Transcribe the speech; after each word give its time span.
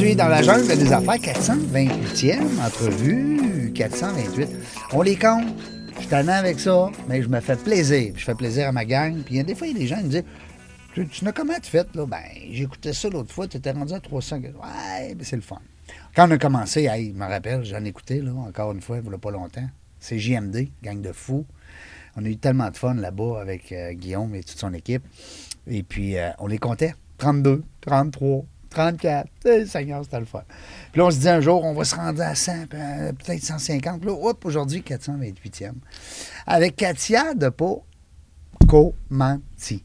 Dans 0.00 0.28
la 0.28 0.40
jungle 0.40 0.66
des 0.66 0.92
affaires, 0.92 1.16
428e 1.16 2.58
entrevue, 2.66 3.70
428. 3.74 4.48
On 4.92 5.02
les 5.02 5.14
compte, 5.14 5.44
je 6.00 6.06
suis 6.06 6.14
avec 6.14 6.58
ça, 6.58 6.90
mais 7.06 7.22
je 7.22 7.28
me 7.28 7.38
fais 7.40 7.56
plaisir, 7.56 8.14
je 8.16 8.24
fais 8.24 8.34
plaisir 8.34 8.68
à 8.68 8.72
ma 8.72 8.86
gang. 8.86 9.22
Puis 9.22 9.38
a 9.38 9.42
des 9.42 9.54
fois, 9.54 9.66
il 9.66 9.74
y 9.74 9.76
a 9.76 9.78
des 9.78 9.86
gens 9.86 9.98
qui 9.98 10.04
me 10.04 10.08
disent 10.08 10.24
Tu, 10.94 11.06
tu 11.06 11.24
n'as 11.24 11.32
comment 11.32 11.52
tu 11.62 11.70
fait 11.70 11.86
là? 11.94 12.06
Ben, 12.06 12.22
j'écoutais 12.50 12.94
ça 12.94 13.10
l'autre 13.10 13.30
fois, 13.30 13.46
tu 13.46 13.58
étais 13.58 13.72
rendu 13.72 13.92
à 13.92 14.00
300. 14.00 14.36
Ouais, 14.36 15.14
ben 15.14 15.22
c'est 15.22 15.36
le 15.36 15.42
fun. 15.42 15.60
Quand 16.16 16.26
on 16.26 16.30
a 16.30 16.38
commencé, 16.38 16.84
hey, 16.84 17.12
je 17.12 17.18
me 17.18 17.26
rappelle, 17.26 17.62
j'en 17.64 17.84
ai 17.84 17.88
écouté, 17.88 18.22
là, 18.22 18.32
encore 18.32 18.72
une 18.72 18.80
fois, 18.80 19.00
il 19.04 19.10
ne 19.10 19.16
pas 19.16 19.30
longtemps. 19.30 19.68
C'est 19.98 20.18
JMD, 20.18 20.68
gang 20.82 21.02
de 21.02 21.12
fous. 21.12 21.44
On 22.16 22.24
a 22.24 22.28
eu 22.28 22.38
tellement 22.38 22.70
de 22.70 22.76
fun 22.76 22.94
là-bas 22.94 23.38
avec 23.38 23.70
euh, 23.72 23.92
Guillaume 23.92 24.34
et 24.34 24.42
toute 24.42 24.58
son 24.58 24.72
équipe. 24.72 25.02
Et 25.66 25.82
puis, 25.82 26.16
euh, 26.16 26.30
on 26.38 26.46
les 26.46 26.58
comptait. 26.58 26.94
32, 27.18 27.62
33, 27.82 28.46
34. 28.70 29.28
Eh, 29.44 29.66
Seigneur, 29.66 30.02
c'était 30.04 30.20
le 30.20 30.26
fun. 30.26 30.42
Puis 30.92 31.00
là, 31.00 31.06
on 31.06 31.10
se 31.10 31.18
dit 31.18 31.28
un 31.28 31.40
jour, 31.40 31.64
on 31.64 31.74
va 31.74 31.84
se 31.84 31.94
rendre 31.94 32.22
à 32.22 32.34
100, 32.34 32.66
puis, 32.68 32.78
euh, 32.80 33.12
peut-être 33.12 33.42
150. 33.42 34.00
Puis 34.00 34.08
là, 34.08 34.14
hop, 34.16 34.44
aujourd'hui, 34.44 34.80
428e. 34.82 35.74
Avec 36.46 36.76
Katia 36.76 37.34
de 37.34 37.48
Pau 37.48 37.84
Comanti. 38.66 39.84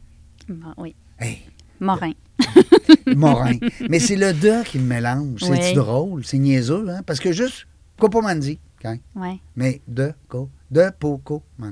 Oui. 0.76 0.94
Hey, 1.18 1.40
Morin. 1.80 2.12
Morin. 3.06 3.58
Mais 3.88 3.98
c'est 3.98 4.16
le 4.16 4.32
de 4.32 4.62
qui 4.64 4.78
me 4.78 4.86
mélange. 4.86 5.40
C'est 5.40 5.72
drôle, 5.74 6.24
c'est 6.24 6.38
niaiseux, 6.38 6.88
hein? 6.88 7.02
Parce 7.04 7.18
que 7.20 7.32
juste 7.32 7.66
Copomandi, 7.98 8.58
quand 8.80 8.96
Oui. 9.16 9.40
mais 9.56 9.80
de 9.88 10.12
co, 10.28 10.50
de 10.70 10.90
Poco. 10.98 11.42
Ouais. 11.58 11.70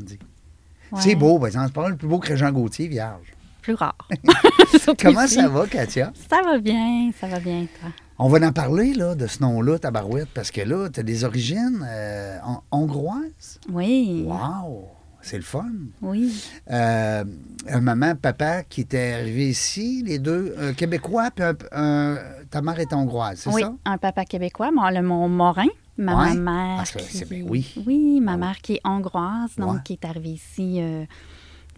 C'est 1.01 1.15
beau, 1.15 1.39
par 1.39 1.49
exemple. 1.49 1.67
C'est 1.69 1.75
pas 1.75 1.83
mal 1.83 1.97
plus 1.97 2.09
beau 2.09 2.19
que 2.19 2.35
Jean 2.35 2.51
Gauthier, 2.51 2.89
vierge. 2.89 3.34
Plus 3.65 3.75
rare. 3.75 3.97
Comment 5.03 5.23
ici. 5.25 5.35
ça 5.37 5.49
va, 5.49 5.67
Katia? 5.67 6.13
Ça 6.29 6.43
va 6.45 6.59
bien, 6.59 7.11
ça 7.19 7.27
va 7.27 7.41
bien, 7.41 7.67
toi? 7.81 7.89
On 8.19 8.29
va 8.29 8.47
en 8.47 8.53
parler, 8.53 8.93
là, 8.93 9.15
de 9.15 9.27
ce 9.27 9.41
nom-là, 9.43 9.79
Tabarouette, 9.79 10.29
parce 10.35 10.51
que 10.51 10.61
là, 10.61 10.89
tu 10.91 11.01
as 11.01 11.03
des 11.03 11.25
origines 11.25 11.83
euh, 11.85 12.37
hon- 12.47 12.61
hongroises? 12.71 13.59
Oui. 13.73 14.25
Wow! 14.27 14.89
C'est 15.23 15.39
le 15.39 15.43
fun. 15.43 15.65
Oui. 16.03 16.45
Euh, 16.71 17.25
un 17.67 17.81
maman, 17.81 18.15
papa 18.15 18.63
qui 18.65 18.83
était 18.83 19.15
arrivé 19.15 19.49
ici, 19.49 20.03
les 20.07 20.19
deux, 20.19 20.55
un 20.61 20.75
Québécois, 20.75 21.31
puis 21.35 21.43
un- 21.45 21.57
un- 21.73 22.19
ta 22.51 22.61
mère 22.61 22.79
est 22.79 22.93
hongroise, 22.93 23.39
c'est 23.41 23.51
oui, 23.51 23.63
ça? 23.63 23.73
un 23.87 23.97
papa 23.97 24.27
québécois, 24.27 24.71
moi, 24.71 24.91
le 24.91 25.01
mon 25.01 25.27
Morin. 25.31 25.65
Ma 25.97 26.25
Ouais. 26.31 26.35
mère. 26.37 26.81
Ah, 26.81 26.85
qui- 26.85 27.25
bien, 27.25 27.45
oui. 27.49 27.73
Oui, 27.87 28.21
ma 28.21 28.33
Ah 28.33 28.35
oui. 28.35 28.41
mère 28.41 28.59
qui 28.61 28.75
est 28.75 28.81
hongroise, 28.85 29.55
donc 29.57 29.73
Ouais. 29.75 29.79
qui 29.85 29.93
est 29.95 30.05
arrivée 30.05 30.31
ici 30.33 30.79
euh, 30.81 31.05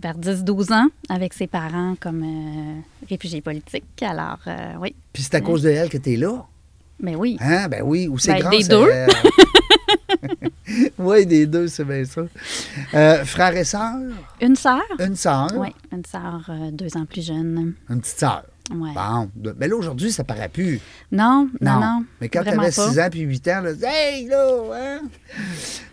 vers 0.00 0.18
10-12 0.18 0.72
ans 0.72 0.88
avec 1.08 1.32
ses 1.32 1.46
parents 1.46 1.96
comme 1.98 2.22
euh, 2.22 2.80
réfugiés 3.08 3.40
politiques. 3.40 4.02
Alors, 4.02 4.38
euh, 4.46 4.74
oui. 4.80 4.94
Puis 5.12 5.22
c'est 5.22 5.34
à 5.34 5.40
cause 5.40 5.62
de 5.62 5.70
elle 5.70 5.88
que 5.88 5.98
tu 5.98 6.14
es 6.14 6.16
là? 6.16 6.44
Mais 7.00 7.14
oui. 7.14 7.36
Hein? 7.40 7.68
Ben 7.68 7.82
oui, 7.84 8.08
ou 8.08 8.18
c'est 8.18 8.32
Ben, 8.32 8.40
grâce 8.40 8.56
des 8.56 8.68
deux. 8.68 8.88
oui, 10.98 11.26
des 11.26 11.46
deux, 11.46 11.68
c'est 11.68 11.84
bien 11.84 12.04
ça. 12.04 12.22
Euh, 12.94 13.24
frère 13.24 13.56
et 13.56 13.64
sœur? 13.64 13.94
Une 14.40 14.56
sœur. 14.56 14.82
Une 14.98 15.16
sœur? 15.16 15.48
Oui, 15.56 15.68
une 15.92 16.04
sœur 16.04 16.40
euh, 16.48 16.70
deux 16.70 16.96
ans 16.96 17.04
plus 17.04 17.26
jeune. 17.26 17.74
Une 17.90 18.00
petite 18.00 18.18
sœur. 18.18 18.44
Ouais. 18.74 18.90
Bon. 18.94 19.30
Mais 19.58 19.68
là, 19.68 19.76
aujourd'hui, 19.76 20.10
ça 20.10 20.24
paraît 20.24 20.48
plus. 20.48 20.80
Non, 21.12 21.48
non, 21.60 21.80
non. 21.80 22.04
Mais 22.20 22.28
quand 22.28 22.42
tu 22.42 22.48
avais 22.48 22.56
pas. 22.58 22.70
6 22.70 22.98
ans 23.00 23.08
puis 23.10 23.20
8 23.20 23.48
ans, 23.48 23.60
là, 23.62 23.70
hey, 23.82 24.26
là, 24.26 24.60
hein? 24.74 25.00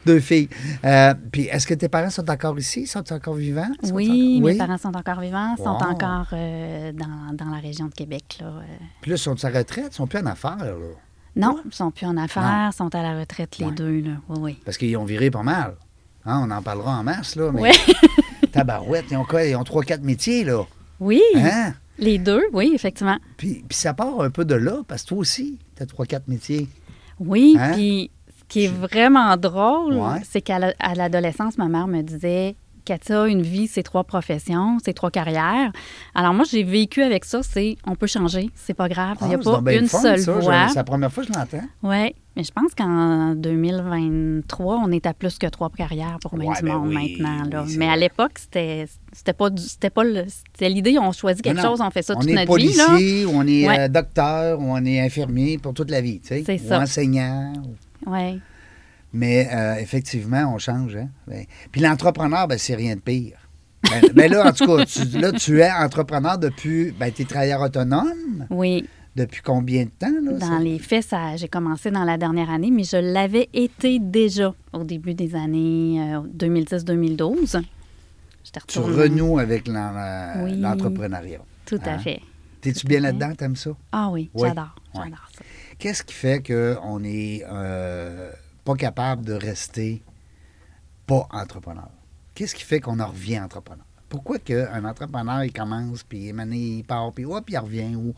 Deux 0.05 0.19
filles. 0.19 0.49
Euh, 0.83 1.13
puis 1.31 1.43
est-ce 1.43 1.65
que 1.67 1.73
tes 1.75 1.87
parents 1.87 2.09
sont 2.09 2.29
encore 2.29 2.57
ici? 2.59 2.87
Sont 2.87 3.11
encore 3.13 3.35
vivants? 3.35 3.69
Sont 3.83 3.93
Oui, 3.93 4.37
encore- 4.39 4.49
mes 4.51 4.57
parents 4.57 4.77
sont 4.77 4.95
encore 4.95 5.19
vivants, 5.19 5.55
sont 5.57 5.63
Wow. 5.63 5.91
encore 5.91 6.27
euh, 6.33 6.91
dans, 6.93 7.33
dans 7.33 7.51
la 7.51 7.59
région 7.61 7.85
de 7.85 7.93
Québec. 7.93 8.37
Là. 8.41 8.47
euh. 8.47 8.61
Puis 9.01 9.11
là, 9.11 9.15
ils 9.17 9.19
sont 9.19 9.45
à 9.45 9.49
retraite, 9.49 9.89
ils 9.91 9.95
sont 9.95 10.07
plus 10.07 10.19
en 10.19 10.25
affaires, 10.25 10.57
là? 10.57 10.73
Non, 11.35 11.59
ils 11.65 11.73
sont 11.73 11.89
plus 11.91 12.05
en 12.05 12.17
affaires, 12.17 12.71
sont 12.77 12.93
à 12.93 13.01
la 13.01 13.19
retraite 13.19 13.57
les 13.59 13.65
Ouais. 13.65 13.71
deux. 13.71 14.01
Là. 14.01 14.11
Oui, 14.29 14.37
oui. 14.39 14.59
Parce 14.65 14.77
qu'ils 14.77 14.95
ont 14.97 15.05
viré 15.05 15.31
pas 15.31 15.41
mal. 15.43 15.75
Hein, 16.25 16.41
on 16.47 16.51
en 16.51 16.61
parlera 16.61 16.97
en 16.99 17.03
masse, 17.03 17.35
là. 17.35 17.51
Mais 17.51 17.61
Ouais. 17.61 17.71
tabarouette, 18.51 19.05
ils 19.11 19.17
ont 19.17 19.25
quoi? 19.25 19.43
Ils 19.43 19.55
ont 19.55 19.63
trois, 19.63 19.83
quatre 19.83 20.03
métiers, 20.03 20.43
là. 20.43 20.63
Oui, 20.99 21.21
Hein? 21.35 21.73
Les 21.97 22.17
deux, 22.17 22.43
oui, 22.53 22.71
effectivement. 22.73 23.17
Puis, 23.37 23.63
puis 23.67 23.77
ça 23.77 23.93
part 23.93 24.21
un 24.21 24.29
peu 24.29 24.45
de 24.45 24.55
là, 24.55 24.81
parce 24.87 25.03
que 25.03 25.09
toi 25.09 25.17
aussi, 25.19 25.59
tu 25.75 25.83
as 25.83 25.85
trois, 25.85 26.05
quatre 26.05 26.27
métiers. 26.27 26.67
Oui, 27.19 27.55
Hein? 27.59 27.71
puis 27.73 28.09
ce 28.37 28.43
qui 28.47 28.65
est 28.65 28.67
vraiment 28.67 29.37
drôle, 29.37 29.95
Ouais. 29.95 30.21
c'est 30.27 30.41
qu'à 30.41 30.59
l'adolescence, 30.95 31.57
ma 31.57 31.67
mère 31.67 31.87
me 31.87 32.01
disait 32.01 32.55
Katia, 32.85 33.27
une 33.27 33.41
vie, 33.43 33.67
c'est 33.67 33.83
trois 33.83 34.03
professions, 34.03 34.77
c'est 34.83 34.91
trois 34.93 35.09
carrières. 35.11 35.71
Alors 36.15 36.33
moi, 36.33 36.43
j'ai 36.49 36.63
vécu 36.63 37.01
avec 37.01 37.23
ça, 37.23 37.41
c'est 37.41 37.77
on 37.87 37.95
peut 37.95 38.07
changer, 38.07 38.49
c'est 38.55 38.73
pas 38.73 38.89
grave, 38.89 39.17
il 39.21 39.27
n'y 39.27 39.35
a 39.35 39.39
Ah, 39.45 39.61
pas 39.63 39.73
une 39.73 39.87
fun, 39.87 40.01
seule 40.01 40.19
ça. 40.19 40.33
voie. 40.33 40.67
C'est 40.67 40.75
la 40.75 40.83
première 40.83 41.11
fois 41.11 41.23
que 41.23 41.31
je 41.31 41.37
l'entends. 41.39 41.65
Oui, 41.83 42.13
mais 42.35 42.43
je 42.43 42.51
pense 42.51 42.73
qu'en 42.75 43.35
2023, 43.35 44.81
on 44.85 44.91
est 44.91 45.05
à 45.05 45.13
plus 45.13 45.37
que 45.37 45.47
trois 45.47 45.69
carrières 45.69 46.17
pour 46.21 46.35
bien 46.37 46.49
Ouais, 46.49 46.57
du 46.59 46.63
ben 46.65 46.73
monde 46.77 46.87
oui, 46.89 47.15
maintenant. 47.19 47.43
Là. 47.51 47.63
oui, 47.67 47.75
mais 47.77 47.87
à 47.89 47.95
l'époque, 47.95 48.33
c'était 48.37 48.85
c'était 49.11 49.33
pas 49.33 49.49
c'était 49.57 49.89
pas 49.89 50.03
c'était 50.53 50.69
l'idée, 50.69 50.97
on 50.99 51.11
choisit 51.11 51.43
quelque 51.43 51.57
Non, 51.57 51.63
chose, 51.63 51.81
on 51.81 51.89
fait 51.91 52.01
ça 52.01 52.13
on 52.15 52.19
toute 52.21 52.29
notre 52.31 52.55
vie. 52.57 52.73
Là. 52.75 52.85
policier, 52.87 53.25
on 53.25 53.45
est 53.47 53.67
Ouais. 53.67 53.79
euh, 53.81 53.87
docteur, 53.87 54.59
on 54.59 54.83
est 54.85 54.99
infirmier 54.99 55.57
pour 55.57 55.73
toute 55.73 55.91
la 55.91 56.01
vie, 56.01 56.19
tu 56.19 56.43
sais. 56.43 56.61
Ou 56.63 56.67
ça. 56.67 56.79
enseignant. 56.81 57.53
ou- 58.05 58.11
Ouais. 58.11 58.37
Mais 59.13 59.47
euh, 59.53 59.75
effectivement, 59.75 60.51
on 60.53 60.57
change. 60.57 60.95
Hein? 60.95 61.07
Ben, 61.27 61.45
puis 61.71 61.81
l'entrepreneur, 61.81 62.47
ben, 62.47 62.57
c'est 62.57 62.75
rien 62.75 62.95
de 62.95 62.99
pire. 62.99 63.37
Ben, 63.83 64.01
ben 64.13 64.31
là, 64.31 64.47
en 64.47 64.51
tout 64.53 64.65
cas, 64.65 64.85
tu, 64.85 65.05
là, 65.19 65.31
tu 65.31 65.59
es 65.61 65.71
entrepreneur 65.71 66.37
depuis. 66.37 66.91
Ben, 66.91 67.11
tu 67.11 67.21
es 67.21 67.25
travailleur 67.25 67.61
autonome 67.61 68.47
Oui, 68.49 68.87
depuis 69.15 69.41
combien 69.41 69.85
de 69.85 69.89
temps? 69.91 70.11
Là, 70.23 70.31
dans 70.33 70.39
ça? 70.39 70.59
les 70.59 70.79
faits, 70.79 71.05
ça, 71.05 71.35
j'ai 71.35 71.47
commencé 71.47 71.91
dans 71.91 72.03
la 72.03 72.17
dernière 72.17 72.49
année, 72.49 72.71
mais 72.71 72.83
je 72.83 72.97
l'avais 72.97 73.49
été 73.53 73.99
déjà 73.99 74.53
au 74.71 74.83
début 74.83 75.13
des 75.13 75.35
années 75.35 76.15
euh, 76.15 76.21
2010-2012. 76.35 77.61
J'étais 78.43 78.59
Tu 78.67 78.79
renoues 78.79 79.39
avec 79.39 79.69
euh, 79.69 80.43
Oui. 80.43 80.59
l'entrepreneuriat. 80.59 81.39
Tout 81.65 81.79
à 81.85 81.91
Hein? 81.91 81.99
fait. 81.99 82.19
T'es-tu 82.61 82.87
bien 82.87 83.01
là-dedans? 83.01 83.33
T'aimes 83.35 83.55
ça? 83.55 83.71
Ah 83.91 84.09
oui, 84.09 84.29
Oui. 84.33 84.47
j'adore. 84.47 84.75
Ouais. 84.95 85.01
J'adore 85.03 85.29
ça. 85.35 85.41
Qu'est-ce 85.77 86.03
qui 86.03 86.13
fait 86.13 86.41
qu'on 86.45 86.99
n'est 86.99 87.43
euh, 87.49 88.31
pas 88.63 88.75
capable 88.75 89.25
de 89.25 89.33
rester 89.33 90.01
pas 91.05 91.27
entrepreneur? 91.31 91.89
Qu'est-ce 92.35 92.55
qui 92.55 92.63
fait 92.63 92.79
qu'on 92.79 92.99
en 92.99 93.07
revient 93.07 93.39
entrepreneur? 93.39 93.85
Pourquoi 94.09 94.39
qu'un 94.39 94.85
entrepreneur, 94.85 95.43
il 95.43 95.51
commence, 95.51 96.03
puis 96.03 96.29
il 96.29 96.83
part, 96.83 97.11
puis 97.13 97.25
hop, 97.25 97.49
il 97.49 97.57
revient? 97.57 97.95
Ou... 97.95 98.13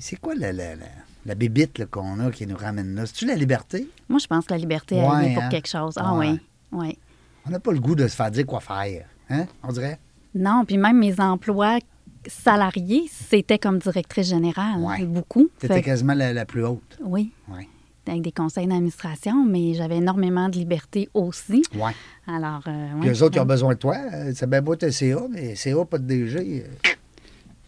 C'est 0.00 0.16
quoi 0.16 0.34
la, 0.34 0.52
la, 0.52 0.74
la, 0.76 0.86
la 1.26 1.34
bébite 1.34 1.86
qu'on 1.90 2.18
a 2.20 2.30
qui 2.30 2.46
nous 2.46 2.56
ramène 2.56 2.94
là? 2.94 3.06
C'est-tu 3.06 3.26
la 3.26 3.34
liberté? 3.34 3.88
Moi, 4.08 4.18
je 4.18 4.26
pense 4.26 4.44
que 4.46 4.52
la 4.54 4.58
liberté, 4.58 4.96
Ouais, 4.96 5.06
elle 5.24 5.30
est 5.30 5.34
pour 5.34 5.42
hein? 5.44 5.48
quelque 5.48 5.68
chose. 5.68 5.94
Ah 5.96 6.14
Ouais. 6.14 6.30
oui, 6.30 6.40
oui. 6.72 6.98
On 7.46 7.50
n'a 7.50 7.60
pas 7.60 7.72
le 7.72 7.80
goût 7.80 7.94
de 7.94 8.06
se 8.08 8.14
faire 8.16 8.30
dire 8.30 8.46
quoi 8.46 8.60
faire. 8.60 9.06
Hein? 9.30 9.46
On 9.62 9.72
dirait? 9.72 9.98
Non, 10.34 10.64
puis 10.66 10.78
même 10.78 10.98
mes 10.98 11.18
emplois 11.20 11.78
salariés, 12.26 13.04
c'était 13.10 13.58
comme 13.58 13.78
directrice 13.78 14.28
générale, 14.28 14.80
Ouais. 14.80 15.04
beaucoup. 15.04 15.48
C'était 15.60 15.74
Fait- 15.74 15.82
quasiment 15.82 16.14
la, 16.14 16.32
la 16.32 16.44
plus 16.46 16.64
haute. 16.64 16.98
oui, 17.04 17.32
Oui. 17.48 17.68
avec 18.06 18.22
des 18.22 18.32
conseils 18.32 18.66
d'administration, 18.66 19.44
mais 19.44 19.74
j'avais 19.74 19.96
énormément 19.96 20.48
de 20.48 20.56
liberté 20.56 21.08
aussi. 21.14 21.62
Ouais. 21.74 21.92
Alors, 22.26 22.62
euh, 22.68 22.88
Puis 23.00 23.10
ouais. 23.10 23.14
eux 23.16 23.22
autres, 23.24 23.36
ils 23.36 23.40
ont 23.40 23.44
besoin 23.46 23.74
de 23.74 23.78
toi. 23.78 23.96
Euh, 24.12 24.32
C'est 24.34 24.48
bien 24.48 24.62
beau 24.62 24.74
être 24.74 24.90
CA, 24.90 25.22
mais 25.30 25.54
CA, 25.56 25.84
pas 25.84 25.98
de 25.98 26.04
DG. 26.06 26.64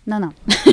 Non, 0.07 0.21
non. 0.21 0.31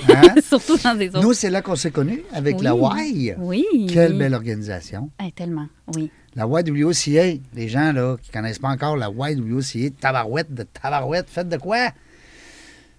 Hein? 0.10 0.36
Surtout 0.42 0.78
dans 0.84 0.96
des 0.96 1.08
autres. 1.10 1.22
Nous, 1.22 1.34
c'est 1.34 1.50
là 1.50 1.62
qu'on 1.62 1.76
s'est 1.76 1.92
connus, 1.92 2.22
avec 2.34 2.58
Oui. 2.58 2.64
la 2.64 2.74
Y. 2.74 3.36
Oui. 3.40 3.66
Quelle 3.92 4.18
belle 4.18 4.34
organisation. 4.34 5.10
Eh, 5.26 5.32
tellement, 5.32 5.68
oui. 5.96 6.12
La 6.36 6.46
YWCA, 6.46 7.40
les 7.54 7.68
gens 7.68 7.92
là, 7.94 8.18
qui 8.22 8.30
ne 8.30 8.34
connaissent 8.34 8.60
pas 8.60 8.70
encore 8.70 8.96
la 8.98 9.10
YWCA, 9.10 9.90
tabarouette 10.00 10.54
de 10.54 10.64
tabarouette, 10.64 11.28
faites 11.30 11.50
de 11.50 11.58
quoi? 11.58 11.92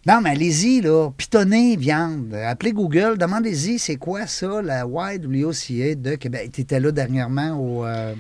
Non, 0.07 0.21
mais 0.21 0.31
allez-y, 0.31 0.81
là, 0.81 1.11
pitonnez, 1.17 1.77
viande. 1.77 2.35
Appelez 2.35 2.73
Google, 2.73 3.17
demandez-y, 3.19 3.79
c'est 3.79 3.97
quoi 3.97 4.27
ça, 4.27 4.61
la 4.61 4.81
YWCA 4.85 5.95
de 5.95 6.17
Québec? 6.17 6.51
Tu 6.53 6.63
étais 6.63 6.81
là 6.81 6.91
dernièrement 6.91 7.53
au, 7.59 7.85
euh, 7.87 8.15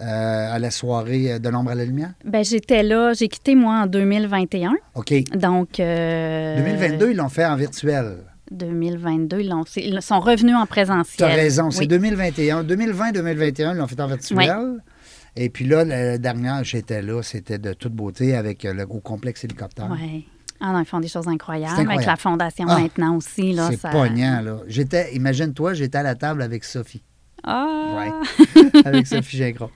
euh, 0.00 0.54
à 0.54 0.58
la 0.58 0.70
soirée 0.70 1.32
euh, 1.32 1.38
de 1.38 1.48
l'ombre 1.48 1.70
à 1.70 1.74
la 1.74 1.84
lumière? 1.84 2.12
Ben, 2.24 2.44
j'étais 2.44 2.82
là, 2.82 3.12
j'ai 3.14 3.28
quitté 3.28 3.54
moi 3.54 3.82
en 3.82 3.86
2021. 3.86 4.74
OK. 4.94 5.14
Donc. 5.34 5.80
euh, 5.80 6.56
2022, 6.56 7.10
ils 7.12 7.16
l'ont 7.16 7.28
fait 7.28 7.46
en 7.46 7.56
virtuel. 7.56 8.18
2022, 8.52 9.40
ils, 9.40 9.52
ils 9.76 10.02
sont 10.02 10.20
revenus 10.20 10.54
en 10.54 10.62
Tu 10.62 10.68
présentiel. 10.68 11.30
as 11.30 11.34
raison, 11.34 11.70
c'est 11.70 11.80
Oui. 11.80 11.88
2021. 11.88 12.62
2020-2021, 12.64 13.72
ils 13.74 13.78
l'ont 13.78 13.86
fait 13.86 14.00
en 14.00 14.06
virtuel. 14.06 14.82
Et 15.34 15.50
puis 15.50 15.66
là, 15.66 15.84
la 15.84 16.16
dernière, 16.18 16.62
j'étais 16.64 17.02
là, 17.02 17.22
c'était 17.22 17.58
de 17.58 17.72
toute 17.72 17.92
beauté 17.92 18.34
avec 18.36 18.64
euh, 18.64 18.72
le, 18.72 18.84
au 18.88 19.00
complexe 19.00 19.44
hélicoptère. 19.44 19.88
Oui. 19.90 20.26
Ah 20.60 20.72
non, 20.72 20.80
ils 20.80 20.86
font 20.86 21.00
des 21.00 21.08
choses 21.08 21.28
incroyables. 21.28 21.72
Incroyable. 21.72 21.92
Avec 21.92 22.06
la 22.06 22.16
fondation 22.16 22.64
Ah, 22.68 22.78
maintenant 22.80 23.16
aussi. 23.16 23.54
C'est 23.68 23.76
ça... 23.76 23.90
pognant, 23.90 24.40
là. 24.42 24.58
J'étais, 24.68 25.14
imagine-toi, 25.14 25.74
j'étais 25.74 25.98
à 25.98 26.02
la 26.02 26.14
table 26.14 26.40
avec 26.40 26.64
Sophie. 26.64 27.02
Ah! 27.42 27.96
Ouais. 27.96 28.80
avec 28.84 29.06
Sophie 29.06 29.36
Gingras. 29.36 29.70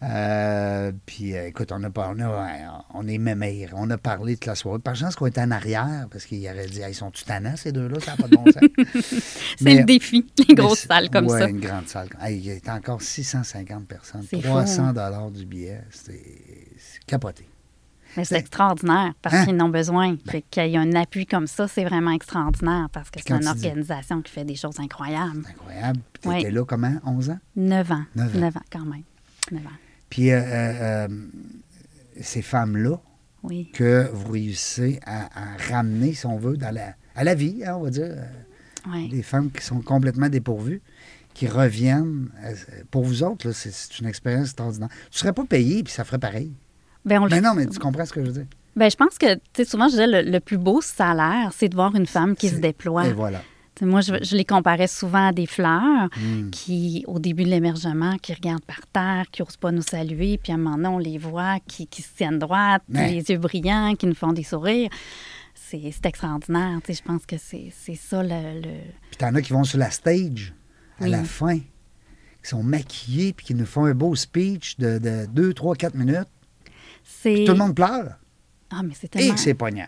Euh, 0.00 0.92
puis 1.06 1.34
euh, 1.34 1.48
écoute, 1.48 1.72
on 1.72 1.82
a, 1.82 1.88
on 1.88 2.20
a, 2.20 2.84
on 2.94 3.08
est 3.08 3.18
mémère. 3.18 3.70
On 3.74 3.90
a 3.90 3.98
parlé 3.98 4.36
de 4.36 4.46
la 4.46 4.54
soirée. 4.54 4.78
Par 4.78 4.94
chance 4.94 5.16
qu'on 5.16 5.26
était 5.26 5.40
en 5.40 5.50
arrière, 5.50 6.06
parce 6.10 6.24
qu'il 6.24 6.46
aurait 6.48 6.66
dit, 6.66 6.80
Hey, 6.80 6.92
ils 6.92 6.94
sont 6.94 7.10
tout 7.10 7.24
tannants, 7.24 7.56
ces 7.56 7.72
deux-là, 7.72 7.98
ça 8.00 8.12
n'a 8.12 8.16
pas 8.16 8.28
de 8.28 8.36
bon 8.36 8.44
sens. 8.44 9.22
C'est 9.58 9.74
le 9.74 9.84
défi, 9.84 10.24
les 10.48 10.54
grosses 10.54 10.86
salles 10.86 11.10
comme 11.10 11.26
ouais, 11.26 11.40
ça. 11.40 11.48
une 11.48 11.60
grande 11.60 11.88
salle. 11.88 12.08
Hey, 12.20 12.38
il 12.38 12.44
y 12.44 12.68
a 12.68 12.74
encore 12.74 13.02
650 13.02 13.86
personnes. 13.86 14.24
C'est 14.28 14.36
fou, 14.36 14.42
300 14.42 14.84
hein? 14.84 14.92
dollars 14.92 15.30
du 15.30 15.44
billet. 15.44 15.80
C'est 15.90 16.22
capoté. 17.06 17.47
Mais 18.18 18.24
c'est 18.24 18.36
extraordinaire 18.38 19.14
parce 19.22 19.34
Hein? 19.36 19.46
qu'ils 19.46 19.62
en 19.62 19.66
ont 19.66 19.68
besoin. 19.70 20.16
Fait 20.28 20.42
qu'il 20.42 20.66
y 20.68 20.76
a 20.76 20.80
un 20.80 20.92
appui 20.94 21.24
comme 21.24 21.46
ça, 21.46 21.68
c'est 21.68 21.84
vraiment 21.84 22.10
extraordinaire 22.10 22.88
parce 22.92 23.10
que 23.10 23.20
c'est 23.26 23.32
une 23.32 23.40
dis- 23.40 23.46
organisation 23.48 24.20
qui 24.22 24.32
fait 24.32 24.44
des 24.44 24.56
choses 24.56 24.78
incroyables. 24.80 25.44
Incroyable. 25.48 26.00
Tu 26.20 26.38
étais 26.38 26.50
là 26.50 26.64
comment? 26.64 26.96
11 27.06 27.30
ans? 27.30 27.38
Neuf 27.56 27.90
ans. 27.92 28.04
Neuf 28.16 28.34
ans. 28.34 28.38
Neuf 28.40 28.56
ans, 28.56 28.62
quand 28.72 28.84
même. 28.84 29.02
Neuf 29.52 29.64
ans. 29.66 29.70
Puis 30.10 30.30
euh, 30.32 30.40
euh, 30.40 31.06
euh, 31.08 31.08
ces 32.20 32.42
femmes-là, 32.42 32.96
Oui. 33.44 33.70
que 33.72 34.10
vous 34.12 34.32
réussissez 34.32 34.98
à, 35.06 35.26
à 35.54 35.56
ramener, 35.70 36.12
si 36.14 36.26
on 36.26 36.38
veut, 36.38 36.56
dans 36.56 36.74
la, 36.74 36.94
à 37.14 37.22
la 37.24 37.34
vie, 37.34 37.62
hein, 37.64 37.76
on 37.78 37.84
va 37.84 37.90
dire. 37.90 38.16
Oui. 38.90 39.08
Des 39.10 39.22
femmes 39.22 39.50
qui 39.50 39.64
sont 39.64 39.80
complètement 39.80 40.28
dépourvues, 40.28 40.82
qui 41.34 41.46
reviennent. 41.46 42.30
Pour 42.90 43.04
vous 43.04 43.22
autres, 43.22 43.52
c'est 43.52 43.98
une 44.00 44.06
expérience 44.06 44.46
extraordinaire. 44.46 44.88
Tu 45.10 45.16
ne 45.16 45.18
serais 45.18 45.32
pas 45.32 45.44
payé, 45.44 45.82
puis 45.84 45.92
ça 45.92 46.04
ferait 46.04 46.18
pareil. 46.18 46.52
Ben, 47.08 47.20
on 47.22 47.24
le 47.24 47.30
Mais 47.30 47.40
non, 47.40 47.54
mais 47.54 47.66
tu 47.66 47.78
comprends 47.78 48.04
ce 48.04 48.12
que 48.12 48.20
je 48.20 48.26
veux 48.26 48.32
dire? 48.32 48.46
Ben, 48.76 48.90
je 48.90 48.96
pense 48.96 49.18
que, 49.18 49.34
tu 49.34 49.40
sais, 49.56 49.64
souvent, 49.64 49.86
je 49.86 49.92
disais, 49.92 50.06
le, 50.06 50.22
le 50.30 50.40
plus 50.40 50.58
beau 50.58 50.80
salaire, 50.80 51.50
c'est 51.52 51.68
de 51.68 51.74
voir 51.74 51.94
une 51.96 52.06
femme 52.06 52.36
qui 52.36 52.48
se 52.48 52.56
déploie. 52.56 53.06
Et 53.08 53.12
voilà. 53.12 53.42
Moi, 53.80 54.00
je, 54.00 54.12
je 54.22 54.34
les 54.36 54.44
comparais 54.44 54.88
souvent 54.88 55.28
à 55.28 55.32
des 55.32 55.46
fleurs 55.46 56.08
Mm. 56.16 56.50
qui, 56.50 57.04
au 57.06 57.18
début 57.20 57.44
de 57.44 57.48
l'émergement, 57.48 58.16
qui 58.18 58.34
regardent 58.34 58.64
par 58.64 58.80
terre, 58.92 59.26
qui 59.30 59.40
n'osent 59.42 59.56
pas 59.56 59.70
nous 59.70 59.82
saluer, 59.82 60.36
puis 60.38 60.50
à 60.52 60.56
un 60.56 60.58
moment 60.58 60.76
donné, 60.76 60.88
on 60.88 60.98
les 60.98 61.18
voit, 61.18 61.58
qui, 61.66 61.86
qui 61.86 62.02
se 62.02 62.12
tiennent 62.16 62.38
droites, 62.40 62.82
les 62.88 63.22
yeux 63.30 63.38
brillants, 63.38 63.94
qui 63.94 64.06
nous 64.06 64.14
font 64.16 64.32
des 64.32 64.42
sourires. 64.42 64.90
C'est 65.54 66.06
extraordinaire. 66.06 66.78
Tu 66.84 66.92
sais, 66.94 67.00
je 67.00 67.02
pense 67.06 67.26
que 67.26 67.36
c'est 67.38 67.70
c'est 67.76 67.94
ça 67.94 68.22
le... 68.22 68.60
le- 68.62 68.80
Puis 69.10 69.18
t'en 69.18 69.34
as 69.34 69.42
qui 69.42 69.52
vont 69.52 69.64
sur 69.64 69.78
la 69.78 69.90
stage 69.90 70.54
à 70.98 71.04
Oui. 71.04 71.10
la 71.10 71.22
fin, 71.24 71.58
qui 71.58 71.64
sont 72.50 72.62
maquillés, 72.62 73.32
puis 73.32 73.46
qui 73.46 73.54
nous 73.54 73.66
font 73.66 73.84
un 73.84 73.94
beau 73.94 74.14
speech 74.16 74.76
de, 74.78 74.98
de 74.98 75.26
2, 75.26 75.52
3, 75.54 75.74
4 75.76 75.94
minutes. 75.94 76.26
Tout 77.22 77.52
le 77.52 77.54
monde 77.54 77.74
pleure. 77.74 78.14
Ah, 78.70 78.82
mais 78.82 78.92
c'est 78.94 79.06
Et 79.06 79.18
tellement... 79.18 79.34
que 79.34 79.40
c'est 79.40 79.54
poignant. 79.54 79.86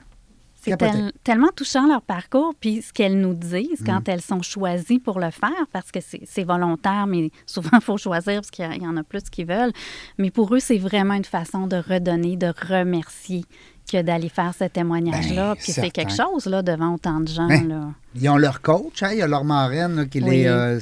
C'est 0.62 0.76
tel- 0.76 1.10
tellement 1.24 1.48
touchant 1.56 1.86
leur 1.88 2.02
parcours, 2.02 2.54
puis 2.60 2.82
ce 2.82 2.92
qu'elles 2.92 3.18
nous 3.18 3.32
disent 3.32 3.80
Mm. 3.80 3.86
quand 3.86 4.08
elles 4.10 4.20
sont 4.20 4.42
choisies 4.42 4.98
pour 4.98 5.18
le 5.18 5.30
faire, 5.30 5.66
parce 5.72 5.90
que 5.90 6.00
c'est 6.02 6.44
volontaire, 6.44 7.06
mais 7.06 7.30
souvent 7.46 7.70
il 7.72 7.80
faut 7.80 7.96
choisir 7.96 8.34
parce 8.42 8.50
qu'il 8.50 8.82
y 8.82 8.86
en 8.86 8.96
a 8.98 9.02
plus 9.02 9.22
qui 9.30 9.44
veulent. 9.44 9.72
Mais 10.18 10.30
pour 10.30 10.54
eux, 10.54 10.60
c'est 10.60 10.76
vraiment 10.76 11.14
une 11.14 11.24
façon 11.24 11.66
de 11.66 11.76
redonner, 11.76 12.36
de 12.36 12.52
remercier 12.68 13.44
que 13.90 14.02
d'aller 14.02 14.28
faire 14.28 14.52
ce 14.54 14.64
témoignage-là. 14.64 15.54
Ben, 15.54 15.60
puis 15.62 15.72
c'est 15.72 15.90
quelque 15.90 16.12
chose 16.12 16.44
là, 16.46 16.62
devant 16.62 16.94
autant 16.94 17.20
de 17.20 17.28
gens. 17.28 17.48
Ben, 17.48 17.66
là. 17.66 17.88
Ils 18.14 18.28
ont 18.28 18.36
leur 18.36 18.60
coach, 18.60 19.02
hein, 19.02 19.10
il 19.12 19.18
y 19.18 19.22
a 19.22 19.26
leur 19.26 19.44
marraine 19.44 19.96
là, 19.96 20.04
qui, 20.04 20.20
Oui. 20.20 20.30
les, 20.30 20.46
euh, 20.46 20.78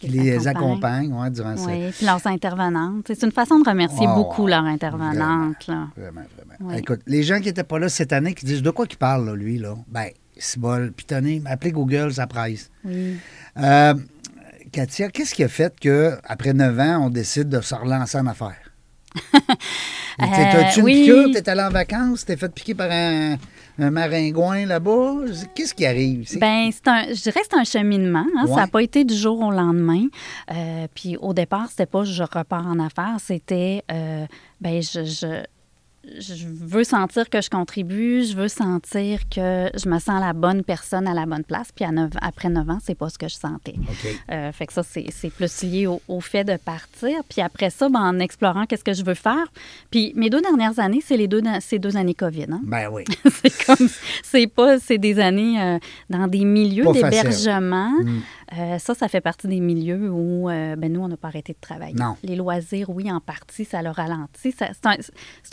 qui 0.00 0.08
les 0.08 0.30
les 0.30 0.48
accompagne 0.48 1.12
ouais, 1.12 1.30
durant 1.30 1.56
ça. 1.56 1.66
Oui, 1.66 1.90
puis 1.96 2.06
leurs 2.06 2.26
intervenantes. 2.26 3.04
C'est 3.06 3.22
une 3.22 3.32
façon 3.32 3.58
de 3.60 3.68
remercier 3.68 4.06
Oh, 4.10 4.14
beaucoup 4.14 4.46
leurs 4.46 4.64
intervenantes. 4.64 5.66
Là. 5.66 5.88
Vraiment, 5.96 6.22
vraiment. 6.36 6.54
Oui. 6.60 6.78
Écoute, 6.78 7.00
les 7.06 7.22
gens 7.22 7.38
qui 7.38 7.46
n'étaient 7.46 7.64
pas 7.64 7.78
là 7.78 7.88
cette 7.88 8.12
année, 8.12 8.34
qui 8.34 8.46
disent 8.46 8.62
de 8.62 8.70
quoi 8.70 8.86
qu'il 8.86 8.98
parle, 8.98 9.26
là, 9.26 9.34
lui, 9.34 9.58
là? 9.58 9.76
Ben, 9.88 10.08
c'est 10.38 10.58
bol. 10.58 10.92
Puis 10.96 11.04
tenez, 11.06 11.42
appelez 11.44 11.72
Google, 11.72 12.12
ça 12.14 12.26
presse. 12.26 12.70
Oui. 12.84 13.16
Euh, 13.58 13.94
Katia, 14.72 15.10
qu'est-ce 15.10 15.34
qui 15.34 15.44
a 15.44 15.48
fait 15.48 15.74
qu'après 15.78 16.54
9 16.54 16.78
ans, 16.78 17.06
on 17.06 17.10
décide 17.10 17.48
de 17.48 17.60
se 17.60 17.74
relancer 17.74 18.18
en 18.18 18.26
affaires? 18.26 18.56
Euh, 20.20 20.26
T'as-tu 20.26 20.80
une 20.80 20.84
oui. 20.84 20.94
piqûre? 21.00 21.28
T'es 21.32 21.48
allé 21.48 21.62
en 21.62 21.70
vacances? 21.70 22.26
T'es 22.26 22.36
fait 22.36 22.52
piquer 22.52 22.74
par 22.74 22.90
un, 22.90 23.38
un 23.82 23.90
maringouin 23.90 24.66
là-bas? 24.66 25.14
Qu'est-ce 25.54 25.74
qui 25.74 25.86
arrive? 25.86 26.26
Ben, 26.38 26.70
c'est 26.72 26.88
un, 26.88 27.04
je 27.08 27.22
dirais 27.22 27.40
que 27.40 27.46
c'est 27.50 27.58
un 27.58 27.64
cheminement. 27.64 28.26
hein. 28.36 28.46
Ça 28.46 28.56
n'a 28.56 28.66
pas 28.66 28.82
été 28.82 29.04
du 29.04 29.14
jour 29.14 29.40
au 29.40 29.50
lendemain. 29.50 30.06
Euh, 30.52 30.86
puis 30.94 31.16
au 31.16 31.32
départ, 31.34 31.68
c'était 31.70 31.86
pas 31.86 32.04
je 32.04 32.22
repars 32.22 32.66
en 32.66 32.78
affaires, 32.78 33.16
c'était 33.18 33.82
euh, 33.90 34.26
ben 34.60 34.82
je, 34.82 35.04
je, 35.04 35.42
je 36.18 36.46
veux 36.46 36.84
sentir 36.84 37.28
que 37.28 37.40
je 37.40 37.50
contribue, 37.50 38.24
je 38.24 38.36
veux 38.36 38.48
sentir 38.48 39.20
que 39.28 39.70
je 39.74 39.88
me 39.88 39.98
sens 39.98 40.20
la 40.20 40.32
bonne 40.32 40.62
personne 40.62 41.06
à 41.06 41.14
la 41.14 41.26
bonne 41.26 41.44
place. 41.44 41.70
Puis 41.74 41.84
à 41.84 41.90
après 42.20 42.48
9 42.48 42.70
ans, 42.70 42.78
c'est 42.82 42.94
pas 42.94 43.08
ce 43.08 43.18
que 43.18 43.28
je 43.28 43.34
sentais. 43.34 43.74
OK. 43.78 44.20
Euh, 44.30 44.52
fait 44.52 44.66
que 44.66 44.72
ça, 44.72 44.82
c'est 44.82 45.30
plus 45.30 45.62
lié 45.62 45.86
au, 45.86 46.00
au 46.08 46.20
fait 46.20 46.44
de 46.44 46.56
partir. 46.56 47.20
Puis 47.28 47.40
après 47.40 47.70
ça, 47.70 47.88
ben, 47.88 48.00
en 48.00 48.18
explorant 48.18 48.66
qu'est-ce 48.66 48.84
que 48.84 48.94
je 48.94 49.04
veux 49.04 49.14
faire. 49.14 49.46
Puis 49.90 50.12
mes 50.16 50.30
deux 50.30 50.40
dernières 50.40 50.78
années, 50.78 51.02
c'est 51.04 51.16
les 51.16 51.28
deux, 51.28 51.42
ces 51.60 51.78
deux 51.78 51.96
années 51.96 52.14
COVID. 52.14 52.46
Hein? 52.50 52.60
Ben 52.64 52.88
oui. 52.90 53.04
c'est 53.42 53.64
comme 53.66 53.88
c'est 54.22 54.46
pas 54.46 54.78
c'est 54.78 54.98
des 54.98 55.18
années 55.18 55.60
euh, 55.60 55.78
dans 56.08 56.26
des 56.26 56.44
milieux 56.44 56.86
d'hébergement 56.92 57.90
Mm. 58.02 58.22
Euh, 58.58 58.78
ça 58.78 58.96
ça 58.96 59.06
fait 59.06 59.20
partie 59.20 59.46
des 59.46 59.60
milieux 59.60 60.10
où 60.10 60.50
euh, 60.50 60.74
ben 60.74 60.92
nous 60.92 61.00
on 61.00 61.06
n'a 61.06 61.16
pas 61.16 61.28
arrêté 61.28 61.52
de 61.52 61.58
travailler 61.60 61.94
Non. 61.94 62.16
les 62.24 62.34
loisirs 62.34 62.90
oui 62.90 63.08
en 63.12 63.20
partie 63.20 63.64
ça 63.64 63.80
le 63.80 63.90
ralentit 63.90 64.52
c'est 64.58 64.86
un, 64.86 64.96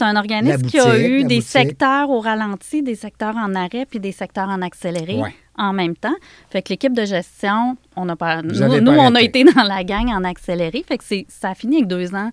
un 0.07 0.15
organisme 0.15 0.63
qui 0.63 0.79
a 0.79 0.97
eu 0.99 1.23
des 1.23 1.35
boutique. 1.35 1.43
secteurs 1.43 2.09
au 2.09 2.19
ralenti 2.21 2.81
des 2.81 2.95
secteurs 2.95 3.35
en 3.37 3.53
arrêt 3.53 3.85
puis 3.85 3.99
des 3.99 4.11
secteurs 4.11 4.49
en 4.49 4.63
accéléré 4.63 5.17
Ouais. 5.21 5.35
en 5.59 5.73
même 5.73 5.95
temps 5.95 6.15
fait 6.49 6.63
que 6.63 6.69
l'équipe 6.69 6.93
de 6.93 7.05
gestion 7.05 7.77
on 7.95 8.09
a 8.09 8.15
pas 8.15 8.41
nous, 8.41 8.59
on 8.63 9.13
a 9.13 9.21
été 9.21 9.43
dans 9.43 9.61
la 9.63 9.83
gang 9.83 10.07
en 10.09 10.23
accéléré 10.23 10.83
fait 10.87 10.97
que 10.97 11.03
ça 11.27 11.49
a 11.51 11.53
fini 11.53 11.75
avec 11.77 11.87
deux 11.87 12.15
ans 12.15 12.31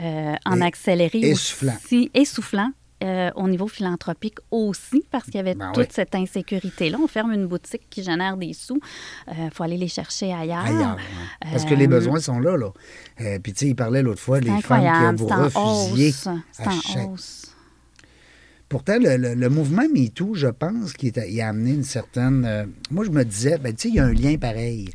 euh, 0.00 0.34
en 0.46 0.60
Et- 0.60 0.64
accéléré 0.64 1.18
essoufflant. 1.18 1.74
aussi 1.84 2.10
essoufflant 2.14 2.70
euh, 3.02 3.30
au 3.36 3.46
niveau 3.48 3.68
philanthropique 3.68 4.38
aussi, 4.50 5.04
parce 5.10 5.24
qu'il 5.24 5.36
y 5.36 5.38
avait 5.38 5.54
Ben 5.54 5.72
toute 5.72 5.84
oui. 5.88 5.92
cette 5.92 6.14
insécurité-là. 6.14 6.98
On 7.02 7.06
ferme 7.06 7.32
une 7.32 7.46
boutique 7.46 7.82
qui 7.90 8.02
génère 8.02 8.36
des 8.36 8.52
sous. 8.52 8.80
Il 9.28 9.50
faut 9.52 9.62
aller 9.62 9.76
les 9.76 9.88
chercher 9.88 10.32
ailleurs. 10.32 10.96
Parce 11.40 11.64
que 11.64 11.74
les 11.74 11.84
Euh, 11.86 11.88
besoins 11.88 12.20
sont 12.20 12.40
là, 12.40 12.56
là. 12.56 12.70
Euh, 13.20 13.38
Puis, 13.42 13.52
tu 13.52 13.60
sais, 13.60 13.68
il 13.68 13.76
parlait 13.76 14.02
l'autre 14.02 14.20
fois, 14.20 14.38
C'est 14.40 14.60
femmes 14.62 15.16
que 15.16 15.20
vous 15.22 15.26
refusiez. 15.28 16.12
à 16.58 16.70
chaque- 16.80 17.08
hausse. 17.08 17.44
Pourtant, 18.68 18.98
le, 19.00 19.16
le- 19.16 19.34
le 19.34 19.48
mouvement 19.48 19.84
MeToo, 19.90 20.34
je 20.34 20.48
pense 20.48 20.92
qu'il 20.92 21.18
a 21.18 21.48
amené 21.48 21.70
une 21.70 21.84
certaine... 21.84 22.44
euh, 22.44 22.66
moi, 22.90 23.02
je 23.06 23.10
me 23.10 23.24
disais, 23.24 23.56
ben, 23.56 23.72
tu 23.74 23.84
sais, 23.84 23.88
il 23.88 23.94
y 23.94 23.98
a 23.98 24.04
un 24.04 24.12
lien 24.12 24.36
pareil. 24.36 24.90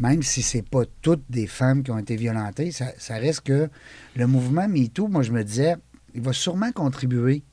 Même 0.00 0.22
si 0.22 0.42
c'est 0.42 0.60
pas 0.68 0.82
toutes 1.00 1.24
des 1.30 1.46
femmes 1.46 1.82
qui 1.82 1.90
ont 1.90 1.98
été 1.98 2.14
violentées, 2.16 2.72
ça, 2.72 2.88
ça 2.98 3.14
reste 3.14 3.40
que 3.40 3.70
le 4.16 4.26
mouvement 4.26 4.68
MeToo, 4.68 5.08
moi, 5.08 5.22
je 5.22 5.32
me 5.32 5.42
disais, 5.44 5.76
il 6.16 6.22
va 6.22 6.32
sûrement 6.32 6.72
contribuer 6.72 7.44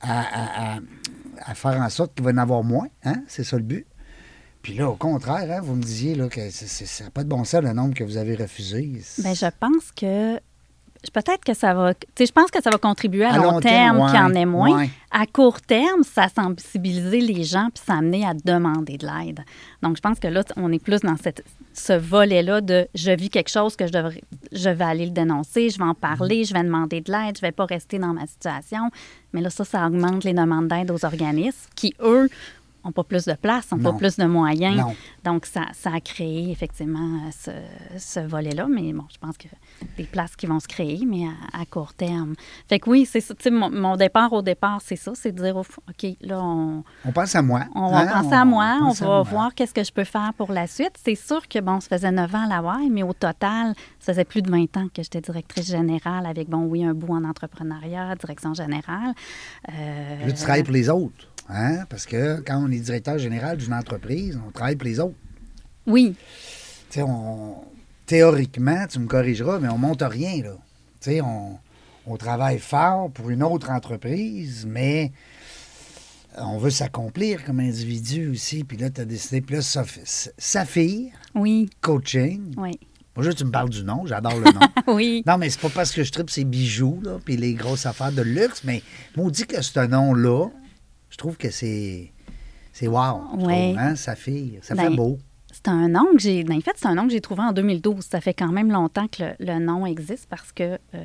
à, 0.00 0.20
à- 0.20 0.74
à- 0.76 0.80
à 1.46 1.54
faire 1.54 1.80
en 1.80 1.88
sorte 1.88 2.14
qu'il 2.14 2.24
va 2.24 2.30
en 2.32 2.36
avoir 2.38 2.62
moins. 2.62 2.88
Hein? 3.04 3.22
C'est 3.26 3.44
ça 3.44 3.56
le 3.56 3.62
but. 3.62 3.86
Puis 4.62 4.74
là, 4.74 4.88
au 4.88 4.96
contraire, 4.96 5.46
hein, 5.50 5.60
vous 5.62 5.74
me 5.74 5.82
disiez 5.82 6.14
là, 6.14 6.28
que 6.28 6.48
ça 6.50 7.04
n'a 7.04 7.10
pas 7.10 7.22
de 7.24 7.28
bon 7.28 7.44
sens 7.44 7.62
le 7.62 7.72
nombre 7.72 7.94
que 7.94 8.04
vous 8.04 8.16
avez 8.16 8.34
refusé. 8.34 9.00
Ben, 9.18 9.34
je 9.34 9.46
pense 9.60 9.92
que 9.94 10.36
peut-être 11.12 11.44
que 11.44 11.52
ça 11.54 11.74
va. 11.74 11.92
Tu 11.94 12.06
sais, 12.16 12.26
je 12.26 12.32
pense 12.32 12.50
que 12.50 12.62
ça 12.62 12.70
va 12.70 12.78
contribuer 12.78 13.24
à, 13.24 13.34
À 13.34 13.36
long, 13.36 13.42
long 13.52 13.60
terme, 13.60 13.98
terme, 13.98 14.06
qu'il 14.10 14.16
y 14.20 14.22
en 14.22 14.34
ait 14.34 14.46
moins. 14.46 14.78
ouais. 14.78 14.90
À 15.10 15.26
court 15.26 15.60
terme, 15.60 16.02
ça 16.02 16.28
sensibiliser 16.28 17.20
les 17.20 17.44
gens 17.44 17.68
puis 17.74 17.82
ça 17.86 17.94
amener 17.94 18.24
à 18.24 18.32
demander 18.32 18.96
de 18.96 19.06
l'aide. 19.06 19.40
Donc, 19.82 19.96
je 19.96 20.00
pense 20.00 20.18
que 20.18 20.28
là, 20.28 20.42
on 20.56 20.72
est 20.72 20.82
plus 20.82 21.00
dans 21.00 21.16
cette, 21.18 21.44
ce 21.74 21.92
volet-là 21.92 22.60
de 22.60 22.86
je 22.94 23.10
vis 23.10 23.28
quelque 23.28 23.50
chose 23.50 23.76
que 23.76 23.86
je 23.86 23.92
devrais, 23.92 24.22
je 24.52 24.70
vais 24.70 24.84
aller 24.84 25.04
le 25.06 25.10
dénoncer, 25.10 25.70
je 25.70 25.78
vais 25.78 25.84
en 25.84 25.94
parler, 25.94 26.44
je 26.44 26.54
vais 26.54 26.62
demander 26.62 27.00
de 27.00 27.10
l'aide, 27.10 27.36
je 27.36 27.42
vais 27.42 27.52
pas 27.52 27.66
rester 27.66 27.98
dans 27.98 28.14
ma 28.14 28.26
situation. 28.26 28.90
Mais 29.32 29.40
là, 29.40 29.50
ça, 29.50 29.64
ça 29.64 29.86
augmente 29.86 30.24
les 30.24 30.32
demandes 30.32 30.68
d'aide 30.68 30.90
aux 30.90 31.04
organismes 31.04 31.68
qui, 31.74 31.94
eux, 32.00 32.28
n'ont 32.84 32.92
pas 32.92 33.04
plus 33.04 33.24
de 33.24 33.34
place, 33.34 33.70
n'ont 33.72 33.78
Non. 33.78 33.92
pas 33.92 33.98
plus 33.98 34.16
de 34.16 34.24
moyens. 34.24 34.76
Non. 34.76 34.94
Donc, 35.24 35.46
ça, 35.46 35.62
ça 35.72 35.90
a 35.94 36.00
créé 36.00 36.50
effectivement 36.50 37.20
ce, 37.30 37.50
ce 37.98 38.20
volet-là. 38.20 38.66
Mais 38.68 38.92
bon, 38.92 39.04
je 39.12 39.18
pense 39.18 39.36
que 39.36 39.48
des 39.96 40.04
places 40.04 40.36
qui 40.36 40.46
vont 40.46 40.60
se 40.60 40.68
créer, 40.68 41.04
mais 41.06 41.24
à, 41.52 41.60
à 41.62 41.64
court 41.64 41.94
terme. 41.94 42.34
Fait 42.68 42.78
que 42.78 42.90
oui, 42.90 43.06
c'est 43.06 43.20
ça. 43.20 43.34
Mon, 43.50 43.70
mon 43.70 43.96
départ 43.96 44.32
au 44.32 44.42
départ, 44.42 44.80
c'est 44.82 44.96
ça. 44.96 45.12
C'est 45.14 45.32
de 45.32 45.42
dire, 45.42 45.56
OK, 45.56 46.06
là, 46.20 46.40
on, 46.42 46.84
On 47.04 47.12
pense 47.12 47.34
à 47.34 47.42
moi. 47.42 47.62
on 47.74 47.90
va 47.90 47.98
hein, 48.00 48.22
penser 48.22 48.34
à 48.34 48.44
moi, 48.44 48.78
on, 48.82 48.90
va 48.92 49.06
moi. 49.06 49.22
voir 49.22 49.54
qu'est-ce 49.54 49.74
que 49.74 49.84
je 49.84 49.92
peux 49.92 50.04
faire 50.04 50.32
pour 50.36 50.52
la 50.52 50.66
suite. 50.66 50.92
C'est 51.04 51.14
sûr 51.14 51.46
que, 51.48 51.58
bon, 51.60 51.80
ça 51.80 51.88
faisait 51.96 52.10
9 52.12 52.34
ans 52.34 52.44
à 52.44 52.48
la 52.48 52.62
WAI, 52.62 52.88
mais 52.90 53.02
au 53.02 53.12
total, 53.12 53.74
ça 53.98 54.12
faisait 54.12 54.24
plus 54.24 54.42
de 54.42 54.50
20 54.50 54.76
ans 54.76 54.86
que 54.94 55.02
j'étais 55.02 55.20
directrice 55.20 55.68
générale 55.68 56.26
avec, 56.26 56.48
bon, 56.48 56.64
oui, 56.66 56.84
un 56.84 56.94
bout 56.94 57.14
en 57.14 57.24
entrepreneuriat, 57.24 58.14
direction 58.16 58.54
générale. 58.54 59.14
Euh, 59.72 60.26
Là, 60.26 60.32
tu 60.32 60.42
travailles 60.42 60.62
pour 60.64 60.72
les 60.74 60.88
autres. 60.90 61.28
Hein? 61.48 61.84
Parce 61.88 62.06
que 62.06 62.40
quand 62.40 62.62
on 62.64 62.70
est 62.70 62.78
directeur 62.78 63.18
général 63.18 63.56
d'une 63.58 63.74
entreprise, 63.74 64.38
on 64.46 64.50
travaille 64.50 64.76
pour 64.76 64.86
les 64.86 65.00
autres. 65.00 65.16
Oui, 65.86 66.14
Tu 66.90 66.94
sais, 67.00 67.02
on, 67.02 67.56
théoriquement, 68.06 68.86
tu 68.86 68.98
me 68.98 69.06
corrigeras, 69.06 69.58
mais 69.58 69.68
on 69.68 69.78
monte 69.78 70.02
rien, 70.02 70.42
là. 70.42 70.56
Tu 71.00 71.10
sais, 71.10 71.20
on, 71.20 71.58
on 72.06 72.16
travaille 72.16 72.58
fort 72.58 73.10
pour 73.10 73.28
une 73.30 73.42
autre 73.42 73.70
entreprise, 73.70 74.64
mais 74.66 75.12
on 76.38 76.58
veut 76.58 76.70
s'accomplir 76.70 77.44
comme 77.44 77.60
individu 77.60 78.28
aussi. 78.28 78.64
Puis 78.64 78.76
là, 78.76 78.90
tu 78.90 79.00
as 79.00 79.04
décidé. 79.04 79.40
Puis 79.40 79.56
là, 79.56 79.62
Saphir, 79.62 81.12
oui, 81.34 81.68
coaching. 81.80 82.54
oui, 82.56 82.78
Moi, 83.16 83.32
tu 83.34 83.44
me 83.44 83.50
parles 83.50 83.70
du 83.70 83.84
nom, 83.84 84.06
j'adore 84.06 84.36
le 84.36 84.50
nom. 84.52 84.66
oui. 84.94 85.22
non, 85.26 85.38
mais 85.38 85.50
c'est 85.50 85.60
pas 85.60 85.68
parce 85.68 85.92
que 85.92 86.02
je 86.02 86.10
tripe 86.10 86.30
ces 86.30 86.44
bijoux, 86.44 87.00
là, 87.02 87.18
puis 87.24 87.36
les 87.36 87.54
grosses 87.54 87.86
affaires 87.86 88.12
de 88.12 88.22
luxe, 88.22 88.62
mais 88.64 88.82
dit 89.16 89.46
que 89.46 89.60
ce 89.62 89.86
nom-là, 89.86 90.48
je 91.14 91.18
trouve 91.18 91.36
que 91.36 91.48
c'est. 91.50 92.10
C'est 92.72 92.88
wow. 92.88 93.36
Ouais. 93.38 93.70
trouve, 93.74 93.78
hein, 93.78 93.94
Saphir. 93.94 94.58
Ça 94.62 94.74
Ben, 94.74 94.90
fait 94.90 94.96
beau. 94.96 95.16
C'est 95.52 95.68
un 95.68 95.88
nom 95.88 96.06
que 96.12 96.18
j'ai. 96.18 96.44
En 96.50 96.60
fait, 96.60 96.72
c'est 96.74 96.86
un 96.88 96.96
nom 96.96 97.06
que 97.06 97.12
j'ai 97.12 97.20
trouvé 97.20 97.42
en 97.42 97.52
2012. 97.52 98.04
Ça 98.04 98.20
fait 98.20 98.34
quand 98.34 98.50
même 98.50 98.72
longtemps 98.72 99.06
que 99.06 99.22
le, 99.22 99.34
le 99.38 99.58
nom 99.64 99.86
existe 99.86 100.26
parce 100.28 100.50
que 100.50 100.76
euh, 100.94 101.04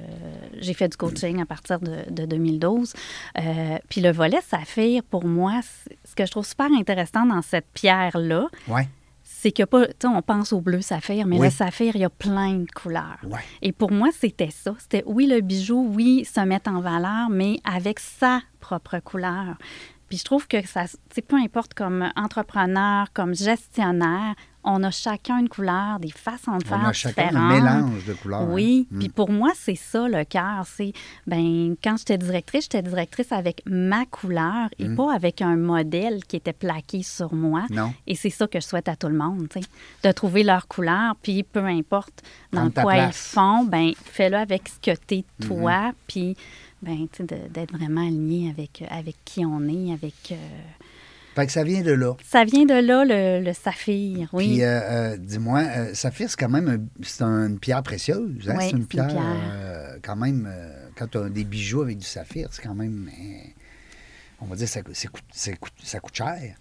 j'ai 0.59 0.73
fait 0.73 0.87
du 0.89 0.97
coaching 0.97 1.39
à 1.39 1.45
partir 1.45 1.79
de, 1.79 1.97
de 2.09 2.25
2012. 2.25 2.93
Euh, 3.37 3.77
puis 3.87 4.01
le 4.01 4.11
volet 4.11 4.39
saphir, 4.41 5.03
pour 5.03 5.25
moi, 5.25 5.59
ce 6.03 6.15
que 6.15 6.25
je 6.25 6.31
trouve 6.31 6.47
super 6.47 6.71
intéressant 6.73 7.27
dans 7.27 7.43
cette 7.43 7.67
pierre-là, 7.75 8.47
Ouais. 8.67 8.87
c'est 9.23 9.51
que 9.51 9.61
pas, 9.65 9.85
tu 9.85 9.93
sais, 10.01 10.07
on 10.07 10.23
pense 10.23 10.51
au 10.51 10.61
bleu 10.61 10.81
saphir, 10.81 11.27
mais 11.27 11.37
Oui. 11.37 11.45
le 11.45 11.51
saphir, 11.51 11.95
il 11.95 12.01
y 12.01 12.05
a 12.05 12.09
plein 12.09 12.55
de 12.55 12.71
couleurs. 12.71 13.19
Et 13.61 13.71
pour 13.71 13.91
moi, 13.91 14.09
c'était 14.11 14.49
ça. 14.49 14.73
C'était 14.79 15.03
oui, 15.05 15.27
le 15.27 15.41
bijou, 15.41 15.87
oui, 15.93 16.25
se 16.25 16.39
mettre 16.41 16.71
en 16.71 16.81
valeur, 16.81 17.29
mais 17.29 17.57
avec 17.63 17.99
sa 17.99 18.41
propre 18.59 18.97
couleur. 18.97 19.59
Puis 20.09 20.17
je 20.17 20.23
trouve 20.25 20.47
que 20.47 20.65
ça, 20.67 20.85
peu 21.27 21.35
importe 21.37 21.73
comme 21.75 22.09
entrepreneur, 22.15 23.07
comme 23.13 23.35
gestionnaire, 23.35 24.33
on 24.63 24.83
a 24.83 24.91
chacun 24.91 25.37
une 25.39 25.47
couleur, 25.47 25.99
des 26.01 26.11
façons 26.11 26.57
de 26.57 26.65
faire 26.65 26.81
On 26.83 26.87
a 26.87 26.93
chacun 26.93 27.23
un 27.23 27.27
différentes. 27.27 27.53
mélange 27.53 28.05
de 28.05 28.13
couleurs. 28.13 28.49
Oui, 28.49 28.87
Mm. 28.91 28.99
puis 28.99 29.09
pour 29.09 29.31
moi, 29.31 29.51
c'est 29.55 29.75
ça 29.75 30.07
le 30.09 30.25
cœur. 30.25 30.65
C'est, 30.65 30.91
ben, 31.25 31.75
quand 31.81 31.95
j'étais 31.97 32.17
directrice, 32.17 32.63
j'étais 32.65 32.81
directrice 32.81 33.31
avec 33.31 33.61
ma 33.65 34.05
couleur 34.05 34.67
et 34.77 34.89
pas 34.89 35.13
avec 35.13 35.41
un 35.41 35.55
modèle 35.55 36.25
qui 36.25 36.35
était 36.35 36.51
plaqué 36.53 37.03
sur 37.03 37.33
moi. 37.33 37.63
Mm. 37.69 37.75
Non. 37.75 37.93
Et 38.05 38.15
c'est 38.15 38.29
ça 38.29 38.47
que 38.47 38.59
je 38.59 38.65
souhaite 38.65 38.89
à 38.89 38.97
tout 38.97 39.07
le 39.07 39.15
monde, 39.17 39.47
tu 39.49 39.61
sais, 39.61 39.67
de 40.03 40.11
trouver 40.11 40.43
leur 40.43 40.67
couleur, 40.67 41.15
puis 41.21 41.43
peu 41.43 41.63
importe 41.65 42.21
dans 42.51 42.69
Prendre 42.69 42.81
quoi 42.81 42.97
ils 42.97 43.13
font, 43.13 43.63
ben 43.63 43.93
fais-le 44.03 44.35
avec 44.37 44.67
ce 44.67 44.91
que 44.91 44.97
t'es 44.97 45.23
Mm-hmm. 45.39 45.47
toi, 45.47 45.91
puis 46.07 46.35
ben, 46.81 47.07
d'être 47.51 47.71
vraiment 47.77 48.05
aligné 48.07 48.49
avec, 48.49 48.83
avec 48.89 49.15
qui 49.25 49.45
on 49.45 49.67
est, 49.67 49.93
avec... 49.93 50.13
euh, 50.31 50.35
Fait 51.35 51.45
que 51.45 51.51
ça 51.51 51.63
vient 51.63 51.81
de 51.81 51.91
là. 51.91 52.15
Ça 52.23 52.43
vient 52.45 52.65
de 52.65 52.73
là, 52.73 53.05
le, 53.05 53.43
le 53.45 53.53
saphir, 53.53 54.29
oui. 54.33 54.47
Puis, 54.55 54.63
euh, 54.63 54.79
euh, 55.13 55.17
dis-moi, 55.17 55.59
euh, 55.61 55.93
saphir, 55.93 56.29
c'est 56.29 56.39
quand 56.39 56.49
même 56.49 56.67
un- 57.21 57.47
une 57.47 57.59
pierre 57.59 57.83
précieuse. 57.83 58.49
Hein? 58.49 58.55
Oui, 58.57 58.63
c'est 58.65 58.69
une 58.71 58.71
c'est 58.71 58.77
une 58.77 58.87
pierre, 58.87 59.07
pierre. 59.07 59.23
euh, 59.51 59.97
quand 60.01 60.15
même, 60.15 60.47
euh, 60.51 60.89
quand 60.95 61.07
tu 61.07 61.17
as 61.17 61.29
des 61.29 61.43
bijoux 61.43 61.81
avec 61.81 61.97
du 61.97 62.05
saphir, 62.05 62.49
c'est 62.51 62.61
quand 62.61 62.75
même, 62.75 63.09
euh, 63.09 63.49
on 64.41 64.45
va 64.45 64.55
dire, 64.55 64.67
ça, 64.67 64.81
c'est 64.93 65.07
coûte- 65.09 65.23
c'est 65.31 65.57
coûte- 65.59 65.73
ça 65.83 65.99
coûte 65.99 66.15
cher. 66.15 66.55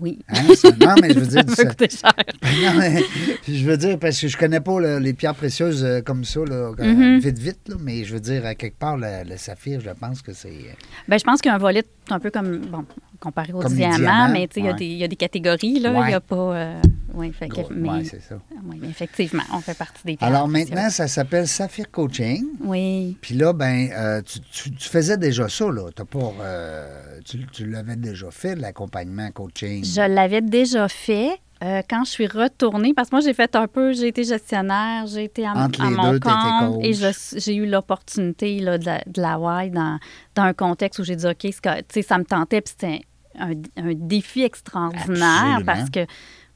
Oui. 0.00 0.18
Hein? 0.28 0.42
Non, 0.80 0.94
mais 1.00 1.12
je 1.12 1.20
veux 1.20 1.26
dire, 1.26 1.44
Ça 1.54 1.64
coûté 1.66 1.88
cher. 1.88 2.12
non, 2.62 2.72
mais 2.78 3.02
je 3.48 3.64
veux 3.64 3.76
dire, 3.76 3.98
parce 3.98 4.20
que 4.20 4.28
je 4.28 4.36
connais 4.36 4.60
pas 4.60 4.80
là, 4.80 4.98
les 5.00 5.12
pierres 5.14 5.34
précieuses 5.34 5.84
euh, 5.84 6.00
comme 6.00 6.24
ça, 6.24 6.40
là, 6.40 6.72
euh, 6.78 6.84
Mhm. 6.84 7.18
vite, 7.20 7.38
vite, 7.38 7.60
là, 7.68 7.76
mais 7.80 8.04
je 8.04 8.14
veux 8.14 8.20
dire, 8.20 8.44
à 8.46 8.54
quelque 8.54 8.78
part, 8.78 8.96
le, 8.96 9.28
le 9.28 9.36
saphir, 9.36 9.80
je 9.80 9.90
pense 9.90 10.22
que 10.22 10.32
c'est. 10.32 10.48
euh, 10.48 10.74
Ben, 11.08 11.18
je 11.18 11.24
pense 11.24 11.40
qu'il 11.40 11.48
y 11.50 11.52
a 11.52 11.56
un 11.56 11.58
volet 11.58 11.84
un 12.10 12.18
peu 12.20 12.30
comme, 12.30 12.58
bon, 12.66 12.84
comparé 13.24 13.52
au 13.52 13.62
diamant, 13.64 14.28
mais 14.28 14.48
il 14.56 14.64
y 14.64 14.68
ouais. 14.68 14.86
y, 14.98 15.04
a 15.04 15.08
des 15.08 15.16
catégories, 15.16 15.80
là. 15.80 15.90
Il 15.92 15.96
Ouais. 15.98 16.08
n'y 16.08 16.14
a 16.14 16.20
pas. 16.20 16.36
euh, 16.36 16.80
oui, 17.14 17.32
Ouais, 17.40 18.04
c'est 18.04 18.20
ça. 18.20 18.36
oui, 18.64 18.78
mais 18.80 18.88
effectivement, 18.88 19.42
on 19.52 19.60
fait 19.60 19.76
partie 19.76 20.02
des 20.04 20.16
Alors 20.20 20.48
maintenant, 20.48 20.90
ça 20.90 21.08
s'appelle 21.08 21.46
Saphir 21.48 21.90
Coaching. 21.90 22.44
Oui. 22.60 23.16
Puis 23.20 23.34
là, 23.36 23.52
ben, 23.52 23.88
euh, 23.92 24.20
tu, 24.22 24.40
tu- 24.40 24.70
tu 24.72 24.88
faisais 24.88 25.16
déjà 25.16 25.48
ça, 25.48 25.66
là. 25.70 25.90
Pas, 26.10 26.32
euh, 26.40 27.20
tu 27.24 27.46
tu 27.52 27.66
l'avais 27.70 27.96
déjà 27.96 28.30
fait, 28.30 28.54
l'accompagnement 28.56 29.30
coaching. 29.30 29.84
Je 29.84 30.00
l'avais 30.00 30.40
déjà 30.42 30.88
fait. 30.88 31.30
euh, 31.62 31.80
quand 31.88 32.04
je 32.04 32.10
suis 32.10 32.26
retournée, 32.26 32.92
parce 32.92 33.08
que 33.08 33.14
moi, 33.16 33.22
j'ai 33.24 33.32
fait 33.32 33.54
un 33.56 33.66
peu, 33.68 33.94
j'ai 33.94 34.08
été 34.08 34.24
gestionnaire, 34.24 35.06
j'ai 35.06 35.24
été 35.24 35.46
à, 35.46 35.52
Entre 35.52 35.80
à 35.80 35.88
mon 35.88 36.10
deux, 36.10 36.20
compte 36.20 36.84
et 36.84 36.92
j'ai 36.92 37.54
eu 37.54 37.64
l'opportunité 37.66 38.60
de, 38.60 38.84
la, 38.84 38.98
de 39.06 39.22
dans, 39.70 39.98
dans 40.34 40.42
un 40.42 40.52
contexte 40.52 40.98
où 40.98 41.04
j'ai 41.04 41.16
dit, 41.16 41.24
OK, 41.26 41.46
que- 41.62 42.02
ça 42.02 42.18
me 42.18 42.24
tentait, 42.24 42.60
puis 42.60 42.74
c'était 42.78 43.00
un, 43.38 43.52
un 43.76 43.94
défi 43.94 44.42
extraordinaire 44.42 45.56
Absolument. 45.58 45.64
parce 45.64 45.90
que 45.90 46.06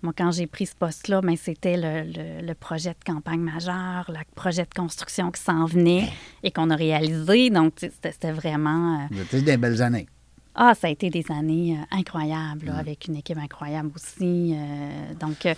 moi, 0.03 0.13
quand 0.17 0.31
j'ai 0.31 0.47
pris 0.47 0.67
ce 0.67 0.77
poste-là, 0.77 1.21
ben, 1.23 1.37
c'était 1.37 1.77
le, 1.77 2.05
le- 2.13 2.47
le 2.47 2.55
projet 2.55 2.91
de 2.91 3.05
campagne 3.13 3.41
majeur, 3.41 4.05
le 4.09 4.21
projet 4.35 4.63
de 4.63 4.73
construction 4.75 5.31
qui 5.33 5.43
s'en 5.43 5.65
venait 5.65 6.09
et 6.45 6.51
qu'on 6.53 6.71
a 6.71 6.77
réalisé. 6.77 7.51
Donc, 7.51 7.73
c'était 7.79 8.13
c'était 8.13 8.31
vraiment... 8.33 9.09
euh, 9.13 9.23
étiez 9.23 9.43
des 9.43 9.57
belles 9.57 9.83
années. 9.83 10.07
ah, 10.55 10.75
ça 10.75 10.87
a 10.87 10.91
été 10.91 11.11
des 11.11 11.25
années 11.31 11.77
euh, 11.77 11.97
incroyables, 11.97 12.71
avec 12.71 13.09
une 13.09 13.17
équipe 13.17 13.39
incroyable 13.39 13.91
aussi. 13.95 14.55
euh, 14.57 15.15
donc, 15.19 15.45
euh, 15.47 15.55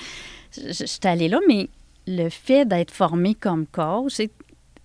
je 0.56 0.72
je 0.72 0.84
suis 0.86 1.00
allée 1.04 1.28
là, 1.28 1.38
mais 1.46 1.68
le 2.06 2.30
fait 2.30 2.64
d'être 2.64 2.92
formée 2.92 3.34
comme 3.34 3.66
coach, 3.66 4.20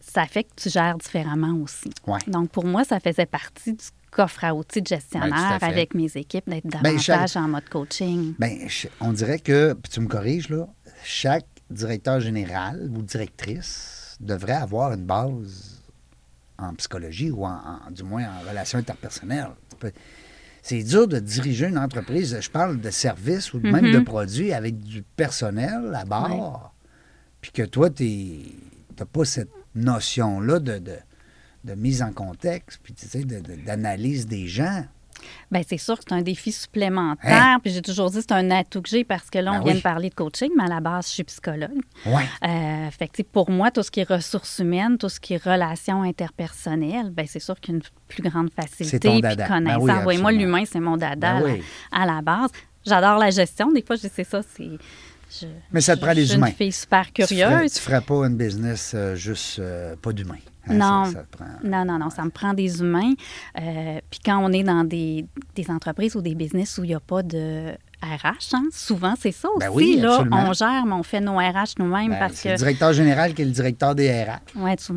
ça 0.01 0.25
fait 0.25 0.44
que 0.44 0.51
tu 0.58 0.70
gères 0.70 0.98
différemment 0.98 1.56
aussi. 1.63 1.89
Ouais. 2.06 2.20
Donc, 2.27 2.50
pour 2.50 2.65
moi, 2.65 2.84
ça 2.84 3.00
faisait 3.00 3.25
partie 3.25 3.72
du 3.74 3.86
coffre 4.15 4.45
à 4.45 4.55
outils 4.55 4.81
de 4.81 4.89
Ben, 4.89 4.95
gestionnaire 4.95 5.57
avec 5.62 5.93
mes 5.93 6.10
équipes, 6.15 6.50
d'être 6.50 6.63
Ben, 6.63 6.81
davantage 6.81 7.01
chaque- 7.31 7.36
en 7.36 7.48
mode 7.50 7.67
coaching. 7.69 8.34
Ben, 8.39 8.57
on 9.01 9.12
dirait 9.12 9.39
que, 9.39 9.74
puis 9.74 9.91
tu 9.91 10.00
me 10.00 10.07
corriges, 10.07 10.48
là, 10.50 10.67
chaque 11.03 11.45
directeur 11.69 12.22
général 12.22 12.89
ou 12.95 13.01
directrice 13.01 14.15
devrait 14.22 14.53
avoir 14.53 14.93
une 14.93 15.05
base 15.05 15.81
en 16.57 16.74
psychologie 16.75 17.29
ou 17.31 17.45
en, 17.45 17.60
en- 17.88 17.91
du 17.91 18.03
moins 18.03 18.24
en 18.24 18.48
relations 18.50 18.79
interpersonnelles. 18.79 19.50
C'est 20.62 20.81
dur 20.81 21.07
de 21.07 21.19
diriger 21.19 21.67
une 21.67 21.77
entreprise, 21.77 22.38
je 22.39 22.50
parle 22.50 22.79
de 22.79 22.89
services 22.89 23.53
ou 23.53 23.60
même 23.60 23.86
Mhm. 23.88 23.93
de 23.93 24.00
produits 24.00 24.53
avec 24.53 24.79
du 24.79 25.03
personnel 25.03 25.91
à 25.93 26.05
bord, 26.05 26.74
puis 27.41 27.51
que 27.51 27.63
toi, 27.63 27.89
tu 27.89 28.39
n'as 28.98 29.05
pas 29.05 29.25
cette 29.25 29.51
notion-là 29.75 30.60
de, 30.60 30.77
de, 30.79 30.95
de 31.65 31.74
mise 31.75 32.01
en 32.01 32.12
contexte, 32.13 32.79
puis 32.84 32.93
tu 32.93 33.07
sais, 33.07 33.24
de- 33.24 33.39
de- 33.39 33.55
d'analyse 33.65 34.27
des 34.27 34.48
gens. 34.48 34.86
Bien, 35.50 35.62
c'est 35.67 35.77
sûr 35.77 35.98
que 35.98 36.03
c'est 36.07 36.13
un 36.13 36.22
défi 36.22 36.51
supplémentaire. 36.51 37.31
Hein? 37.41 37.60
Puis 37.63 37.72
j'ai 37.72 37.81
toujours 37.81 38.12
dit 38.12 38.17
que 38.17 38.24
c'est 38.27 38.34
un 38.34 38.51
atout 38.51 38.81
que 38.81 38.89
j'ai 38.89 39.03
parce 39.03 39.29
que 39.29 39.39
là, 39.39 39.53
on 39.53 39.57
Ben 39.60 39.63
vient 39.63 39.72
oui. 39.74 39.77
de 39.79 39.84
parler 39.84 40.10
de 40.10 40.13
coaching, 40.13 40.50
mais 40.55 40.65
à 40.65 40.67
la 40.67 40.81
base, 40.81 41.07
je 41.07 41.13
suis 41.13 41.24
psychologue. 41.24 41.79
Ouais. 42.05 42.25
Euh, 42.48 42.91
fait 42.91 43.07
que, 43.07 43.17
sais, 43.17 43.24
pour 43.24 43.50
moi, 43.50 43.72
tout 43.72 43.81
ce 43.81 43.89
qui 43.89 44.01
est 44.01 44.07
ressources 44.10 44.60
humaines, 44.60 44.98
tout 45.00 45.10
ce 45.10 45.19
qui 45.19 45.34
est 45.34 45.43
relations 45.43 46.03
interpersonnelles, 46.03 47.10
ben 47.12 47.25
c'est 47.27 47.39
sûr 47.39 47.60
qu'une 47.60 47.81
plus 48.07 48.22
grande 48.22 48.50
facilité 48.53 49.00
puis 49.10 49.22
dada. 49.22 49.48
Ben 49.48 49.53
connaissance. 49.79 50.05
oui, 50.05 50.15
Oui, 50.15 50.22
moi, 50.22 50.31
l'humain, 50.31 50.63
c'est 50.69 50.79
mon 50.81 50.98
dada 50.98 51.39
Ben 51.39 51.43
oui. 51.53 51.63
à 51.91 52.05
la 52.05 52.22
base. 52.22 52.51
J'adore 52.86 53.17
la 53.17 53.31
gestion. 53.31 53.72
Des 53.72 53.81
fois, 53.81 53.95
je 53.95 54.07
c'est 54.13 54.24
ça, 54.25 54.41
c'est... 54.55 54.69
je- 55.41 55.48
Mais 55.72 55.81
ça 55.81 55.95
te 55.95 56.01
je- 56.01 56.05
prend 56.05 56.13
des 56.13 56.22
je 56.22 56.27
suis 56.27 56.36
humains. 56.36 56.48
une 56.48 56.53
fille 56.53 56.72
super 56.72 57.12
Tu 57.12 57.24
ferais, 57.25 57.36
curieuse. 57.36 57.74
tu 57.74 57.79
ferais 57.79 58.01
pas 58.01 58.27
une 58.27 58.36
business 58.38 58.91
euh, 58.93 59.15
juste 59.15 59.57
euh, 59.60 59.95
pas 59.95 60.12
d'humain. 60.12 60.38
Hein, 60.67 60.74
Non. 60.74 61.05
Ça, 61.05 61.12
ça 61.12 61.24
te 61.24 61.38
prend- 61.38 61.45
Non, 61.63 61.86
non, 61.86 62.00
non, 62.00 62.10
ça 62.10 62.24
me 62.24 62.29
prend 62.29 62.53
des 62.53 62.79
humains. 62.81 63.13
Euh, 63.60 64.00
puis 64.10 64.19
quand 64.25 64.38
on 64.43 64.51
est 64.51 64.63
dans 64.63 64.84
des, 64.84 65.25
des 65.55 65.69
entreprises 65.69 66.15
ou 66.15 66.22
des 66.22 66.36
business 66.36 66.77
où 66.77 66.84
il 66.84 66.88
n'y 66.88 66.95
a 66.95 67.00
pas 67.00 67.24
de 67.24 67.72
RH, 68.04 68.54
hein, 68.54 68.64
souvent 68.72 69.14
c'est 69.20 69.32
ça 69.32 69.48
aussi. 69.50 69.60
Ben 69.68 69.72
oui, 69.74 69.98
là, 70.00 70.24
on 70.32 70.54
gère, 70.54 70.86
mais 70.86 70.94
on 70.94 71.04
fait 71.04 71.22
nos 71.22 71.38
RH 71.38 71.75
nous-mêmes 71.80 72.10
Ben, 72.12 72.20
parce 72.20 72.34
c'est 72.36 72.50
que... 72.50 72.54
le 72.54 72.58
directeur 72.58 72.94
général 72.94 73.34
qui 73.34 73.42
est 73.42 73.46
le 73.46 73.52
directeur 73.52 73.96
des 73.96 74.10
RH. 74.12 74.60
Ouais, 74.60 74.75
tu- 74.75 74.94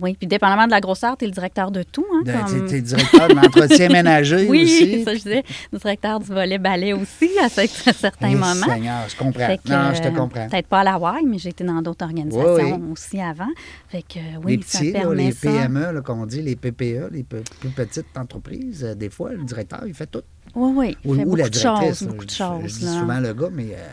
oui, 0.00 0.14
puis 0.18 0.26
dépendamment 0.26 0.66
de 0.66 0.70
la 0.70 0.80
grosseur, 0.80 1.16
tu 1.16 1.24
es 1.24 1.28
le 1.28 1.32
directeur 1.34 1.70
de 1.70 1.82
tout. 1.82 2.04
Hein, 2.14 2.22
comme- 2.24 2.66
t'es- 2.66 2.72
T'es 2.76 2.80
directeur 2.80 3.28
de 3.28 3.34
l'entretien 3.34 3.88
ménager 3.90 4.46
Oui, 4.48 4.62
aussi. 4.64 5.04
ça 5.04 5.12
je 5.14 5.18
disais, 5.18 5.44
le 5.72 5.78
directeur 5.78 6.20
du 6.20 6.26
volet 6.26 6.58
ballet 6.58 6.92
aussi 6.92 7.30
à, 7.42 7.48
ce- 7.48 7.60
à 7.90 7.92
certains 7.92 8.30
Eh, 8.30 8.34
moments. 8.34 8.66
Seigneur, 8.66 9.08
je 9.08 9.16
comprends. 9.16 9.56
Que, 9.56 9.70
non, 9.70 9.94
je 9.94 10.02
te 10.02 10.08
euh, 10.08 10.10
comprends. 10.12 10.48
Peut-être 10.48 10.66
pas 10.68 10.80
à 10.80 10.84
la 10.84 10.98
WAI, 10.98 11.22
mais 11.26 11.38
j'ai 11.38 11.50
été 11.50 11.64
dans 11.64 11.80
d'autres 11.82 12.04
organisations 12.04 12.76
Oui, 12.76 12.92
aussi 12.92 13.20
avant. 13.20 13.48
Fait 13.88 14.02
que 14.02 14.18
euh, 14.18 14.40
oui, 14.44 14.56
les 14.56 14.62
ça 14.62 14.78
petits, 14.78 14.92
là, 14.92 15.00
permet 15.00 15.16
les 15.24 15.32
ça. 15.32 15.50
PME, 15.50 15.92
là, 15.92 16.00
comme 16.00 16.20
on 16.20 16.26
dit, 16.26 16.42
les 16.42 16.56
PPE, 16.56 17.10
les 17.12 17.22
plus 17.22 17.42
petites 17.74 18.16
entreprises, 18.16 18.84
euh, 18.84 18.94
des 18.94 19.10
fois, 19.10 19.32
le 19.32 19.44
directeur, 19.44 19.82
il 19.86 19.94
fait 19.94 20.06
tout. 20.06 20.22
Oui, 20.56 20.72
oui. 20.74 20.96
Il 21.04 21.10
Ou, 21.10 21.14
fait 21.14 21.20
ou 21.20 21.24
beaucoup 21.24 21.36
la 21.36 21.48
directrice. 21.48 21.98
choses, 22.00 22.08
beaucoup 22.08 22.24
de 22.24 22.30
choses. 22.30 22.62
Je 22.64 22.78
dis 22.78 22.86
souvent 22.98 23.20
le 23.20 23.32
gars, 23.34 23.50
mais 23.52 23.68
euh, 23.74 23.86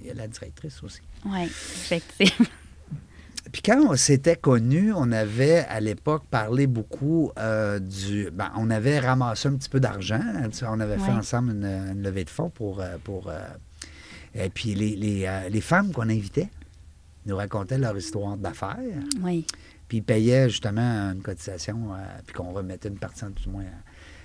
il 0.00 0.06
y 0.08 0.10
a 0.10 0.14
la 0.14 0.26
directrice 0.28 0.82
aussi. 0.82 1.00
Oui, 1.26 1.44
effectivement. 1.44 2.46
Puis 3.52 3.62
quand 3.62 3.80
on 3.88 3.96
s'était 3.96 4.36
connus, 4.36 4.92
on 4.94 5.10
avait 5.10 5.60
à 5.68 5.80
l'époque 5.80 6.24
parlé 6.30 6.66
beaucoup 6.66 7.30
euh, 7.38 7.78
du. 7.78 8.30
Ben, 8.30 8.50
on 8.56 8.68
avait 8.70 8.98
ramassé 8.98 9.48
un 9.48 9.54
petit 9.56 9.68
peu 9.70 9.80
d'argent. 9.80 10.20
hein, 10.22 10.48
On 10.66 10.80
avait 10.80 10.98
fait 10.98 11.12
ensemble 11.12 11.52
une, 11.52 11.64
une 11.64 12.02
levée 12.02 12.24
de 12.24 12.30
fonds 12.30 12.50
pour. 12.50 12.80
euh, 12.80 12.96
pour 13.02 13.28
euh, 13.28 13.38
et 14.34 14.50
puis 14.50 14.74
les, 14.74 14.94
les, 14.96 15.26
les 15.50 15.60
femmes 15.62 15.92
qu'on 15.92 16.10
invitait 16.10 16.48
nous 17.24 17.36
racontaient 17.36 17.78
leur 17.78 17.96
histoire 17.96 18.36
d'affaires. 18.36 18.76
Oui. 19.22 19.46
Puis 19.88 19.98
ils 19.98 20.02
payaient 20.02 20.50
justement 20.50 21.10
une 21.12 21.22
cotisation, 21.22 21.94
euh, 21.94 21.96
puis 22.26 22.34
qu'on 22.34 22.52
remettait 22.52 22.88
une 22.90 22.98
partie, 22.98 23.24
du 23.24 23.48
moins. 23.48 23.64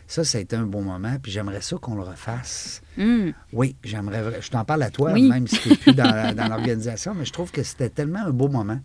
Ça, 0.08 0.24
ça 0.24 0.38
a 0.38 0.42
été 0.42 0.56
un 0.56 0.66
bon 0.66 0.82
moment. 0.82 1.16
Puis 1.22 1.32
j'aimerais 1.32 1.62
ça 1.62 1.78
qu'on 1.78 1.96
le 1.96 2.04
refasse. 2.04 2.82
Hum, 3.00 3.34
Oui, 3.52 3.76
j'aimerais. 3.84 4.42
Je 4.42 4.50
t'en 4.50 4.64
parle 4.66 4.84
à 4.84 4.90
toi, 4.92 5.14
Oui. 5.14 5.30
même 5.30 5.48
si 5.48 5.58
tu 5.60 5.70
n'es 5.70 5.76
plus 5.78 5.94
dans, 5.96 6.50
l'organisation, 6.50 7.14
mais 7.16 7.26
je 7.26 7.32
trouve 7.34 7.52
que 7.52 7.64
c'était 7.64 7.90
tellement 7.90 8.26
un 8.26 8.32
beau 8.32 8.48
moment 8.50 8.80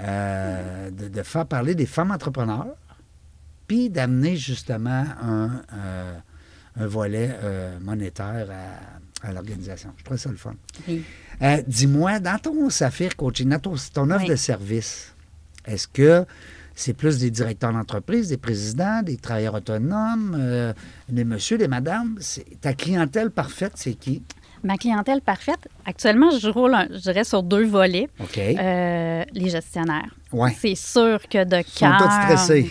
euh, 0.00 0.90
de, 0.90 1.08
de 1.08 1.22
faire 1.22 1.46
parler 1.46 1.74
des 1.74 1.86
femmes 1.86 2.10
entrepreneurs, 2.10 2.76
puis 3.66 3.90
d'amener 3.90 4.36
justement 4.36 5.04
un, 5.20 5.62
euh, 5.74 6.18
un 6.76 6.86
volet 6.86 7.30
euh, 7.42 7.78
monétaire 7.80 8.46
à, 9.22 9.28
à 9.28 9.32
l'organisation. 9.32 9.92
Je 9.96 10.04
trouve 10.04 10.16
ça 10.16 10.30
le 10.30 10.36
fun. 10.36 10.54
oui. 10.86 11.04
Dis-moi, 11.66 12.18
dans 12.20 12.38
ton 12.38 12.68
Saphir 12.70 13.14
Coaching, 13.16 13.48
dans 13.48 13.58
ton, 13.60 13.74
ton 13.92 14.10
offre 14.10 14.22
Oui. 14.24 14.30
de 14.30 14.36
service, 14.36 15.14
est-ce 15.66 15.86
que 15.88 16.24
c'est 16.78 16.94
plus 16.94 17.18
des 17.18 17.30
directeurs 17.30 17.72
d'entreprise, 17.72 18.28
des 18.28 18.36
présidents, 18.36 19.02
des 19.02 19.16
travailleurs 19.16 19.54
autonomes, 19.54 20.36
euh, 20.38 20.72
des 21.08 21.24
messieurs, 21.24 21.58
des 21.58 21.66
madames? 21.68 22.16
C'est- 22.20 22.60
Ta 22.60 22.72
clientèle 22.72 23.30
parfaite, 23.30 23.72
c'est 23.74 23.94
qui? 23.94 24.22
Ma 24.62 24.76
clientèle 24.76 25.20
parfaite, 25.20 25.68
actuellement, 25.86 26.30
je 26.30 26.48
roule, 26.48 26.74
un- 26.74 26.86
je 26.90 26.98
dirais, 26.98 27.24
sur 27.24 27.42
deux 27.42 27.64
volets. 27.66 28.08
OK. 28.20 28.38
Euh, 28.38 29.24
les 29.32 29.48
gestionnaires. 29.50 30.14
Ouais. 30.32 30.54
C'est 30.60 30.74
sûr 30.74 31.20
que 31.28 31.44
de 31.44 31.56
Ils 31.56 31.64
sont 31.64 31.78
cœur. 31.88 31.98
tous 31.98 32.22
stressés. 32.22 32.70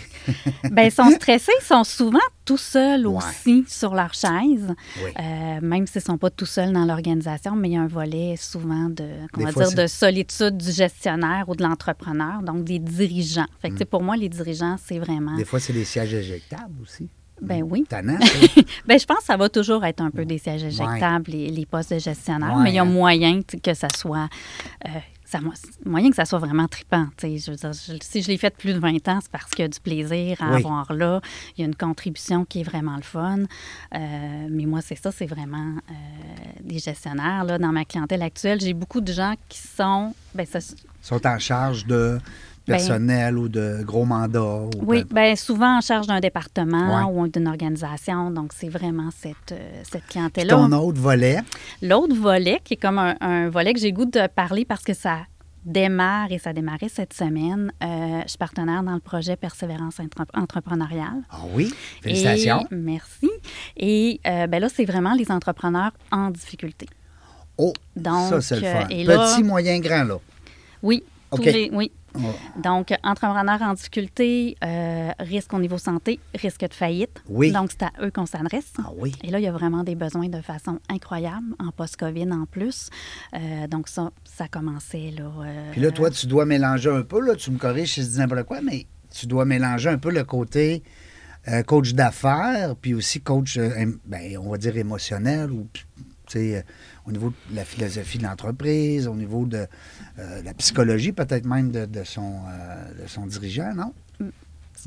ben, 0.70 0.82
ils 0.84 0.92
sont 0.92 1.10
stressés, 1.10 1.52
ils 1.60 1.64
sont 1.64 1.84
souvent 1.84 2.18
tout 2.44 2.56
seuls 2.56 3.06
Ouais. 3.06 3.16
aussi 3.16 3.64
sur 3.66 3.94
leur 3.94 4.14
chaise. 4.14 4.74
Oui. 5.04 5.10
Euh, 5.18 5.58
même 5.60 5.86
s'ils 5.86 6.00
ne 6.00 6.04
sont 6.04 6.18
pas 6.18 6.30
tout 6.30 6.46
seuls 6.46 6.72
dans 6.72 6.84
l'organisation, 6.84 7.56
mais 7.56 7.70
il 7.70 7.72
y 7.72 7.76
a 7.76 7.80
un 7.82 7.86
volet 7.88 8.36
souvent 8.38 8.88
de, 8.88 9.04
va 9.36 9.50
dire, 9.52 9.72
de 9.72 9.86
solitude 9.86 10.56
du 10.56 10.70
gestionnaire 10.70 11.48
ou 11.48 11.56
de 11.56 11.62
l'entrepreneur, 11.62 12.42
donc 12.42 12.64
des 12.64 12.78
dirigeants. 12.78 13.46
Fait 13.60 13.70
que, 13.70 13.78
sais, 13.78 13.84
pour 13.84 14.02
moi, 14.02 14.16
les 14.16 14.28
dirigeants, 14.28 14.76
c'est 14.84 14.98
vraiment. 14.98 15.32
Mm. 15.32 15.38
Des 15.38 15.44
fois, 15.44 15.58
c'est 15.60 15.72
des 15.72 15.84
sièges 15.84 16.14
éjectables 16.14 16.74
aussi. 16.82 17.08
Ben 17.40 17.62
oui. 17.62 17.84
Tannant. 17.88 18.18
Ben, 18.86 18.98
je 18.98 19.04
pense 19.06 19.18
que 19.18 19.24
ça 19.24 19.36
va 19.36 19.48
toujours 19.48 19.84
être 19.84 20.00
un 20.00 20.10
peu 20.10 20.24
des 20.24 20.38
sièges 20.38 20.64
éjectables, 20.64 21.30
les, 21.30 21.50
les 21.50 21.66
postes 21.66 21.92
de 21.94 21.98
gestionnaire, 21.98 22.56
Ouais, 22.56 22.64
mais 22.64 22.70
il 22.70 22.74
y 22.74 22.78
a 22.80 22.84
moyen 22.84 23.40
que 23.42 23.74
ça 23.74 23.88
soit. 23.96 24.28
euh, 24.86 24.88
ça, 25.30 25.40
moyen 25.84 26.08
que 26.10 26.16
ça 26.16 26.24
soit 26.24 26.38
vraiment 26.38 26.66
trippant. 26.68 27.06
Je 27.22 27.50
veux 27.50 27.56
dire, 27.56 27.72
je- 27.72 27.98
si 28.02 28.22
je 28.22 28.28
l'ai 28.28 28.38
fait 28.38 28.56
plus 28.56 28.72
de 28.72 28.78
20 28.78 29.06
ans, 29.08 29.18
c'est 29.20 29.30
parce 29.30 29.50
qu'il 29.50 29.60
y 29.60 29.64
a 29.64 29.68
du 29.68 29.78
plaisir 29.80 30.38
à 30.42 30.50
Oui. 30.52 30.56
avoir 30.58 30.92
là. 30.92 31.20
Il 31.56 31.60
y 31.60 31.64
a 31.64 31.66
une 31.66 31.74
contribution 31.76 32.44
qui 32.44 32.60
est 32.60 32.64
vraiment 32.64 32.96
le 32.96 33.02
fun. 33.02 33.40
Euh, 33.94 34.46
mais 34.50 34.64
moi, 34.66 34.80
c'est 34.80 34.96
ça, 34.96 35.12
c'est 35.12 35.26
vraiment 35.26 35.74
euh, 35.90 35.92
des 36.62 36.78
gestionnaires. 36.78 37.44
Là, 37.44 37.58
dans 37.58 37.72
ma 37.72 37.84
clientèle 37.84 38.22
actuelle, 38.22 38.60
j'ai 38.60 38.72
beaucoup 38.74 39.00
de 39.00 39.12
gens 39.12 39.34
qui 39.48 39.58
sont. 39.58 40.14
Ben, 40.34 40.46
ça, 40.46 40.60
sont 41.02 41.26
en 41.26 41.38
charge 41.38 41.86
de 41.86 42.18
personnel 42.72 43.38
ou 43.38 43.48
de 43.48 43.82
gros 43.84 44.04
mandats. 44.04 44.40
ou 44.42 44.70
oui, 44.86 45.04
ben, 45.10 45.34
souvent 45.36 45.78
en 45.78 45.80
charge 45.80 46.06
d'un 46.06 46.20
département 46.20 47.08
Ouais. 47.08 47.12
ou 47.22 47.28
d'une 47.28 47.48
organisation. 47.48 48.30
Donc, 48.30 48.52
c'est 48.54 48.68
vraiment 48.68 49.10
cette, 49.16 49.52
euh, 49.52 49.82
cette 49.90 50.06
clientèle-là. 50.06 50.54
Ton 50.54 50.72
autre 50.72 51.00
volet, 51.00 51.38
L'autre 51.82 52.14
volet, 52.14 52.60
qui 52.64 52.74
est 52.74 52.78
comme 52.78 52.98
un, 52.98 53.16
un 53.20 53.48
volet 53.50 53.72
que 53.74 53.80
j'ai 53.80 53.92
goût 53.92 54.04
de 54.06 54.26
parler 54.28 54.64
parce 54.64 54.82
que 54.84 54.94
ça 54.94 55.18
démarre 55.64 56.30
et 56.32 56.38
ça 56.38 56.50
a 56.50 56.52
démarré 56.52 56.88
cette 56.88 57.12
semaine, 57.12 57.70
euh, 57.82 58.20
je 58.24 58.28
suis 58.28 58.38
partenaire 58.38 58.82
dans 58.82 58.94
le 58.94 59.00
projet 59.00 59.36
Persévérance 59.36 60.00
Entre- 60.00 60.24
entrepreneuriale. 60.34 61.22
ah 61.30 61.40
oui, 61.52 61.74
félicitations. 62.00 62.66
Et- 62.70 62.74
merci. 62.74 63.28
Et 63.76 64.20
euh, 64.26 64.46
ben 64.46 64.60
là, 64.60 64.68
c'est 64.74 64.84
vraiment 64.86 65.12
les 65.14 65.30
entrepreneurs 65.30 65.92
en 66.10 66.30
difficulté. 66.30 66.86
Oh, 67.58 67.72
Donc, 67.96 68.30
ça, 68.30 68.40
c'est 68.40 68.60
le 68.60 68.66
euh, 68.66 68.72
fun. 68.72 68.86
là- 68.88 69.32
Petit, 69.34 69.42
moyen, 69.42 69.78
grand, 69.80 70.04
là. 70.04 70.18
Oui, 70.82 71.02
tous 71.30 71.38
OK. 71.40 71.44
les, 71.46 71.70
oui. 71.72 71.90
Donc, 72.62 72.92
entrepreneurs 73.02 73.62
en 73.62 73.74
difficulté, 73.74 74.56
euh, 74.64 75.10
risque 75.20 75.52
au 75.54 75.58
niveau 75.58 75.78
santé, 75.78 76.20
risque 76.34 76.68
de 76.68 76.74
faillite. 76.74 77.22
Oui. 77.28 77.52
Donc, 77.52 77.70
c'est 77.70 77.84
à 77.84 77.92
eux 78.02 78.10
qu'on 78.10 78.26
s'adresse. 78.26 78.72
Ah 78.78 78.90
oui. 78.96 79.14
Et 79.22 79.30
là, 79.30 79.38
il 79.38 79.44
y 79.44 79.48
a 79.48 79.52
vraiment 79.52 79.84
des 79.84 79.94
besoins 79.94 80.28
de 80.28 80.40
façon 80.40 80.80
incroyable, 80.88 81.54
en 81.58 81.70
post-COVID 81.70 82.30
en 82.32 82.46
plus. 82.46 82.90
Euh, 83.34 83.66
donc, 83.68 83.88
ça, 83.88 84.10
ça 84.24 84.48
commençait 84.48 85.12
là. 85.16 85.30
euh, 85.44 85.70
Puis 85.72 85.80
là, 85.80 85.90
toi, 85.90 86.10
tu 86.10 86.26
dois 86.26 86.44
mélanger 86.44 86.90
un 86.90 87.02
peu, 87.02 87.20
là, 87.20 87.34
tu 87.36 87.50
me 87.50 87.58
corriges 87.58 87.94
si 87.94 88.02
je 88.02 88.06
dis 88.08 88.18
n'importe 88.18 88.44
quoi, 88.44 88.60
mais 88.60 88.86
tu 89.10 89.26
dois 89.26 89.44
mélanger 89.44 89.88
un 89.88 89.98
peu 89.98 90.10
le 90.10 90.24
côté 90.24 90.82
coach 91.66 91.94
d'affaires, 91.94 92.76
puis 92.76 92.92
aussi 92.92 93.22
coach, 93.22 93.58
ben, 94.04 94.36
on 94.38 94.50
va 94.50 94.58
dire 94.58 94.76
émotionnel, 94.76 95.50
ou 95.50 95.66
euh, 96.36 96.62
au 97.06 97.12
niveau 97.12 97.32
de 97.50 97.56
la 97.56 97.64
philosophie 97.64 98.18
de 98.18 98.24
l'entreprise, 98.24 99.08
au 99.08 99.14
niveau 99.14 99.46
de 99.46 99.66
euh, 100.18 100.42
la 100.42 100.54
psychologie, 100.54 101.12
peut-être 101.12 101.46
même 101.46 101.70
de, 101.70 101.86
de 101.86 102.04
son, 102.04 102.40
euh, 102.48 103.02
de 103.02 103.08
son 103.08 103.26
dirigeant, 103.26 103.74
non? 103.74 103.92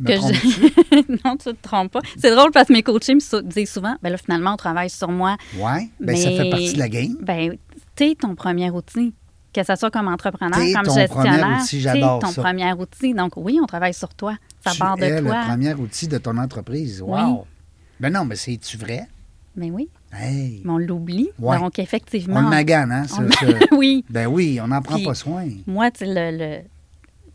Que 0.05 0.13
je... 0.13 1.21
non, 1.25 1.35
tu 1.35 1.49
te 1.49 1.61
trompes 1.61 1.91
pas. 1.91 1.99
C'est 2.17 2.33
drôle 2.33 2.51
parce 2.51 2.69
que 2.69 2.73
mes 2.73 2.81
coachés 2.83 3.13
me 3.13 3.41
disent 3.41 3.71
souvent, 3.71 3.95
ben 4.01 4.09
là, 4.09 4.17
finalement, 4.17 4.53
on 4.53 4.57
travaille 4.57 4.89
sur 4.89 5.09
moi. 5.09 5.35
Oui, 5.57 5.91
ben, 5.99 6.15
ça 6.15 6.29
fait 6.29 6.49
partie 6.49 6.73
de 6.73 6.79
la 6.79 6.87
game. 6.87 7.17
Ben, 7.21 7.57
t'es 7.95 8.15
ton 8.15 8.35
premier 8.35 8.69
outil. 8.69 9.13
Que 9.53 9.65
ce 9.65 9.75
soit 9.75 9.91
comme 9.91 10.07
entrepreneur, 10.07 10.57
comme 10.73 10.85
ton 10.85 10.95
gestionnaire, 10.95 11.61
t'es 11.69 11.99
ton 11.99 12.31
ça. 12.31 12.41
premier 12.41 12.71
outil. 12.71 13.13
Donc, 13.13 13.33
oui, 13.35 13.59
on 13.61 13.65
travaille 13.65 13.93
sur 13.93 14.13
toi. 14.13 14.37
Ça 14.63 14.71
tu 14.71 14.79
part 14.79 14.95
de 14.95 15.03
es 15.03 15.21
toi. 15.21 15.41
le 15.41 15.47
premier 15.49 15.73
outil 15.73 16.07
de 16.07 16.17
ton 16.17 16.37
entreprise. 16.37 17.01
Wow! 17.01 17.17
Oui. 17.17 17.45
Ben 17.99 18.13
non, 18.13 18.23
mais 18.23 18.37
c'est-tu 18.37 18.77
vrai? 18.77 19.09
Ben 19.57 19.69
oui, 19.71 19.89
Hey! 20.13 20.61
mais 20.65 20.71
on 20.71 20.77
l'oublie. 20.77 21.29
Ouais. 21.39 21.59
Donc, 21.59 21.79
effectivement. 21.79 22.39
On 22.39 22.43
le 22.43 22.49
magane, 22.49 22.91
hein? 22.91 23.05
on 23.71 23.75
oui. 23.77 24.03
Ben 24.09 24.27
oui, 24.27 24.59
on 24.61 24.67
n'en 24.67 24.81
prend 24.81 24.95
Puis- 24.95 25.05
pas 25.05 25.15
soin. 25.15 25.47
Moi, 25.67 25.89
tu 25.91 25.99
sais, 25.99 26.05
le, 26.07 26.37
le- 26.37 26.61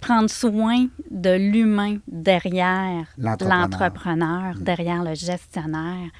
prendre 0.00 0.28
soin 0.28 0.86
de 1.10 1.30
l'humain 1.36 1.98
derrière 2.06 3.06
L'entrepreneur. 3.18 4.54
derrière 4.60 5.02
le 5.02 5.14
gestionnaire, 5.14 6.10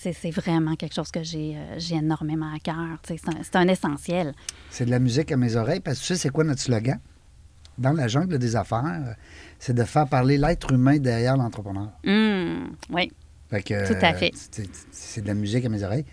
c'est 0.00 0.30
vraiment 0.30 0.74
quelque 0.74 0.94
chose 0.94 1.10
que 1.10 1.22
j'ai 1.22 1.56
euh, 1.56 1.78
énormément 1.96 2.52
à 2.54 2.58
cœur. 2.58 2.98
Tu 3.02 3.14
sais, 3.14 3.20
C'est 3.24 3.28
un, 3.30 3.38
c'est 3.42 3.56
un 3.56 3.68
essentiel. 3.68 4.32
C'est 4.70 4.84
de 4.84 4.90
la 4.90 4.98
musique 4.98 5.30
à 5.32 5.36
mes 5.36 5.56
oreilles 5.56 5.80
parce 5.80 5.98
que 5.98 6.02
tu 6.02 6.06
sais, 6.08 6.16
c'est 6.16 6.30
quoi 6.30 6.44
notre 6.44 6.60
slogan? 6.60 6.98
Dans 7.78 7.92
la 7.92 8.08
jungle 8.08 8.38
des 8.38 8.56
affaires, 8.56 9.14
c'est 9.60 9.74
de 9.74 9.84
faire 9.84 10.08
parler 10.08 10.36
l'être 10.36 10.72
humain 10.72 10.98
derrière 10.98 11.36
l'entrepreneur. 11.36 11.90
Hum, 12.06 12.70
oui, 12.90 13.12
Fait 13.50 13.62
que, 13.62 13.86
Tout 13.88 14.04
à 14.04 14.14
fait. 14.14 14.32
c'est- 14.90 15.20
de 15.22 15.26
la 15.26 15.34
musique 15.34 15.64
à 15.64 15.68
mes 15.68 15.82
oreilles. 15.82 16.04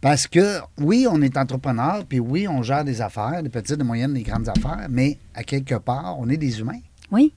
Parce 0.00 0.26
que, 0.26 0.58
oui, 0.78 1.06
on 1.10 1.22
est 1.22 1.36
entrepreneur, 1.38 2.04
puis 2.04 2.20
oui, 2.20 2.46
on 2.46 2.62
gère 2.62 2.84
des 2.84 3.00
affaires, 3.00 3.42
des 3.42 3.48
petites, 3.48 3.76
des 3.76 3.84
moyennes, 3.84 4.12
des 4.12 4.22
grandes 4.22 4.48
affaires, 4.48 4.86
mais 4.90 5.18
à 5.34 5.42
quelque 5.44 5.76
part, 5.76 6.16
on 6.18 6.28
est 6.28 6.36
des 6.36 6.60
humains. 6.60 6.80
oui, 7.10 7.32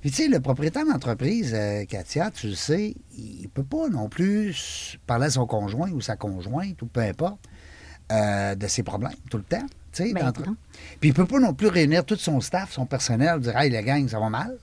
Puis, 0.00 0.10
tu 0.10 0.22
sais, 0.22 0.28
le 0.28 0.38
propriétaire 0.40 0.86
d'entreprise, 0.86 1.52
euh, 1.54 1.84
Katia, 1.84 2.30
tu 2.30 2.48
le 2.48 2.54
sais, 2.54 2.94
il 3.16 3.42
ne 3.42 3.48
peut 3.48 3.64
pas 3.64 3.88
non 3.88 4.08
plus 4.08 4.96
parler 5.08 5.26
à 5.26 5.30
son 5.30 5.44
conjoint 5.46 5.90
ou 5.90 6.00
sa 6.00 6.14
conjointe, 6.16 6.80
ou 6.82 6.86
peu 6.86 7.00
importe, 7.00 7.40
euh, 8.12 8.54
de 8.54 8.66
ses 8.68 8.82
problèmes 8.84 9.10
tout 9.30 9.38
le 9.38 9.42
temps. 9.42 9.66
tu 9.92 10.04
sais, 10.04 10.12
Ben. 10.12 10.32
Puis, 10.32 11.08
il 11.08 11.08
ne 11.08 11.14
peut 11.14 11.26
pas 11.26 11.40
non 11.40 11.52
plus 11.52 11.66
réunir 11.66 12.04
tout 12.04 12.14
son 12.16 12.40
staff, 12.40 12.72
son 12.72 12.86
personnel, 12.86 13.40
dire 13.40 13.56
Hey, 13.56 13.70
la 13.70 13.82
gang, 13.82 14.06
ça 14.08 14.20
va 14.20 14.30
mal. 14.30 14.56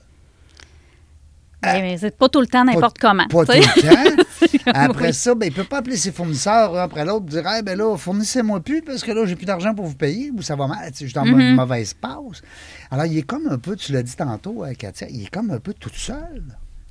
Mais- 1.62 1.80
mais 1.82 1.98
c'est 1.98 2.16
pas 2.16 2.28
tout 2.28 2.40
le 2.40 2.46
temps 2.46 2.64
n'importe 2.64 2.98
comment. 2.98 3.26
Pas 3.28 3.44
tout 3.46 3.52
tu 3.52 3.62
sais. 3.62 3.82
le 3.82 4.16
temps. 4.16 4.22
comme- 4.64 4.72
Après 4.74 5.06
oui. 5.08 5.14
ça, 5.14 5.34
ben, 5.34 5.46
il 5.46 5.50
ne 5.50 5.56
peut 5.56 5.64
pas 5.64 5.78
appeler 5.78 5.96
ses 5.96 6.12
fournisseurs 6.12 6.76
un 6.76 6.82
après 6.82 7.04
l'autre 7.04 7.26
dire 7.26 7.46
Hey, 7.46 7.62
ben 7.62 7.76
là, 7.78 7.96
fournissez-moi 7.96 8.60
plus 8.60 8.82
parce 8.82 9.02
que 9.02 9.10
là, 9.12 9.24
j'ai 9.26 9.36
plus 9.36 9.46
d'argent 9.46 9.74
pour 9.74 9.86
vous 9.86 9.94
payer 9.96 10.30
ou 10.30 10.42
ça 10.42 10.54
va 10.54 10.66
mal. 10.66 10.90
Je 10.92 11.04
suis 11.06 11.12
dans 11.12 11.24
Mhm. 11.24 11.40
une 11.40 11.54
mauvaise 11.54 11.94
passe. 11.94 12.42
Alors, 12.90 13.06
il 13.06 13.18
est 13.18 13.22
comme 13.22 13.46
un 13.48 13.58
peu, 13.58 13.74
tu 13.76 13.92
l'as 13.92 14.02
dit 14.02 14.14
tantôt, 14.14 14.64
euh, 14.64 14.72
Katia, 14.74 15.08
il 15.10 15.24
est 15.24 15.30
comme 15.30 15.50
un 15.50 15.58
peu 15.58 15.72
tout 15.74 15.90
seul. 15.94 16.44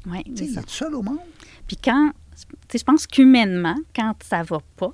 Oui, 0.07 0.21
il 0.25 0.41
est 0.43 0.55
tout 0.61 0.63
seul 0.67 0.93
au 0.95 1.01
monde. 1.01 1.17
Puis 1.67 1.77
quand, 1.83 2.11
je 2.73 2.83
pense 2.83 3.07
qu'humainement, 3.07 3.75
quand 3.95 4.13
ça 4.27 4.43
va 4.43 4.59
pas, 4.77 4.91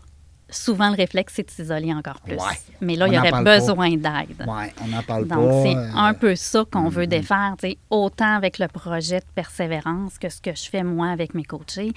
souvent 0.52 0.90
le 0.90 0.96
réflexe, 0.96 1.34
c'est 1.36 1.44
de 1.48 1.52
s'isoler 1.52 1.94
encore 1.94 2.22
plus. 2.22 2.36
Ouais. 2.36 2.58
Mais 2.82 2.96
là, 2.96 3.06
On 3.06 3.12
il 3.12 3.16
y 3.16 3.18
aurait 3.18 3.44
besoin 3.44 3.90
d'aide. 3.92 4.46
Oui, 4.48 4.66
on 4.84 4.88
n'en 4.88 5.02
parle 5.02 5.28
Donc, 5.28 5.48
pas. 5.50 5.64
c'est 5.64 5.76
euh, 5.76 5.88
un 5.96 6.14
peu 6.14 6.36
ça 6.36 6.64
qu'on 6.72 6.90
veut 6.90 7.04
mm, 7.06 7.08
défaire, 7.08 7.56
tu 7.60 7.70
sais, 7.70 7.78
autant 7.90 8.36
avec 8.36 8.60
le 8.60 8.68
projet 8.68 9.20
de 9.20 9.26
persévérance 9.34 10.18
que 10.20 10.30
ce 10.30 10.42
que 10.42 10.54
je 10.54 10.70
fais 10.70 10.84
moi 10.84 11.08
avec 11.10 11.34
mes 11.34 11.44
coachés. 11.44 11.94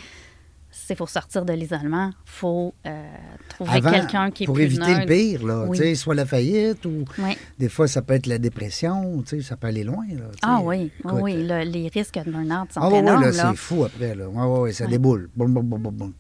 s'il 0.77 0.97
faut 0.97 1.07
sortir 1.07 1.45
de 1.45 1.53
l'isolement, 1.53 2.09
il 2.09 2.31
faut 2.31 2.75
euh, 2.85 3.03
trouver 3.49 3.81
quelqu'un 3.81 4.31
qui 4.33 4.43
est 4.43 4.47
pour 4.47 4.57
plus 4.57 4.65
éviter 4.65 4.87
le 4.89 4.95
neutre. 4.95 5.07
pire, 5.07 5.47
là, 5.47 5.65
Oui. 5.69 5.95
soit 5.97 6.17
la 6.17 6.27
faillite 6.27 6.85
ou 6.85 7.05
Oui. 7.19 7.39
des 7.61 7.69
fois 7.69 7.87
ça 7.87 8.03
peut 8.03 8.15
être 8.15 8.27
la 8.27 8.39
dépression, 8.39 9.23
ça 9.41 9.57
peut 9.57 9.69
aller 9.69 9.85
loin. 9.85 10.05
Là. 10.11 10.25
Ah 10.43 10.59
oui, 10.65 10.77
oui, 10.77 10.91
Écoute, 10.99 11.21
oui, 11.23 11.47
le- 11.47 11.63
les 11.63 11.87
risques 11.95 12.19
de 12.19 12.29
burn-out 12.29 12.73
sont 12.73 12.81
Ah 12.83 12.89
oui, 12.89 12.95
oui, 12.95 12.99
énormes. 12.99 13.23
là, 13.23 13.31
là. 13.31 13.51
c'est 13.53 13.57
fou 13.57 13.85
après. 13.85 14.17
Là. 14.17 14.29
Ouais, 14.29 14.43
ouais, 14.45 14.59
ouais, 14.63 14.73
ça 14.73 14.87
déboule. 14.89 15.31
Boum, 15.37 15.55
boum, 15.55 15.65
boum, 15.65 15.81
boum, 15.81 15.95
boum. 15.95 16.13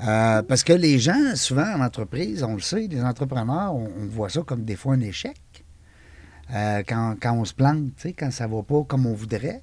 Euh, 0.00 0.42
parce 0.42 0.64
que 0.64 0.72
les 0.72 0.98
gens, 0.98 1.36
souvent 1.36 1.66
en 1.74 1.80
entreprise, 1.80 2.42
on 2.42 2.54
le 2.54 2.60
sait, 2.60 2.86
les 2.88 3.02
entrepreneurs, 3.02 3.74
on, 3.74 3.84
on 4.00 4.06
voit 4.06 4.28
ça 4.30 4.40
comme 4.42 4.64
des 4.64 4.76
fois 4.76 4.94
un 4.94 5.00
échec. 5.00 5.36
Euh, 6.52 6.82
quand, 6.86 7.16
quand 7.20 7.34
on 7.34 7.44
se 7.44 7.54
plante, 7.54 7.90
quand 8.18 8.30
ça 8.30 8.46
va 8.46 8.62
pas 8.62 8.82
comme 8.84 9.06
on 9.06 9.14
voudrait. 9.14 9.62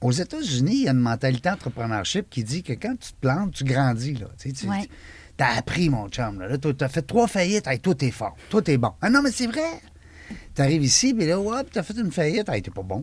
Aux 0.00 0.12
États-Unis, 0.12 0.74
il 0.74 0.82
y 0.84 0.88
a 0.88 0.92
une 0.92 0.98
mentalité 0.98 1.48
entrepreneurship 1.50 2.28
qui 2.28 2.44
dit 2.44 2.62
que 2.62 2.72
quand 2.74 2.94
tu 2.98 3.12
te 3.12 3.20
plantes, 3.20 3.52
tu 3.52 3.64
grandis. 3.64 4.14
Là, 4.14 4.26
tu 4.38 4.68
Ouais. 4.68 4.88
as 5.38 5.56
appris, 5.58 5.88
mon 5.88 6.08
chum. 6.08 6.40
Là, 6.40 6.58
tu 6.58 6.74
as 6.80 6.88
fait 6.88 7.02
trois 7.02 7.26
faillites, 7.26 7.66
hey, 7.66 7.78
toi, 7.80 7.94
t'es 7.94 8.10
fort, 8.10 8.36
toi, 8.50 8.60
t'es 8.60 8.76
bon. 8.76 8.92
Ah 9.00 9.08
non, 9.08 9.22
mais 9.22 9.30
c'est 9.30 9.46
vrai. 9.46 9.80
Tu 10.54 10.62
arrives 10.62 10.84
ici, 10.84 11.14
puis 11.14 11.26
là, 11.26 11.38
hop, 11.40 11.70
tu 11.72 11.78
as 11.78 11.82
fait 11.82 11.94
une 11.98 12.10
faillite, 12.12 12.48
hey, 12.48 12.60
t'es 12.62 12.70
pas 12.70 12.82
bon. 12.82 13.02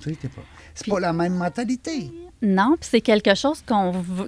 Tu 0.00 0.10
sais, 0.10 0.16
t'es 0.16 0.28
pas. 0.28 0.42
C'est 0.74 0.86
pas 0.88 1.00
la 1.00 1.12
même 1.12 1.34
mentalité. 1.34 2.10
Non, 2.44 2.76
puis 2.78 2.88
c'est 2.90 3.00
quelque 3.00 3.34
chose 3.34 3.62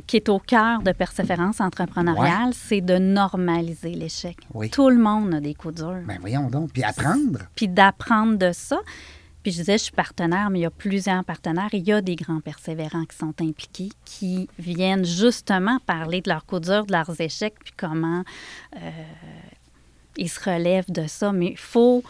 qui 0.07 0.17
est 0.17 0.29
au 0.29 0.39
cœur 0.39 0.83
de 0.83 0.93
persévérance 0.93 1.61
entrepreneuriale, 1.61 2.53
c'est 2.55 2.81
de 2.81 2.99
normaliser 2.99 3.91
l'échec. 3.91 4.37
Oui. 4.55 4.71
Tout 4.71 4.89
le 4.89 4.97
monde 4.99 5.35
a 5.35 5.41
des 5.41 5.55
coups 5.55 5.75
durs. 5.75 6.03
Ben 6.07 6.19
voyons 6.21 6.49
donc. 6.49 6.73
Puis 6.73 6.83
apprendre. 6.83 7.41
Puis 7.55 7.69
d'apprendre 7.69 8.39
de 8.39 8.53
ça. 8.53 8.81
Puis 9.43 9.53
je 9.53 9.59
disais, 9.59 9.79
je 9.79 9.85
suis 9.85 9.93
partenaire, 9.93 10.51
mais 10.51 10.59
il 10.59 10.63
y 10.63 10.67
a 10.67 10.71
plusieurs 10.71 11.25
partenaires. 11.25 11.69
Il 11.73 11.87
y 11.87 11.93
a 11.93 12.01
des 12.01 12.17
grands 12.17 12.41
persévérants 12.41 13.05
qui 13.05 13.17
sont 13.17 13.35
impliqués, 13.41 13.91
qui 14.05 14.49
viennent 14.59 15.05
justement 15.05 15.79
parler 15.87 16.21
de 16.21 16.29
leurs 16.29 16.47
coups 16.47 16.63
durs, 16.63 16.85
de 16.85 16.93
leurs 16.93 17.21
échecs, 17.21 17.55
puis 17.63 17.73
comment 17.77 18.25
euh, 18.75 18.91
ils 20.17 20.29
se 20.29 20.41
relèvent 20.41 20.91
de 20.91 21.07
ça. 21.07 21.31
Mais 21.31 21.51
il 21.51 21.59
faut, 21.59 22.03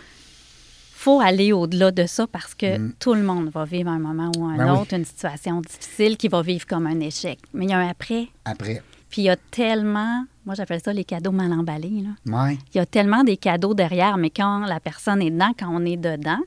faut 1.07 1.21
aller 1.21 1.53
au-delà 1.53 1.93
de 1.93 2.05
ça 2.05 2.27
parce 2.27 2.53
que 2.57 2.91
tout 2.99 3.15
le 3.15 3.23
monde 3.23 3.49
va 3.51 3.65
vivre 3.65 3.91
un 3.91 4.01
moment 4.01 4.33
ou 4.37 4.45
un 4.45 4.55
Mm. 4.55 4.59
Ben 4.59 4.73
oui. 4.75 4.81
autre, 4.81 4.95
une 4.95 5.05
situation 5.05 5.61
difficile 5.61 6.17
qui 6.17 6.27
va 6.27 6.43
vivre 6.43 6.67
comme 6.67 6.85
un 6.89 6.99
échec. 6.99 7.39
Mais 7.55 7.67
il 7.67 7.71
y 7.71 7.75
a 7.75 7.79
un 7.79 7.89
après. 7.89 8.27
Après. 8.45 8.83
Puis 9.09 9.23
il 9.23 9.27
y 9.27 9.29
a 9.31 9.37
tellement, 9.37 10.25
moi 10.45 10.57
j'appelle 10.57 10.81
ça 10.85 10.93
les 10.93 11.05
cadeaux 11.05 11.31
mal 11.31 11.53
emballés. 11.53 12.03
Là. 12.03 12.45
Ouais. 12.47 12.59
Il 12.75 12.79
y 12.79 12.81
a 12.81 12.87
tellement 12.87 13.23
des 13.23 13.37
cadeaux 13.37 13.73
derrière, 13.73 14.17
mais 14.17 14.31
quand 14.31 14.67
la 14.67 14.81
personne 14.81 15.23
est 15.23 15.31
dedans, 15.31 15.53
quand 15.57 15.69
on 15.71 15.85
est 15.85 15.97
dedans, 15.97 16.41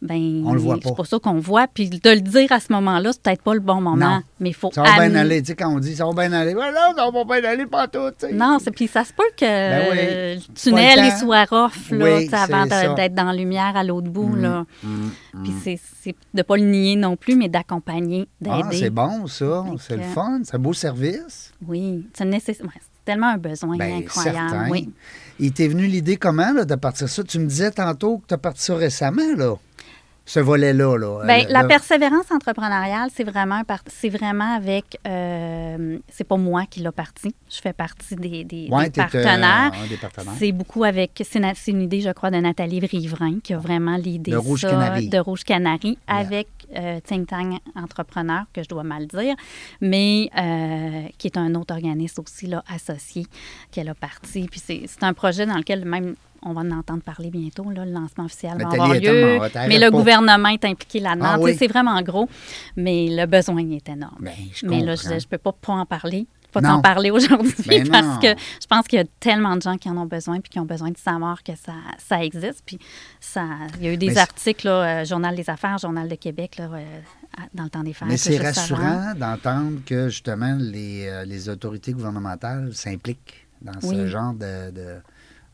ben 0.00 0.42
On 0.46 0.52
le 0.52 0.60
voit 0.60 0.76
pas. 0.76 0.88
c'est 0.90 0.96
pas 0.96 1.04
ça 1.04 1.18
qu'on 1.18 1.40
voit. 1.40 1.66
Puis 1.66 1.88
de 1.90 2.10
le 2.10 2.20
dire 2.20 2.52
à 2.52 2.60
ce 2.60 2.72
moment-là, 2.72 3.12
c'est 3.12 3.20
peut-être 3.22 3.42
pas 3.42 3.54
le 3.54 3.60
bon 3.60 3.80
moment, 3.80 3.96
Non. 4.16 4.22
mais 4.38 4.50
il 4.50 4.54
faut 4.54 4.70
Ça 4.72 4.82
va 4.82 4.92
bien 5.08 5.14
aller. 5.16 5.40
Tu 5.42 5.48
sais, 5.48 5.54
quand 5.56 5.74
on 5.74 5.78
dit 5.80 5.96
ça 5.96 6.04
va 6.06 6.12
bien 6.12 6.32
aller, 6.32 6.54
ouais, 6.54 6.70
non, 6.72 6.94
ça 6.96 7.10
va 7.10 7.24
bien 7.24 7.50
aller 7.50 7.66
pas 7.66 7.88
tout. 7.88 8.12
Non, 8.32 8.58
c'est 8.62 8.70
puis 8.70 8.86
ça 8.86 9.04
se 9.04 9.12
peut 9.12 9.22
que 9.36 9.44
Ben 9.44 9.88
oui. 9.90 9.98
euh, 10.00 10.34
le 10.36 10.54
tunnel 10.54 10.98
il 11.04 11.12
soit 11.18 11.44
rough 11.46 11.90
là, 11.90 12.16
Oui, 12.16 12.28
avant 12.32 12.66
d'être 12.94 13.14
dans 13.14 13.24
la 13.24 13.34
lumière 13.34 13.76
à 13.76 13.82
l'autre 13.82 14.08
bout 14.08 14.36
là. 14.36 14.64
Mm, 14.84 15.08
Puis 15.42 15.78
c'est 16.02 16.14
de 16.32 16.42
pas 16.42 16.56
le 16.56 16.64
nier 16.64 16.96
non 16.96 17.16
plus, 17.16 17.34
mais 17.36 17.48
d'accompagner, 17.48 18.28
d'aider. 18.40 18.60
Ah, 18.64 18.68
c'est 18.72 18.90
bon, 18.90 19.26
ça. 19.26 19.64
C'est 19.80 19.96
le 19.96 20.02
fun. 20.04 20.40
C'est 20.44 20.54
un 20.54 20.58
beau 20.60 20.72
service. 20.72 21.52
Oui, 21.66 22.06
c'est 22.14 22.24
nécess- 22.24 22.62
ouais, 22.62 22.68
c'est 22.74 23.04
tellement 23.04 23.28
un 23.28 23.38
besoin 23.38 23.76
Bien, 23.76 23.96
incroyable. 23.98 24.38
Ben, 24.38 24.48
certain. 24.50 24.70
Oui. 24.70 24.90
Il 25.40 25.52
t'est 25.52 25.68
venu 25.68 25.86
l'idée 25.86 26.16
comment, 26.16 26.52
là, 26.52 26.64
de 26.64 26.74
partir 26.74 27.08
ça? 27.08 27.22
Tu 27.24 27.38
me 27.38 27.46
disais 27.46 27.70
tantôt 27.70 28.18
que 28.18 28.26
tu 28.28 28.34
as 28.34 28.38
parti 28.38 28.62
ça 28.62 28.74
récemment, 28.74 29.34
là. 29.36 29.54
Ce 30.30 30.40
volet-là, 30.40 30.98
là. 30.98 31.24
Bien, 31.24 31.44
Euh, 31.46 31.52
la 31.52 31.62
là- 31.62 31.68
persévérance 31.68 32.30
entrepreneuriale, 32.30 33.08
c'est 33.14 33.24
vraiment, 33.24 33.62
c'est 33.86 34.10
vraiment 34.10 34.54
avec. 34.56 34.98
euh, 35.06 35.98
c'est 36.10 36.24
pas 36.24 36.36
moi 36.36 36.64
qui 36.68 36.80
l'a 36.80 36.92
parti. 36.92 37.34
Je 37.50 37.60
fais 37.62 37.72
partie 37.72 38.14
des, 38.14 38.44
des- 38.44 38.68
Ouais, 38.70 38.84
des 38.84 38.90
t'es, 38.90 39.00
euh, 39.00 39.04
partenaires. 39.04 39.72
un 39.82 39.86
des 39.88 39.96
partenaires. 39.96 40.34
C'est 40.38 40.52
beaucoup 40.52 40.84
avec. 40.84 41.22
C'est, 41.24 41.40
une 41.68 41.80
idée, 41.80 42.02
je 42.02 42.10
crois, 42.10 42.30
de 42.30 42.36
Nathalie 42.36 42.80
Riverain 42.80 43.38
qui 43.42 43.54
a 43.54 43.58
vraiment 43.58 43.96
l'idée 43.96 44.32
De 44.32 44.36
Rouge 44.36 44.60
ça, 44.60 44.70
Canary. 44.70 45.08
de 45.08 45.18
Rouge 45.18 45.44
Canary 45.44 45.96
Yeah. 46.08 46.16
avec 46.18 46.48
euh, 46.76 47.00
Think 47.00 47.28
Tank 47.28 47.62
Entrepreneur, 47.74 48.44
que 48.52 48.62
je 48.62 48.68
dois 48.68 48.82
mal 48.82 49.06
dire, 49.06 49.34
mais 49.80 50.28
qui 51.16 51.26
est 51.28 51.38
un 51.38 51.54
autre 51.54 51.72
organisme 51.74 52.20
aussi 52.22 52.46
là, 52.46 52.62
associé 52.72 53.26
qu'elle 53.72 53.88
a 53.88 53.94
parti. 53.94 54.46
Puis 54.50 54.60
c'est 54.60 54.84
un 55.02 55.14
projet 55.14 55.46
dans 55.46 55.56
lequel 55.56 55.86
même. 55.86 56.14
On 56.42 56.52
va 56.52 56.60
en 56.60 56.70
entendre 56.70 57.02
parler 57.02 57.30
bientôt, 57.30 57.70
là, 57.70 57.84
le 57.84 57.92
lancement 57.92 58.24
officiel 58.24 58.52
va 58.52 58.64
Nathalie 58.64 58.80
avoir 58.80 58.94
lieu. 58.94 59.38
Mais 59.68 59.78
le 59.78 59.90
pas. 59.90 59.96
gouvernement 59.96 60.48
est 60.48 60.64
impliqué 60.64 61.00
là-dedans. 61.00 61.26
Ah 61.26 61.38
oui. 61.38 61.56
C'est 61.58 61.66
vraiment 61.66 62.00
gros, 62.02 62.28
mais 62.76 63.08
le 63.10 63.26
besoin 63.26 63.60
il 63.60 63.74
est 63.74 63.88
énorme. 63.88 64.18
Ben, 64.20 64.34
je 64.54 64.66
mais 64.66 64.80
là, 64.80 64.94
je 64.94 65.08
ne 65.08 65.20
peux 65.28 65.38
pas, 65.38 65.52
pas 65.52 65.72
en 65.72 65.86
parler, 65.86 66.26
pas 66.52 66.62
t'en 66.62 66.80
parler 66.80 67.10
aujourd'hui 67.10 67.54
Ben 67.66 67.88
parce 67.92 68.06
non. 68.06 68.20
que 68.20 68.28
je 68.28 68.66
pense 68.66 68.86
qu'il 68.86 68.98
y 68.98 69.02
a 69.02 69.04
tellement 69.20 69.56
de 69.56 69.62
gens 69.62 69.76
qui 69.76 69.88
en 69.90 69.96
ont 69.96 70.06
besoin 70.06 70.40
puis 70.40 70.50
qui 70.50 70.58
ont 70.58 70.64
besoin 70.64 70.90
de 70.90 70.96
savoir 70.96 71.42
que 71.42 71.52
ça, 71.54 71.74
ça 71.98 72.24
existe. 72.24 72.62
Puis 72.64 72.78
ça, 73.20 73.44
il 73.78 73.84
y 73.84 73.88
a 73.88 73.92
eu 73.92 73.96
des 73.96 74.08
Mais 74.08 74.18
articles, 74.18 74.66
là, 74.66 75.00
euh, 75.00 75.04
Journal 75.04 75.36
des 75.36 75.48
Affaires, 75.50 75.78
Journal 75.78 76.08
de 76.08 76.14
Québec, 76.14 76.56
là, 76.56 76.70
euh, 76.72 76.84
dans 77.54 77.64
le 77.64 77.70
temps 77.70 77.82
des 77.82 77.92
fêtes. 77.92 78.08
Mais 78.08 78.16
c'est 78.16 78.38
rassurant 78.38 79.14
d'entendre 79.14 79.80
que, 79.84 80.08
justement, 80.08 80.56
les, 80.58 81.06
euh, 81.06 81.24
les 81.24 81.48
autorités 81.48 81.92
gouvernementales 81.92 82.74
s'impliquent 82.74 83.46
dans 83.60 83.80
ce 83.80 84.06
genre 84.06 84.32
de, 84.32 84.70
de, 84.70 84.96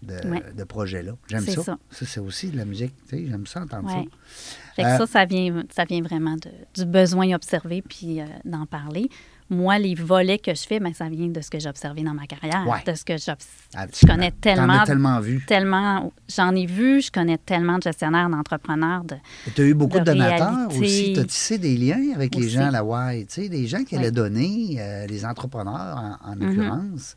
de, 0.04 0.28
Ouais. 0.28 0.42
de 0.56 0.64
projet-là. 0.64 1.12
J'aime 1.28 1.44
ça. 1.46 1.62
ça. 1.62 1.78
c'est 1.90 2.20
aussi 2.20 2.48
de 2.50 2.56
la 2.56 2.64
musique. 2.64 2.94
tu 3.08 3.16
sais, 3.16 3.26
J'aime 3.26 3.46
ça 3.46 3.62
entendre 3.62 3.86
Ouais. 3.88 4.04
ça. 4.04 4.74
Fait 4.76 4.82
que 4.82 4.88
Euh, 4.88 4.98
ça, 4.98 5.06
ça 5.06 5.24
vient, 5.24 5.62
ça 5.74 5.84
vient 5.84 6.02
vraiment 6.02 6.34
de- 6.36 6.50
du 6.74 6.84
besoin 6.84 7.32
observé 7.34 7.82
puis 7.82 8.20
euh, 8.20 8.24
d'en 8.44 8.66
parler. 8.66 9.08
Moi, 9.50 9.78
les 9.78 9.94
volets 9.94 10.38
que 10.38 10.54
je 10.54 10.62
fais, 10.62 10.80
ben, 10.80 10.94
ça 10.94 11.06
vient 11.10 11.28
de 11.28 11.40
ce 11.42 11.50
que 11.50 11.58
j'ai 11.58 11.68
observé 11.68 12.02
dans 12.02 12.14
ma 12.14 12.26
carrière, 12.26 12.66
Ouais. 12.66 12.82
de 12.90 12.96
ce 12.96 13.04
que 13.04 13.12
j'obs- 13.18 13.46
je 13.74 14.06
connais 14.06 14.30
T'en 14.30 14.36
tellement, 14.40 14.80
as 14.80 14.86
tellement 14.86 15.20
vu. 15.20 15.44
tellement, 15.46 16.10
j'en 16.34 16.54
ai 16.56 16.64
vu, 16.64 17.02
je 17.02 17.12
connais 17.12 17.36
tellement 17.36 17.76
de 17.76 17.82
gestionnaires, 17.82 18.30
d'entrepreneurs, 18.30 19.04
de, 19.04 19.16
Tu 19.54 19.60
as 19.60 19.64
eu 19.66 19.74
beaucoup 19.74 19.98
de, 19.98 20.04
de 20.04 20.12
donateurs 20.12 20.68
réalité. 20.70 20.78
aussi. 20.80 21.12
Tu 21.12 21.20
as 21.20 21.24
tissé 21.24 21.58
des 21.58 21.76
liens 21.76 22.14
avec 22.14 22.34
les 22.34 22.48
gens 22.48 22.68
à 22.68 22.70
la 22.70 22.82
WAI. 22.82 23.26
Tu 23.26 23.42
sais, 23.42 23.48
des 23.50 23.66
gens 23.66 23.84
qui 23.84 23.96
allaient 23.96 24.10
donner, 24.10 24.76
euh, 24.80 25.06
les 25.06 25.26
entrepreneurs 25.26 26.18
en, 26.24 26.30
en 26.32 26.36
Mhm. 26.36 26.42
l'occurrence. 26.56 27.16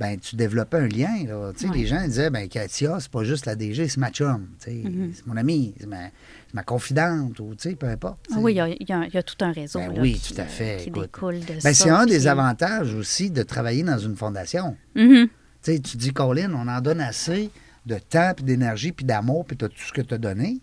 Ben, 0.00 0.18
tu 0.18 0.34
développais 0.34 0.78
un 0.78 0.88
lien. 0.88 1.24
Là. 1.28 1.48
Ouais. 1.50 1.52
Les 1.74 1.86
gens 1.86 2.02
disaient 2.02 2.30
ben, 2.30 2.48
Katia, 2.48 2.98
c'est 3.00 3.10
pas 3.10 3.22
juste 3.22 3.44
la 3.44 3.54
DG, 3.54 3.86
c'est 3.86 4.00
ma 4.00 4.10
chum. 4.10 4.48
Mhm. 4.66 5.12
C'est 5.14 5.26
mon 5.26 5.36
amie, 5.36 5.74
c'est 5.78 5.86
ma, 5.86 6.04
c'est 6.06 6.54
ma 6.54 6.62
confidente, 6.62 7.38
ou 7.38 7.54
peu 7.78 7.86
importe. 7.86 8.20
tu 8.26 8.30
Ah 8.32 8.36
sais. 8.36 8.40
oui, 8.42 8.52
il 8.54 8.56
y 8.56 8.60
a, 8.60 8.68
y 8.68 9.08
y 9.18 9.22
tout 9.22 9.44
un 9.44 9.52
réseau 9.52 9.78
Ben 9.78 9.92
là, 9.94 10.00
oui, 10.00 10.14
qui, 10.14 10.32
tout 10.34 10.40
à 10.40 10.46
fait, 10.46 10.78
qui 10.82 10.88
écoute. 10.88 11.02
découle 11.02 11.40
de 11.40 11.52
Ben, 11.52 11.60
ça. 11.60 11.74
c'est 11.74 11.90
un 11.90 12.06
des 12.06 12.26
avantages 12.26 12.94
aussi 12.94 13.30
de 13.30 13.42
travailler 13.42 13.82
dans 13.82 13.98
une 13.98 14.16
fondation. 14.16 14.74
Mhm. 14.94 15.28
Tu 15.62 15.78
dis, 15.78 16.12
Colin, 16.14 16.50
on 16.54 16.66
en 16.66 16.80
donne 16.80 17.02
assez 17.02 17.50
de 17.84 17.96
temps, 17.98 18.32
puis 18.34 18.44
d'énergie, 18.46 18.92
puis 18.92 19.04
d'amour, 19.04 19.44
puis 19.44 19.58
tout 19.58 19.68
ce 19.76 19.92
que 19.92 20.00
tu 20.00 20.14
as 20.14 20.18
donné. 20.18 20.60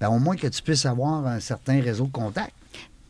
Ben, 0.00 0.08
au 0.08 0.20
moins 0.20 0.36
que 0.36 0.46
tu 0.46 0.62
puisses 0.62 0.86
avoir 0.86 1.26
un 1.26 1.40
certain 1.40 1.80
réseau 1.80 2.04
de 2.06 2.12
contacts. 2.12 2.54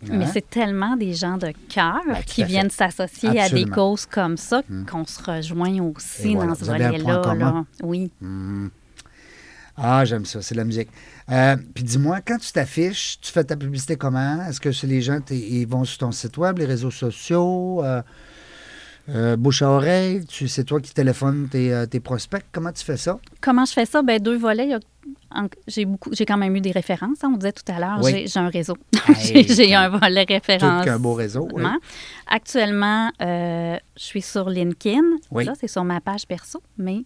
Mais 0.02 0.26
c'est 0.26 0.48
tellement 0.48 0.96
des 0.96 1.12
gens 1.12 1.38
de 1.38 1.52
cœur 1.68 2.00
Ben, 2.06 2.22
qui 2.24 2.44
viennent 2.44 2.70
s'associer 2.70 3.40
à 3.40 3.48
des 3.48 3.64
causes 3.64 4.06
comme 4.06 4.37
ça 4.37 4.62
qu'on 4.90 5.04
se 5.04 5.22
rejoint 5.22 5.80
aussi 5.80 6.34
voilà, 6.34 6.50
dans 6.50 6.54
ce 6.54 6.64
volet-là. 6.64 7.64
Oui. 7.82 8.11
Mhm. 8.20 8.70
Ah, 9.80 10.04
j'aime 10.04 10.24
ça, 10.24 10.42
c'est 10.42 10.54
de 10.56 10.58
la 10.58 10.64
musique. 10.64 10.88
Euh, 11.30 11.56
puis 11.72 11.84
dis-moi, 11.84 12.18
quand 12.20 12.38
tu 12.38 12.50
t'affiches, 12.50 13.20
tu 13.20 13.30
fais 13.30 13.44
ta 13.44 13.56
publicité 13.56 13.96
comment? 13.96 14.44
Est-ce 14.44 14.61
que 14.61 14.72
c'est 14.72 14.88
les 14.88 15.00
gens, 15.00 15.20
ils 15.30 15.66
vont 15.68 15.84
sur 15.84 15.98
ton 15.98 16.11
site 16.11 16.37
web, 16.37 16.58
les 16.58 16.64
réseaux 16.64 16.90
sociaux, 16.90 17.84
euh, 17.84 18.02
euh, 19.09 19.37
bouche 19.37 19.62
à 19.62 19.71
oreille, 19.71 20.23
c'est 20.29 20.64
toi 20.64 20.81
qui 20.81 20.92
téléphones 20.92 21.49
tes, 21.51 21.73
euh, 21.73 21.87
tes 21.87 22.01
prospects? 22.01 22.44
Comment 22.53 22.73
tu 22.73 22.85
fais 22.85 22.97
ça? 22.97 23.18
Comment 23.40 23.64
je 23.64 23.73
fais 23.73 23.87
ça? 23.87 24.03
Ben 24.03 24.21
deux 24.21 24.37
volets. 24.37 24.71
J'ai 25.66 25.85
beaucoup, 25.87 26.11
j'ai 26.12 26.27
quand 26.27 26.37
même 26.37 26.55
eu 26.57 26.61
des 26.61 26.71
références. 26.73 27.23
hein, 27.25 27.31
on 27.33 27.37
disait 27.37 27.53
tout 27.53 27.71
à 27.73 27.79
l'heure, 27.79 27.99
Oui. 28.03 28.27
j'ai, 28.27 28.38
un 28.38 28.49
réseau. 28.49 28.77
Hey, 29.09 29.47
j'ai, 29.49 29.75
un 29.75 29.88
volet 29.88 30.27
Tout 30.27 30.33
référence. 30.35 30.85
qu'un 30.85 30.99
beau 30.99 31.14
réseau. 31.14 31.49
oui. 31.53 31.62
Actuellement, 32.27 33.11
euh, 33.23 33.77
je 33.97 34.03
suis 34.03 34.23
sur 34.23 34.49
LinkedIn. 34.51 35.03
Oui. 35.31 35.44
Là, 35.44 35.53
c'est 35.59 35.68
sur 35.68 35.85
ma 35.85 36.01
page 36.01 36.27
perso, 36.27 36.62
mais 36.77 37.05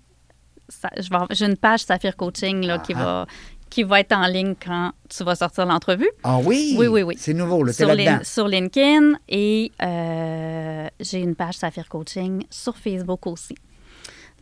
ça- 0.69 0.91
je 0.97 1.09
vais 1.11 1.17
j'ai 1.31 1.47
une 1.47 1.57
page 1.57 1.81
Saphir 1.85 2.17
Coaching 2.17 2.65
là, 2.67 2.79
qui, 2.79 2.93
Ah, 2.97 2.99
va, 3.05 3.27
qui 3.73 3.85
va 3.85 4.01
être 4.01 4.13
en 4.13 4.27
ligne 4.27 4.55
quand 4.63 4.93
tu 5.09 5.25
vas 5.25 5.35
sortir 5.35 5.65
l'entrevue. 5.65 6.11
Ah 6.25 6.39
oui? 6.45 6.77
Oui, 6.79 6.89
oui, 6.89 7.03
oui. 7.03 7.15
C'est 7.17 7.33
nouveau, 7.33 7.65
là, 7.65 7.73
sur, 7.73 7.89
sur 8.23 8.47
LinkedIn 8.47 9.15
et 9.31 9.73
euh, 9.83 10.89
j'ai 11.01 11.21
une 11.21 11.35
page 11.35 11.55
Saphir 11.55 11.89
Coaching 11.89 12.45
sur 12.51 12.77
Facebook 12.77 13.27
aussi. 13.27 13.55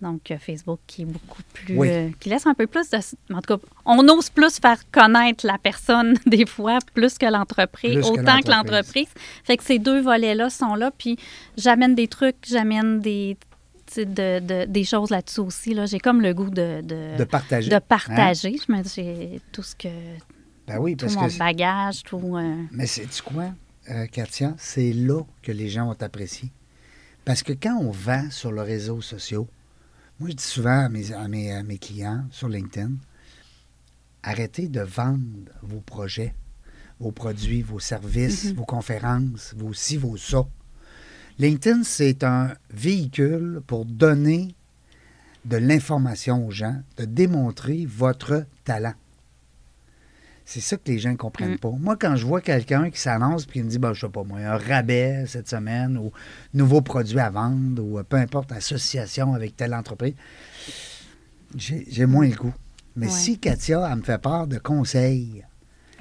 Donc, 0.03 0.33
euh, 0.33 0.38
Facebook 0.38 0.81
qui 0.88 1.03
est 1.03 1.05
beaucoup 1.05 1.43
plus. 1.53 1.77
Oui. 1.77 1.88
euh, 1.90 2.09
qui 2.19 2.29
laisse 2.29 2.45
un 2.47 2.55
peu 2.55 2.66
plus 2.66 2.90
de. 2.90 2.97
En 3.33 3.40
tout 3.40 3.57
cas, 3.57 3.64
on 3.85 4.09
ose 4.09 4.31
plus 4.31 4.59
faire 4.59 4.81
connaître 4.90 5.47
la 5.47 5.59
personne, 5.59 6.19
des 6.27 6.47
fois, 6.47 6.79
plus 6.93 7.16
que 7.16 7.27
l'entreprise, 7.27 7.99
autant 7.99 8.40
que 8.40 8.51
l'entreprise. 8.51 8.51
l'entreprise. 8.51 9.09
Fait 9.45 9.57
que 9.59 9.62
ces 9.62 9.79
deux 9.79 10.01
volets-là 10.01 10.51
sont 10.51 10.75
là. 10.75 10.90
Puis, 10.97 11.19
j'amène 11.57 11.95
des 11.95 12.09
trucs, 12.09 12.37
j'amène 12.49 12.99
des. 13.01 13.37
De, 13.96 14.38
de- 14.38 14.66
des 14.66 14.85
choses 14.85 15.11
là-dessus 15.11 15.40
aussi. 15.40 15.74
Là. 15.74 15.87
J'ai 15.87 15.98
comme 15.98 16.20
le 16.20 16.33
goût 16.33 16.48
de, 16.50 16.81
de, 16.83 17.16
De 17.18 17.24
partager. 17.24 17.68
de 17.70 17.74
hein? 17.74 17.81
partager. 17.81 18.50
Dis, 18.53 18.92
j'ai 18.94 19.40
tout 19.53 19.62
ce 19.62 19.74
que. 19.74 19.88
Ben 20.66 20.79
oui, 20.79 20.96
Tout 20.96 21.07
parce 21.07 21.16
mon 21.16 21.29
que. 21.29 21.38
bagage, 21.38 22.03
tout. 22.05 22.37
euh, 22.37 22.55
Mais 22.70 22.87
c'est-tu 22.87 23.22
quoi, 23.22 23.46
euh, 23.90 24.07
Katia? 24.07 24.55
C'est 24.59 24.92
là 24.92 25.22
que 25.42 25.50
les 25.50 25.68
gens 25.68 25.87
vont 25.87 25.94
t'apprécier. 25.94 26.53
Parce 27.24 27.42
que 27.42 27.53
quand 27.53 27.76
on 27.79 27.90
vend 27.90 28.31
sur 28.31 28.53
les 28.53 28.62
réseaux 28.62 29.00
sociaux, 29.00 29.48
moi, 30.20 30.31
je 30.31 30.35
dis 30.37 30.44
souvent 30.44 30.85
à 30.85 30.88
mes, 30.88 31.12
à 31.12 31.26
mes, 31.29 31.53
à 31.53 31.62
mes 31.64 31.79
clients 31.79 32.24
sur 32.31 32.48
LinkedIn, 32.48 32.92
arrêtez 34.22 34.68
de 34.68 34.81
vendre 34.83 35.50
vos 35.62 35.81
projets, 35.81 36.35
vos 36.98 37.11
produits, 37.12 37.62
vos 37.62 37.79
services, 37.81 38.53
vos 38.55 38.64
conférences, 38.64 39.55
vos 39.57 39.72
ci, 39.72 39.96
vos 39.96 40.16
ça. 40.16 40.46
LinkedIn, 41.40 41.83
c'est 41.85 42.22
un 42.22 42.53
véhicule 42.70 43.62
pour 43.66 43.85
donner 43.87 44.55
de 45.46 45.57
l'information 45.57 46.46
aux 46.46 46.50
gens, 46.50 46.76
de 46.98 47.07
démontrer 47.07 47.87
votre 47.88 48.44
talent. 48.64 48.92
C'est 50.44 50.61
ça 50.61 50.76
que 50.76 50.83
les 50.90 50.98
gens 50.98 51.12
ne 51.12 51.16
comprennent 51.16 51.55
Mm. 51.55 51.59
pas. 51.59 51.70
Moi, 51.70 51.96
quand 51.96 52.14
je 52.16 52.26
vois 52.26 52.40
quelqu'un 52.42 52.90
qui 52.90 53.00
s'annonce 53.00 53.44
et 53.44 53.46
qui 53.53 53.62
me 53.62 53.70
dit, 53.70 53.79
ben, 53.79 53.94
je 53.94 54.00
sais 54.05 54.12
pas 54.12 54.22
moi, 54.24 54.40
un 54.40 54.59
rabais 54.59 55.24
cette 55.26 55.48
semaine 55.48 55.96
ou 55.96 56.12
nouveau 56.53 56.83
produit 56.83 57.18
à 57.20 57.31
vendre 57.31 57.83
ou 57.83 58.03
peu 58.03 58.16
importe, 58.16 58.53
association 58.53 59.33
avec 59.33 59.57
telle 59.57 59.72
entreprise, 59.74 60.14
j'ai 61.57 61.87
j'ai 61.88 62.05
moins 62.07 62.29
le 62.29 62.35
goût. 62.37 62.55
Mais 62.96 63.07
Ouais. 63.07 63.12
si 63.12 63.38
Katia, 63.38 63.88
elle 63.90 63.98
me 63.98 64.03
fait 64.03 64.20
part 64.20 64.46
de 64.46 64.59
conseils, 64.59 65.44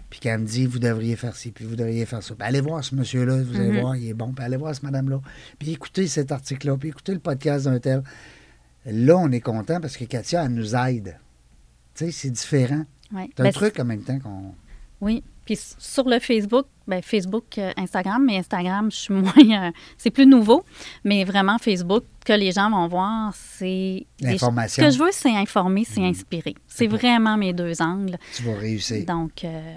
puis 0.10 0.20
qu'elle 0.20 0.40
me 0.40 0.46
dit, 0.46 0.66
vous 0.66 0.80
devriez 0.80 1.16
faire 1.16 1.36
ci, 1.36 1.52
puis 1.52 1.66
vous 1.66 1.76
devriez 1.76 2.06
faire 2.06 2.24
ça, 2.24 2.34
puis 2.36 2.48
allez 2.48 2.62
voir 2.62 2.84
ce 2.84 2.96
monsieur-là, 2.96 3.42
vous 3.44 3.56
allez 3.56 3.70
Mhm. 3.72 3.80
voir, 3.82 3.96
il 3.96 4.10
est 4.10 4.14
bon, 4.14 4.32
puis 4.34 4.44
allez 4.44 4.58
voir 4.58 4.74
ce 4.76 4.84
madame-là, 4.86 5.22
puis 5.60 5.72
écoutez 5.72 6.08
cet 6.08 6.32
article-là, 6.32 6.78
puis 6.78 6.90
écoutez 6.90 7.14
le 7.14 7.20
podcast 7.20 7.66
d'un 7.66 7.80
tel. 7.80 8.04
Là, 8.86 9.18
on 9.18 9.32
est 9.32 9.42
content 9.42 9.80
parce 9.80 9.98
que 9.98 10.06
Katia, 10.06 10.46
elle 10.46 10.54
nous 10.54 10.76
aide. 10.76 11.18
Tu 11.94 12.06
sais, 12.06 12.12
c'est 12.12 12.30
différent. 12.32 12.86
Ouais. 13.14 13.30
C'est 13.36 13.42
un 13.42 13.46
Ben, 13.46 13.52
truc 13.54 13.80
en 13.80 13.86
même 13.86 14.02
temps 14.04 14.18
qu'on. 14.20 14.54
Oui. 15.02 15.24
Puis 15.46 15.54
s- 15.56 15.76
sur 15.80 16.08
le 16.08 16.20
Facebook, 16.20 16.68
ben 16.88 17.02
Facebook, 17.02 17.58
euh, 17.58 17.72
Instagram, 17.78 18.24
mais 18.26 18.38
Instagram, 18.38 18.92
je 18.92 18.98
suis 18.98 19.14
moins. 19.16 19.68
euh, 19.68 19.72
c'est 19.98 20.12
plus 20.12 20.26
nouveau. 20.28 20.64
Mais 21.04 21.24
vraiment, 21.24 21.58
Facebook, 21.58 22.04
que 22.26 22.34
les 22.34 22.52
gens 22.52 22.70
vont 22.70 22.88
voir, 22.88 23.34
c'est. 23.36 24.06
L'information. 24.22 24.84
Ce 24.84 24.88
que 24.90 24.94
je 24.96 25.00
veux, 25.04 25.10
c'est 25.12 25.36
informer, 25.36 25.86
c'est 25.86 26.04
inspirer. 26.04 26.54
C'est 26.68 26.88
vraiment 26.88 27.36
mes 27.38 27.54
deux 27.54 27.82
angles. 27.82 28.18
Tu 28.36 28.44
vas 28.44 28.56
réussir. 28.58 29.06
Donc, 29.06 29.44
euh, 29.44 29.74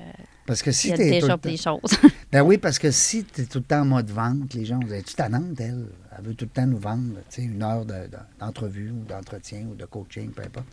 Parce 0.46 0.60
que 0.62 0.72
si 0.72 0.88
t'es 0.90 0.96
tout 0.96 1.02
déjà 1.10 1.26
le 1.28 1.32
temps- 1.38 1.48
des 1.48 1.56
choses. 1.56 1.98
Ben 2.32 2.42
oui, 2.42 2.58
parce 2.58 2.78
que 2.78 2.90
si 2.90 3.24
tu 3.24 3.42
es 3.42 3.44
tout 3.44 3.58
le 3.58 3.64
temps 3.64 3.80
en 3.82 3.86
mode 3.86 4.10
vente, 4.10 4.52
les 4.54 4.64
gens 4.66 4.78
vont 4.80 4.86
dire 4.86 5.02
Tu 5.06 5.14
tannante, 5.14 5.58
elle 5.60 5.86
Elle 6.18 6.24
veut 6.24 6.34
tout 6.34 6.44
le 6.44 6.50
temps 6.50 6.66
nous 6.66 6.78
vendre 6.78 7.14
tu 7.30 7.36
sais, 7.36 7.42
une 7.42 7.62
heure 7.62 7.84
de- 7.86 7.92
de- 7.94 8.18
d'entrevue 8.40 8.90
ou 8.90 9.04
d'entretien 9.08 9.66
ou 9.70 9.74
de 9.74 9.84
coaching, 9.86 10.30
peu 10.32 10.42
importe. 10.42 10.66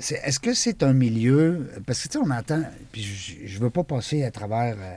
Est-ce 0.00 0.40
que 0.40 0.54
c'est 0.54 0.82
un 0.82 0.92
milieu. 0.92 1.70
Parce 1.86 2.02
que 2.02 2.08
tu 2.08 2.18
sais, 2.18 2.24
on 2.24 2.30
entend. 2.30 2.62
Puis 2.92 3.02
je 3.46 3.56
ne 3.58 3.62
veux 3.62 3.70
pas 3.70 3.84
passer 3.84 4.24
à 4.24 4.30
travers 4.30 4.76
euh, 4.78 4.94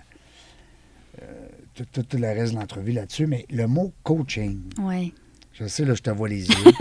euh, 1.21 1.47
tout, 1.75 1.85
tout- 1.91 2.03
tout 2.03 2.17
le 2.17 2.27
reste 2.27 2.53
de 2.53 2.59
l'entrevue 2.59 2.91
là-dessus, 2.93 3.27
mais 3.27 3.45
le 3.49 3.67
mot 3.67 3.93
coaching. 4.03 4.61
oui. 4.79 5.13
Je 5.55 5.67
sais, 5.67 5.85
là, 5.85 5.93
je 5.93 6.01
te 6.01 6.09
vois 6.09 6.27
les 6.29 6.47
yeux. 6.47 6.71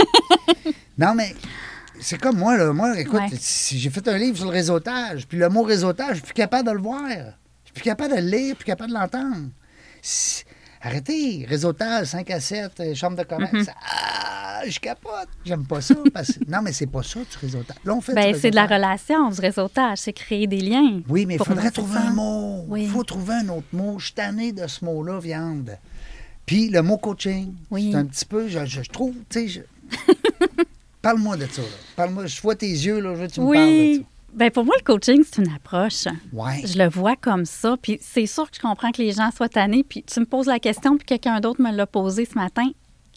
non, 0.99 1.15
mais 1.15 1.35
c'est 2.01 2.19
comme 2.19 2.39
moi, 2.39 2.57
là. 2.57 2.73
Moi, 2.73 2.99
écoute, 2.99 3.21
Ouais. 3.21 3.29
si 3.39 3.79
j'ai 3.79 3.91
fait 3.91 4.09
un 4.09 4.17
livre 4.17 4.35
sur 4.39 4.47
le 4.47 4.51
réseautage, 4.53 5.27
puis 5.29 5.37
le 5.37 5.51
mot 5.51 5.63
réseautage, 5.63 6.09
je 6.11 6.15
suis 6.15 6.23
plus 6.23 6.33
capable 6.33 6.67
de 6.69 6.73
le 6.73 6.81
voir. 6.81 7.07
Je 7.07 7.67
suis 7.67 7.73
plus 7.75 7.83
capable 7.83 8.17
de 8.17 8.21
le 8.23 8.29
lire, 8.29 8.57
plus 8.57 8.65
capable 8.65 8.89
de 8.91 8.95
l'entendre. 8.97 9.51
Si- 10.01 10.45
Arrêtez, 10.85 11.47
réseautage, 11.49 12.09
5 12.09 12.29
à 12.31 12.41
7, 12.41 12.73
euh, 12.81 12.95
chambre 12.95 13.17
de 13.17 13.23
commerce. 13.23 13.53
Mhm. 13.53 13.67
Ah, 13.89 14.63
je 14.67 14.81
capote. 14.81 15.29
J'aime 15.45 15.65
pas 15.65 15.81
ça. 15.81 15.95
parce 16.13 16.33
que- 16.33 16.45
Non, 16.51 16.61
mais 16.63 16.73
c'est 16.73 16.87
pas 16.89 17.03
ça, 17.05 17.21
du 17.21 17.39
réseautage. 17.41 17.77
Là, 17.85 17.95
on 17.95 18.01
fait 18.01 18.15
Ben, 18.15 18.35
c'est 18.35 18.51
de 18.51 18.57
la 18.57 18.67
relation, 18.67 19.29
du 19.31 19.41
réseautage, 19.41 19.99
c'est 19.99 20.13
créer 20.13 20.47
des 20.49 20.61
liens. 20.61 21.01
Oui, 21.09 21.25
mais 21.27 21.35
il 21.37 21.45
faudrait 21.45 21.71
trouver 21.71 21.95
ça. 21.95 22.03
un 22.09 22.11
mot. 22.13 22.65
Il 22.67 22.73
Oui. 22.73 22.87
faut 22.87 23.05
trouver 23.05 23.35
un 23.35 23.49
autre 23.51 23.67
mot. 23.73 23.99
Je 24.01 24.07
suis 24.07 24.15
tanné 24.15 24.51
de 24.53 24.67
ce 24.67 24.85
mot-là, 24.85 25.21
viande. 25.21 25.79
Puis 26.47 26.69
le 26.69 26.83
mot 26.83 26.97
coaching, 26.99 27.55
Oui. 27.71 27.91
c'est 27.93 27.99
un 27.99 28.05
petit 28.07 28.25
peu, 28.25 28.49
je, 28.49 28.65
je- 28.67 28.81
trouve, 28.91 29.15
tu 29.31 29.49
sais, 29.49 29.49
je- 29.49 29.61
Parle-moi 31.03 31.37
de 31.37 31.47
ça. 31.47 31.63
Parle-moi, 31.97 32.27
je 32.27 32.41
vois 32.41 32.55
tes 32.55 32.69
yeux, 32.71 33.01
là, 33.01 33.15
je 33.15 33.21
veux 33.23 33.27
que 33.27 33.33
tu 33.33 33.41
me 33.41 33.53
parles 33.53 33.67
de 33.67 33.73
Oui. 33.73 34.07
Ben, 34.35 34.51
pour 34.51 34.65
moi, 34.65 34.75
le 34.79 34.85
coaching, 34.85 35.23
c'est 35.25 35.43
une 35.43 35.53
approche. 35.53 36.07
Ouais. 36.33 36.63
Je 36.65 36.79
le 36.79 36.89
vois 36.89 37.17
comme 37.17 37.45
ça. 37.45 37.77
Puis 37.81 37.99
c'est 38.01 38.27
sûr 38.27 38.51
que 38.51 38.57
je 38.57 38.61
comprends 38.61 38.91
que 38.91 39.03
les 39.03 39.13
gens 39.13 39.31
soient 39.31 39.49
tannés. 39.49 39.85
Puis 39.85 40.03
tu 40.03 40.21
me 40.21 40.25
poses 40.25 40.47
la 40.47 40.59
question, 40.59 40.97
puis 40.97 41.05
quelqu'un 41.05 41.41
d'autre 41.41 41.61
me 41.61 41.71
l'a 41.71 41.87
posé 41.87 42.25
ce 42.25 42.35
matin. 42.35 42.71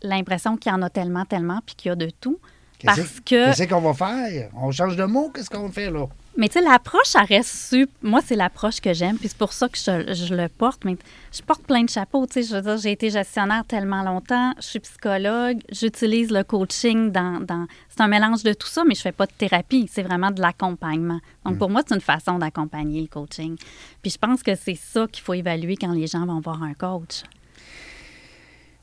L'impression 0.03 0.57
qu'il 0.57 0.71
y 0.71 0.75
en 0.75 0.81
a 0.81 0.89
tellement, 0.89 1.25
tellement, 1.25 1.61
puis 1.65 1.75
qu'il 1.75 1.89
y 1.89 1.91
a 1.91 1.95
de 1.95 2.09
tout. 2.09 2.39
Que. 2.79 3.25
Qu'est-ce 3.25 3.63
qu'on 3.67 3.81
va 3.81 3.93
faire? 3.93 4.49
On 4.55 4.71
change 4.71 4.95
de 4.95 5.05
mot? 5.05 5.31
Qu'est-ce 5.33 5.49
qu'on 5.49 5.71
fait, 5.71 5.89
là? 5.89 6.05
Mais 6.37 6.49
tu 6.49 6.59
sais, 6.59 6.61
l'approche, 6.61 7.07
ça 7.07 7.21
reste. 7.21 7.73
Moi, 8.03 8.19
c'est 8.25 8.35
l'approche 8.35 8.81
que 8.81 8.93
j'aime, 8.93 9.17
puis 9.17 9.29
c'est 9.29 9.37
pour 9.37 9.53
ça 9.53 9.69
que 9.69 9.77
je, 9.77 10.13
je 10.13 10.35
le 10.35 10.49
porte. 10.49 10.83
Mais 10.83 10.97
je 11.31 11.41
porte 11.41 11.61
plein 11.63 11.83
de 11.83 11.89
chapeaux. 11.89 12.25
Tu 12.27 12.33
sais, 12.33 12.43
je 12.43 12.53
veux 12.55 12.61
dire, 12.61 12.77
j'ai 12.77 12.91
été 12.91 13.09
gestionnaire 13.09 13.63
tellement 13.65 14.03
longtemps. 14.03 14.51
Je 14.57 14.63
suis 14.67 14.79
psychologue. 14.81 15.59
J'utilise 15.71 16.31
le 16.31 16.43
coaching 16.43 17.11
dans. 17.11 17.39
dans- 17.39 17.65
c'est 17.89 18.01
un 18.01 18.07
mélange 18.09 18.43
de 18.43 18.51
tout 18.51 18.67
ça, 18.67 18.83
mais 18.85 18.95
je 18.95 19.01
fais 19.01 19.13
pas 19.13 19.25
de 19.25 19.31
thérapie. 19.31 19.89
C'est 19.89 20.03
vraiment 20.03 20.29
de 20.31 20.41
l'accompagnement. 20.41 21.21
Donc, 21.45 21.57
pour 21.57 21.69
moi, 21.69 21.81
c'est 21.87 21.95
une 21.95 22.01
façon 22.01 22.37
d'accompagner 22.37 22.99
le 23.01 23.07
coaching. 23.07 23.55
Puis 24.01 24.11
je 24.11 24.17
pense 24.17 24.43
que 24.43 24.53
c'est 24.55 24.75
ça 24.75 25.07
qu'il 25.09 25.23
faut 25.23 25.33
évaluer 25.33 25.77
quand 25.77 25.93
les 25.93 26.07
gens 26.07 26.25
vont 26.25 26.41
voir 26.41 26.61
un 26.61 26.73
coach. 26.73 27.23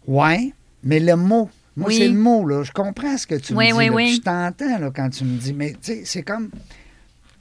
Ouais, 0.06 0.52
mais 0.82 1.00
le 1.00 1.16
mot. 1.16 1.50
Moi, 1.76 1.88
Oui. 1.88 1.96
c'est 1.98 2.08
le 2.08 2.18
mot, 2.18 2.46
là. 2.46 2.62
Je 2.64 2.72
comprends 2.72 3.16
ce 3.16 3.26
que 3.26 3.34
tu 3.36 3.54
Oui, 3.54 3.68
me 3.68 3.72
dis. 3.72 3.78
oui, 3.78 3.86
là, 3.86 3.92
oui. 3.92 4.14
Je 4.16 4.20
t'entends, 4.20 4.78
là, 4.78 4.90
quand 4.94 5.08
tu 5.10 5.24
me 5.24 5.38
dis. 5.38 5.52
Mais, 5.54 5.70
tu 5.72 5.78
sais, 5.82 6.02
c'est 6.04 6.22
comme. 6.22 6.50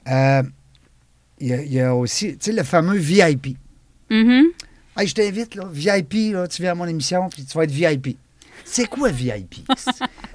euh, 0.08 0.42
Il 1.40 1.48
y, 1.48 1.52
a- 1.54 1.62
il 1.62 1.72
y 1.72 1.80
a 1.80 1.92
aussi, 1.94 2.28
tu 2.36 2.36
sais, 2.40 2.52
le 2.52 2.62
fameux 2.62 2.96
VIP. 2.98 3.56
Mhm. 4.10 4.44
Hey, 4.96 5.08
je 5.08 5.14
t'invite, 5.14 5.54
là, 5.56 5.64
VIP, 5.72 6.32
là, 6.32 6.46
tu 6.46 6.62
viens 6.62 6.70
à 6.72 6.74
mon 6.76 6.86
émission, 6.86 7.28
puis 7.28 7.44
tu 7.44 7.56
vas 7.58 7.64
être 7.64 7.70
VIP. 7.72 8.16
C'est 8.64 8.86
quoi 8.86 9.08
VIP? 9.10 9.64
tu 9.66 9.72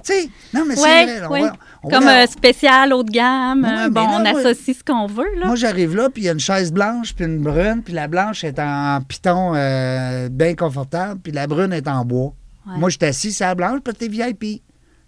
sais, 0.02 0.28
non, 0.52 0.64
mais 0.66 0.74
c'est 0.76 0.80
vrai. 0.82 1.20
là, 1.20 1.28
on 1.28 1.32
ouais. 1.32 1.40
va- 1.42 1.56
on 1.82 1.88
va 1.88 1.98
Comme 1.98 2.08
euh, 2.08 2.26
spécial, 2.26 2.92
haut 2.92 3.02
de 3.02 3.10
gamme. 3.10 3.64
Euh, 3.64 3.88
bon, 3.88 4.02
là, 4.02 4.16
on 4.18 4.20
moi- 4.32 4.40
associe 4.40 4.76
ce 4.76 4.84
qu'on 4.84 5.06
veut, 5.06 5.34
là. 5.38 5.46
Moi, 5.46 5.56
j'arrive 5.56 5.96
là, 5.96 6.10
puis 6.10 6.22
il 6.24 6.26
y 6.26 6.28
a 6.28 6.32
une 6.32 6.40
chaise 6.40 6.72
blanche, 6.72 7.14
puis 7.14 7.24
une 7.24 7.38
brune, 7.38 7.82
puis 7.82 7.94
la 7.94 8.06
blanche 8.06 8.44
est 8.44 8.58
en 8.58 9.00
piton 9.00 9.52
euh, 9.54 10.28
bien 10.28 10.54
confortable, 10.54 11.20
puis 11.22 11.32
la 11.32 11.46
brune 11.46 11.72
est 11.72 11.88
en 11.88 12.04
bois. 12.04 12.34
Ouais. 12.68 12.78
Moi, 12.78 12.90
je 12.90 12.96
suis 12.96 13.06
assis 13.06 13.32
sur 13.32 13.46
la 13.46 13.54
blanche, 13.54 13.80
puis 13.82 13.94
t'es 13.94 14.08
VIP. 14.08 14.40
Tu 14.40 14.60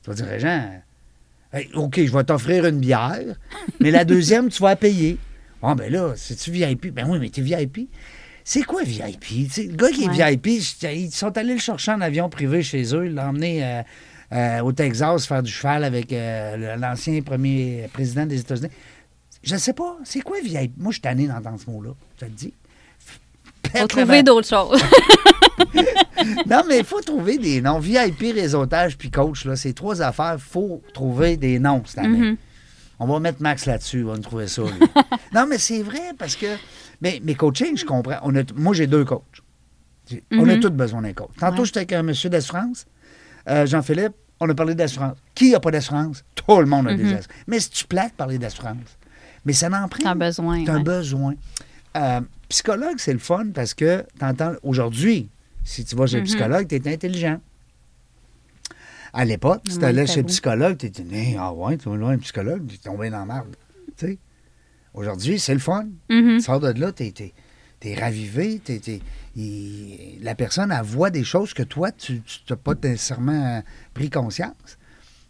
vas 0.07 0.15
dire, 0.15 0.39
Jean, 0.39 0.83
hey, 1.53 1.69
OK, 1.75 2.01
je 2.05 2.13
vais 2.13 2.25
t'offrir 2.25 2.67
une 2.67 2.81
bière, 2.81 3.37
mais 3.81 3.91
la 3.91 4.05
deuxième, 4.05 4.49
tu 4.49 4.63
vas 4.63 4.71
la 4.71 4.77
payer. 4.77 5.19
Ah, 5.63 5.75
ben 5.75 5.93
là, 5.93 6.15
c'est-tu 6.17 6.51
VIP? 6.51 6.95
Ben 6.95 7.07
oui, 7.09 7.19
mais 7.21 7.29
t'es 7.29 7.43
VIP. 7.43 7.91
C'est 8.45 8.63
quoi 8.63 8.83
VIP? 8.83 9.25
Le 9.59 9.77
gars 9.77 9.91
qui 9.91 10.05
est. 10.05 10.09
VIP, 10.09 10.47
ils 10.83 11.13
sont 11.13 11.37
allés 11.37 11.55
le 11.55 11.61
chercher 11.61 11.93
en 11.93 12.01
avion 12.01 12.29
privé 12.31 12.63
chez 12.63 12.95
eux, 12.95 13.07
ils 13.07 13.15
l'ont 13.15 13.23
emmené 13.23 13.65
euh, 13.65 13.83
euh, 14.33 14.61
au 14.61 14.73
Texas 14.73 15.27
faire 15.27 15.43
du 15.43 15.53
cheval 15.53 15.85
avec 15.85 16.13
euh, 16.13 16.77
l'ancien 16.77 17.21
premier 17.21 17.89
président 17.93 18.27
des 18.27 18.41
États-Unis. 18.41 18.71
Je 19.43 19.57
sais 19.57 19.73
pas, 19.73 19.97
c'est 20.05 20.21
quoi 20.21 20.39
VIP? 20.43 20.73
Moi, 20.79 20.91
je 20.91 20.95
suis 20.95 21.03
tanné 21.03 21.27
d'entendre 21.27 21.61
ce 21.65 21.71
mot-là, 21.71 21.91
je 22.17 22.21
te 22.21 22.25
le 22.25 22.37
dis. 22.37 22.55
Faut 23.77 23.87
trouver 23.87 24.23
d'autres 24.23 24.49
choses. 24.49 24.83
Non, 26.47 26.63
mais 26.69 26.79
il 26.81 26.85
faut 26.85 27.01
trouver 27.01 27.39
des 27.39 27.61
noms. 27.63 27.79
VIP, 27.79 28.35
réseautage, 28.35 28.97
puis 28.99 29.11
coach, 29.11 29.45
là, 29.47 29.57
c'est 29.57 29.73
trois 29.73 30.03
affaires. 30.03 30.35
Il 30.35 30.41
faut 30.41 30.83
trouver 30.93 31.37
des 31.37 31.59
noms 31.59 31.83
cette 31.87 31.99
année. 31.99 32.19
Mhm. 32.31 32.37
On 32.99 33.07
va 33.07 33.19
mettre 33.21 33.41
Max 33.41 33.65
là-dessus, 33.65 34.05
on 34.05 34.09
va 34.09 34.17
nous 34.17 34.23
trouver 34.23 34.47
ça. 34.47 34.63
lui. 34.63 34.71
non, 35.35 35.47
mais 35.49 35.59
c'est 35.59 35.83
vrai 35.83 36.13
parce 36.19 36.37
que. 36.37 36.47
Mais, 37.01 37.21
mais 37.25 37.35
coaching, 37.35 37.77
je 37.77 37.85
comprends. 37.87 38.19
On 38.25 38.35
a, 38.37 38.43
moi, 38.55 38.75
j'ai 38.75 38.87
deux 38.87 39.05
coachs. 39.05 39.23
On 40.33 40.49
a 40.49 40.55
Mhm. 40.57 40.61
tous 40.61 40.71
besoin 40.71 41.01
d'un 41.03 41.13
coach. 41.15 41.31
Tantôt, 41.39 41.61
Ouais. 41.61 41.65
j'étais 41.67 41.79
avec 41.79 41.93
un 41.95 42.03
monsieur 42.03 42.29
d'assurance, 42.29 42.85
euh, 43.49 43.65
Jean-Philippe, 43.65 44.13
on 44.41 44.49
a 44.51 44.55
parlé 44.55 44.75
d'assurance. 44.75 45.17
Qui 45.35 45.53
n'a 45.53 45.61
pas 45.61 45.71
d'assurance? 45.71 46.25
Tout 46.35 46.59
le 46.61 46.67
monde 46.67 46.89
a 46.89 46.95
des 46.95 47.03
Mhm. 47.05 47.09
assurances. 47.11 47.29
Mais 47.47 47.61
si 47.61 47.71
tu 47.71 47.85
plates 47.87 48.13
parler 48.15 48.37
d'assurance, 48.39 48.99
mais 49.47 49.53
ça 49.55 49.69
n'en 49.71 49.89
prend. 49.89 50.03
T'as 50.03 50.11
un 50.11 50.17
besoin. 50.17 50.65
T'as 50.65 50.73
un 50.73 50.77
ouais. 50.79 50.83
besoin. 50.83 51.35
Euh, 51.97 52.21
psychologue, 52.49 52.97
c'est 52.99 53.13
le 53.13 53.19
fun 53.19 53.47
parce 53.55 53.73
que 53.73 54.05
t'entends 54.19 54.53
aujourd'hui, 54.63 55.29
si 55.65 55.85
tu 55.85 55.95
vas 55.97 56.07
chez 56.07 56.17
le 56.17 56.23
Mhm. 56.23 56.27
psychologue, 56.27 56.69
tu 56.69 56.75
es 56.77 56.93
intelligent. 56.93 57.41
À 59.13 59.25
l'époque, 59.25 59.63
si 59.69 59.79
tu 59.79 59.85
allais 59.85 60.07
chez 60.07 60.21
le 60.23 60.27
psychologue, 60.27 60.77
tu 60.79 60.87
étais 60.87 61.03
né, 61.03 61.37
ah 61.39 61.53
ouais, 61.53 61.77
tu 61.77 61.89
vas 61.89 62.07
un 62.09 62.19
psychologue, 62.19 62.67
tu 62.69 62.77
es 62.77 62.79
tombé 62.79 63.11
dans 63.11 63.25
la 63.25 63.45
sais. 63.97 64.19
Aujourd'hui, 64.95 65.39
c'est 65.39 65.55
le 65.55 65.61
fun. 65.61 65.87
Mhm. 66.09 66.37
Tu 66.39 66.41
sors 66.43 66.61
de 66.61 66.69
là, 66.81 66.93
tu 66.93 67.05
es, 67.05 67.95
ravivé, 67.95 68.61
t'es- 68.63 68.79
t'es- 68.79 69.01
il- 69.37 70.19
la 70.23 70.35
personne, 70.35 70.71
elle 70.73 70.85
voit 70.85 71.11
des 71.11 71.25
choses 71.25 71.55
que 71.55 71.63
toi, 71.63 71.91
tu 71.93 72.23
n'as 72.49 72.57
pas 72.57 72.75
nécessairement 72.83 73.57
euh, 73.59 73.61
pris 73.95 74.11
conscience. 74.11 74.79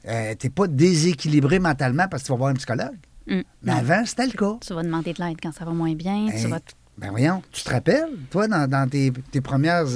Euh, 0.07 0.35
tu 0.39 0.47
n'es 0.47 0.51
pas 0.51 0.67
déséquilibré 0.67 1.59
mentalement 1.59 2.09
parce 2.09 2.23
que 2.23 2.27
tu 2.27 2.33
vas 2.33 2.39
voir 2.39 2.51
un 2.51 2.55
psychologue. 2.55 2.97
Mm. 3.27 3.41
Mais 3.63 3.73
avant, 3.73 4.05
c'était 4.07 4.27
le 4.27 4.33
cas. 4.33 4.57
Tu 4.67 4.73
vas 4.75 4.83
demander 4.83 5.13
de 5.13 5.23
l'aide 5.23 5.37
quand 5.43 5.53
ça 5.53 5.65
va 5.65 5.73
moins 5.73 5.95
bien. 5.95 6.29
Hey, 6.29 6.43
Tu 6.43 6.49
vas... 6.49 6.61
Ben 7.01 7.11
voyons, 7.11 7.43
tu 7.51 7.63
te 7.65 7.71
rappelles, 7.71 8.11
toi, 8.31 8.47
dans, 8.47 8.69
dans 8.69 8.89
tes, 8.89 9.11
tes 9.33 9.41
premières 9.41 9.87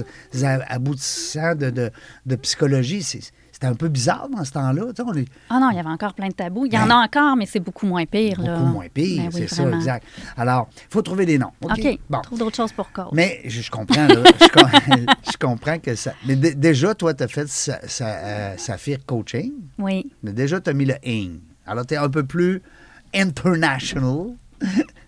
aboutissants 0.69 1.55
de, 1.55 1.71
de- 1.71 1.91
de 2.27 2.37
psychologie, 2.37 3.03
c'était 3.03 3.67
un 3.67 3.75
peu 3.75 3.89
bizarre 3.89 4.29
dans 4.29 4.45
ce 4.45 4.53
temps-là. 4.53 4.83
Est 4.91 5.29
Ah 5.51 5.59
non, 5.61 5.71
il 5.71 5.77
y 5.77 5.79
avait 5.79 5.89
encore 5.89 6.15
plein 6.15 6.29
de 6.29 6.33
tabous. 6.35 6.67
Il 6.67 6.73
y 6.75 6.79
en 6.79 6.87
Ben, 6.87 6.91
a 6.97 7.05
encore, 7.05 7.37
mais 7.37 7.47
c'est 7.47 7.61
beaucoup 7.61 7.87
moins 7.87 8.05
pire. 8.05 8.41
là. 8.41 8.57
beaucoup 8.59 8.73
moins 8.73 8.87
pire, 8.93 9.23
Ben 9.25 9.31
oui, 9.35 9.45
c'est 9.49 9.55
ça, 9.55 9.71
exact. 9.71 10.07
Alors, 10.37 10.69
il 10.77 10.83
faut 10.91 11.03
trouver 11.03 11.25
des 11.27 11.39
noms. 11.39 11.53
OK? 11.63 11.73
OK, 11.79 11.99
Bon. 12.11 12.21
trouve 12.21 12.39
d'autres 12.39 12.57
choses 12.57 12.73
pour 12.73 12.91
cause. 12.93 13.11
Mais 13.13 13.41
je, 13.45 13.61
je 13.61 13.71
comprends, 13.71 14.07
là. 14.07 14.23
je, 14.41 14.49
com- 14.49 15.07
je 15.33 15.37
comprends 15.39 15.79
que 15.79 15.95
ça. 15.95 16.13
Mais 16.27 16.37
dé- 16.37 16.55
déjà, 16.55 16.95
toi, 16.95 17.15
tu 17.15 17.23
as 17.23 17.29
fait 17.29 17.49
sa, 17.49 17.87
sa, 17.87 18.07
euh, 18.09 18.55
Saphir 18.57 18.99
Coaching. 19.07 19.53
Oui, 19.79 20.11
Mais 20.23 20.33
déjà, 20.33 20.61
tu 20.61 20.71
as 20.71 20.73
mis 20.73 20.85
le 20.87 20.95
ing. 21.05 21.39
Alors, 21.67 21.87
tu 21.87 21.95
es 21.95 21.97
un 21.99 22.09
peu 22.11 22.25
plus 22.25 22.61
international. 23.15 24.35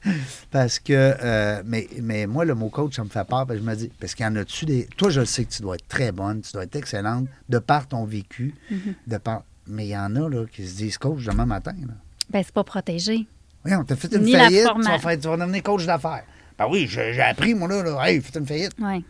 parce 0.51 0.79
que, 0.79 0.93
euh, 0.93 1.63
mais, 1.67 1.89
mais 2.03 2.27
moi, 2.27 2.45
le 2.45 2.55
mot 2.55 2.69
coach, 2.69 2.97
ça 2.97 3.05
me 3.05 3.09
fait 3.09 3.27
peur. 3.27 3.47
Parce 3.47 3.59
que 3.59 3.65
je 3.65 3.71
me 3.71 3.75
dis, 3.75 3.91
parce 4.01 4.15
qu'il 4.15 4.25
y 4.25 4.29
en 4.29 4.37
a-tu 4.37 4.65
des. 4.65 4.87
Toi, 4.97 5.11
je 5.11 5.25
sais 5.25 5.45
que 5.45 5.53
tu 5.53 5.63
dois 5.63 5.75
être 5.77 5.89
très 5.89 6.13
bonne, 6.13 6.41
tu 6.43 6.53
dois 6.53 6.65
être 6.65 6.77
excellente, 6.77 7.27
de 7.49 7.59
par 7.59 7.87
ton 7.89 8.05
vécu, 8.05 8.55
Mm-hmm. 8.71 8.95
de 9.09 9.17
par. 9.19 9.43
Mais 9.67 9.87
il 9.87 9.91
y 9.91 9.97
en 9.99 10.15
a, 10.17 10.29
là, 10.29 10.47
qui 10.47 10.67
se 10.67 10.77
disent 10.77 10.97
coach 10.99 11.25
demain 11.25 11.45
matin, 11.47 11.75
là. 11.81 11.95
ben 12.31 12.43
c'est 12.45 12.55
pas 12.55 12.63
protégé. 12.65 13.27
Oui, 13.65 13.75
on 13.75 13.83
t'a 13.85 13.97
fait 13.97 14.13
une 14.15 14.23
Ni 14.23 14.33
faillite, 14.33 14.65
tu 14.77 14.83
vas, 14.83 14.99
faire- 15.01 15.19
tu 15.21 15.27
vas 15.29 15.37
devenir 15.37 15.63
coach 15.65 15.85
d'affaires. 15.87 16.23
Ben 16.57 16.67
oui, 16.71 16.87
j'ai 16.89 17.21
appris, 17.21 17.53
moi, 17.55 17.67
là, 17.69 17.83
là. 17.83 18.09
Hey, 18.09 18.21
faites 18.21 18.37
une 18.37 18.47
faillite. 18.47 18.73
Oui, 18.79 19.05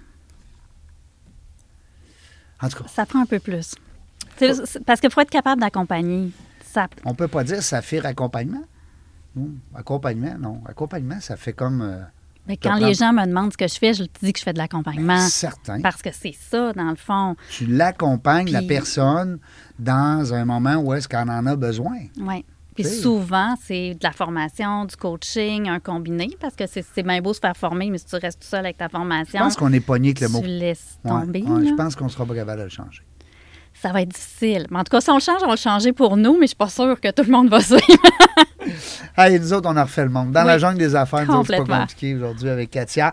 En 2.62 2.68
tout 2.70 2.82
cas, 2.82 2.88
ça 2.88 3.04
prend 3.04 3.20
un 3.20 3.26
peu 3.26 3.38
plus. 3.38 3.74
Parce 4.86 5.00
qu'il 5.00 5.10
faut 5.10 5.20
être 5.20 5.30
capable 5.30 5.60
d'accompagner. 5.60 6.30
Ça, 6.72 6.88
on 7.04 7.14
peut 7.14 7.28
pas 7.28 7.44
dire 7.44 7.62
Saphir 7.62 8.04
accompagnement. 8.06 8.64
Accompagnement, 9.74 10.36
non. 10.38 10.60
Accompagnement, 10.66 11.20
ça 11.20 11.36
fait 11.36 11.52
comme. 11.52 11.82
euh, 11.82 12.00
ben, 12.46 12.56
te 12.56 12.62
quand 12.62 12.70
prendre- 12.70 12.86
les 12.86 12.94
gens 12.94 13.12
me 13.12 13.26
demandent 13.26 13.52
ce 13.52 13.56
que 13.58 13.66
je 13.66 13.74
fais, 13.74 13.92
je 13.92 14.04
dis 14.22 14.32
que 14.32 14.38
je 14.38 14.44
fais 14.44 14.52
de 14.52 14.58
l'accompagnement. 14.58 15.18
certain. 15.28 15.80
Parce 15.80 16.00
que 16.00 16.10
c'est 16.12 16.34
ça, 16.38 16.72
dans 16.72 16.90
le 16.90 16.96
fond. 16.96 17.34
Tu 17.50 17.66
l'accompagnes, 17.66 18.50
la 18.50 18.62
personne, 18.62 19.38
dans 19.78 20.32
un 20.32 20.44
moment 20.44 20.76
où 20.76 20.94
est-ce 20.94 21.08
qu'elle 21.08 21.28
en 21.28 21.44
a 21.46 21.56
besoin. 21.56 21.98
Oui. 22.18 22.44
Puis 22.74 22.84
souvent, 22.84 23.54
c'est 23.62 23.94
de 23.94 24.00
la 24.02 24.12
formation, 24.12 24.84
du 24.84 24.94
coaching, 24.96 25.66
un 25.66 25.80
combiné, 25.80 26.36
parce 26.38 26.54
que 26.54 26.64
c'est 26.66 27.02
bien 27.02 27.22
beau 27.22 27.32
se 27.32 27.40
faire 27.40 27.56
former, 27.56 27.90
mais 27.90 27.96
si 27.96 28.04
tu 28.04 28.16
restes 28.16 28.42
tout 28.42 28.46
seul 28.48 28.60
avec 28.66 28.76
ta 28.76 28.84
Je 28.84 28.90
formation, 28.90 29.38
pense 29.38 29.56
qu'on 29.56 29.72
est 29.72 29.80
pogné 29.80 30.10
avec 30.10 30.20
le 30.20 30.28
mot. 30.28 30.40
tu 30.42 30.46
laisses 30.46 30.98
tomber. 31.02 31.42
ouais, 31.42 31.66
je 31.66 31.72
pense 31.74 31.96
qu'on 31.96 32.10
sera 32.10 32.26
pas 32.26 32.34
capable 32.34 32.58
de 32.58 32.64
le 32.64 32.68
changer. 32.70 33.00
Ça 33.82 33.92
va 33.92 34.02
être 34.02 34.08
difficile. 34.08 34.66
Mais 34.70 34.78
en 34.78 34.84
tout 34.84 34.90
cas, 34.90 35.00
si 35.00 35.10
on 35.10 35.16
le 35.16 35.20
change, 35.20 35.42
on 35.42 35.46
va 35.46 35.52
le 35.52 35.58
changer 35.58 35.92
pour 35.92 36.16
nous, 36.16 36.34
mais 36.34 36.46
je 36.46 36.48
suis 36.48 36.56
pas 36.56 36.68
sûre 36.68 37.00
que 37.00 37.10
tout 37.10 37.22
le 37.24 37.30
monde 37.30 37.48
va 37.48 37.60
suivre. 37.60 37.80
Hey, 39.16 39.38
nous 39.38 39.52
autres, 39.52 39.70
on 39.70 39.76
a 39.76 39.84
refait 39.84 40.02
le 40.02 40.10
monde. 40.10 40.32
Dans 40.32 40.42
Oui, 40.42 40.48
la 40.48 40.58
jungle 40.58 40.78
des 40.78 40.94
affaires, 40.94 41.24
nous 41.24 41.34
autres, 41.36 41.50
c'est 41.50 41.64
pas 41.64 41.80
compliqué 41.80 42.14
aujourd'hui 42.16 42.50
avec 42.50 42.70
Katia. 42.70 43.12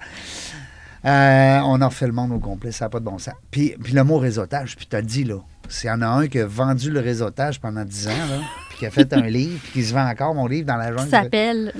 Euh, 1.06 1.60
on 1.66 1.80
a 1.80 1.88
refait 1.88 2.08
le 2.08 2.12
monde 2.14 2.32
au 2.32 2.40
complet, 2.40 2.72
ça 2.72 2.86
n'a 2.86 2.90
pas 2.90 3.00
de 3.00 3.06
bon 3.06 3.18
sens. 3.20 3.36
Puis, 3.52 3.76
puis 3.82 3.94
le 3.94 4.04
mot 4.04 4.18
réseautage, 4.18 4.76
puis 4.76 4.88
tu 4.90 4.96
as 4.96 5.02
dit, 5.02 5.24
là, 5.24 5.38
s'il 5.70 5.90
y 5.90 5.94
en 5.94 6.02
a 6.02 6.08
un 6.08 6.28
qui 6.28 6.40
a 6.40 6.46
vendu 6.46 6.90
le 6.90 7.00
réseautage 7.02 7.60
pendant 7.60 7.86
10 7.86 8.08
ans, 8.08 8.12
là, 8.12 8.40
puis 8.70 8.80
qui 8.80 8.86
a 8.86 8.92
fait 8.92 9.14
un 9.14 9.22
livre, 9.22 9.60
puis 9.64 9.72
qui 9.74 9.84
se 9.84 9.94
vend 9.94 10.08
encore, 10.08 10.34
mon 10.34 10.48
livre, 10.48 10.66
dans 10.66 10.78
la 10.78 10.88
jungle. 10.88 11.10
Ça 11.10 11.24
s'appelle. 11.24 11.74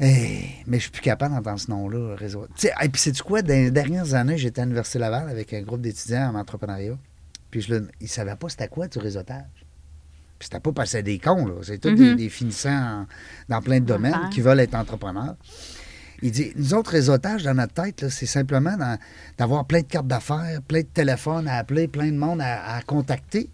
Hey, 0.00 0.64
mais 0.66 0.78
je 0.78 0.82
suis 0.82 0.90
plus 0.90 1.02
capable 1.02 1.34
d'entendre 1.34 1.60
ce 1.60 1.70
nom-là, 1.70 2.16
réseau. 2.16 2.46
Tu 2.56 2.66
sais, 2.66 2.74
et 2.82 2.88
puis 2.88 3.00
c'est 3.00 3.20
quoi, 3.20 3.42
dans 3.42 3.52
les 3.52 3.70
dernières 3.70 4.14
années, 4.14 4.38
j'étais 4.38 4.60
à 4.60 4.64
l'Université 4.64 4.98
Laval 4.98 5.28
avec 5.28 5.52
un 5.52 5.62
groupe 5.62 5.82
d'étudiants 5.82 6.32
en 6.34 6.38
entrepreneuriat? 6.38 6.96
Puis 7.54 7.60
je 7.62 7.72
le, 7.72 7.88
ils 8.00 8.04
ne 8.04 8.08
savaient 8.08 8.34
pas 8.34 8.48
c'était 8.48 8.66
quoi 8.66 8.88
du 8.88 8.98
réseautage. 8.98 9.44
Puis 10.40 10.48
c'était 10.50 10.58
pas 10.58 10.72
parce 10.72 10.88
que 10.90 10.98
c'est 10.98 11.02
des 11.04 11.20
cons, 11.20 11.46
là. 11.46 11.54
C'est 11.62 11.78
tous 11.78 11.94
des, 11.94 12.10
Mhm. 12.10 12.16
des 12.16 12.28
finissants 12.28 13.02
en- 13.02 13.06
dans 13.48 13.62
plein 13.62 13.78
de 13.78 13.84
domaines 13.84 14.28
qui 14.32 14.40
veulent 14.40 14.58
être 14.58 14.74
entrepreneurs. 14.74 15.36
Il 16.20 16.32
dit, 16.32 16.50
nous 16.56 16.74
autres, 16.74 16.90
réseautage 16.90 17.44
dans 17.44 17.54
notre 17.54 17.74
tête, 17.74 18.08
c'est 18.08 18.26
simplement 18.26 18.76
d'avoir 19.38 19.66
plein 19.66 19.82
de 19.82 19.86
cartes 19.86 20.08
d'affaires, 20.08 20.62
plein 20.66 20.80
de 20.80 20.86
téléphones 20.86 21.46
à 21.46 21.58
appeler, 21.58 21.86
plein 21.86 22.10
de 22.10 22.16
monde 22.16 22.40
à, 22.40 22.74
à 22.74 22.82
contacter. 22.82 23.48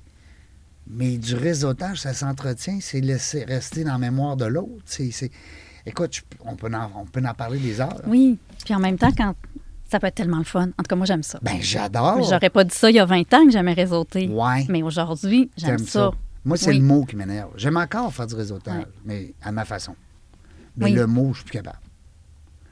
Mais 0.86 1.18
du 1.18 1.34
réseautage, 1.34 2.00
ça 2.00 2.14
s'entretient, 2.14 2.78
c'est 2.80 3.02
laisser 3.02 3.44
rester 3.44 3.84
dans 3.84 3.92
la 3.92 3.98
mémoire 3.98 4.38
de 4.38 4.46
l'autre. 4.46 4.82
Écoute, 5.84 6.14
je- 6.16 6.22
on, 6.46 6.56
peut 6.56 6.70
en, 6.72 6.90
on 6.96 7.04
peut 7.04 7.22
en 7.22 7.34
parler 7.34 7.58
des 7.58 7.82
heures. 7.82 8.00
Oui. 8.06 8.38
Puis 8.64 8.74
en 8.74 8.78
même 8.78 8.96
temps, 8.96 9.12
quand 9.14 9.34
ça 9.90 9.98
peut 10.00 10.06
être 10.06 10.14
tellement 10.14 10.38
le 10.38 10.44
fun. 10.44 10.68
En 10.68 10.82
tout 10.82 10.88
cas, 10.88 10.96
moi, 10.96 11.06
j'aime 11.06 11.22
ça. 11.22 11.38
Ben, 11.42 11.58
j'adore. 11.60 12.22
J'aurais 12.22 12.50
pas 12.50 12.64
dit 12.64 12.74
ça 12.74 12.90
il 12.90 12.96
y 12.96 13.00
a 13.00 13.04
20 13.04 13.32
ans 13.34 13.44
que 13.46 13.50
j'aimais 13.52 13.72
réseauter. 13.72 14.28
Ouais. 14.28 14.64
Mais 14.68 14.82
aujourd'hui, 14.82 15.50
j'aime 15.56 15.78
ça. 15.78 16.10
Moi, 16.44 16.56
c'est 16.56 16.70
Oui. 16.70 16.78
le 16.78 16.84
mot 16.84 17.04
qui 17.04 17.16
m'énerve. 17.16 17.50
J'aime 17.56 17.76
encore 17.76 18.12
faire 18.14 18.26
du 18.26 18.34
réseautage, 18.34 18.78
Ouais. 18.84 18.86
mais 19.04 19.34
à 19.42 19.52
ma 19.52 19.64
façon. 19.64 19.94
Mais 20.76 20.86
Oui. 20.86 20.92
le 20.92 21.06
mot, 21.06 21.32
je 21.32 21.38
suis 21.38 21.44
plus 21.44 21.58
capable. 21.58 21.80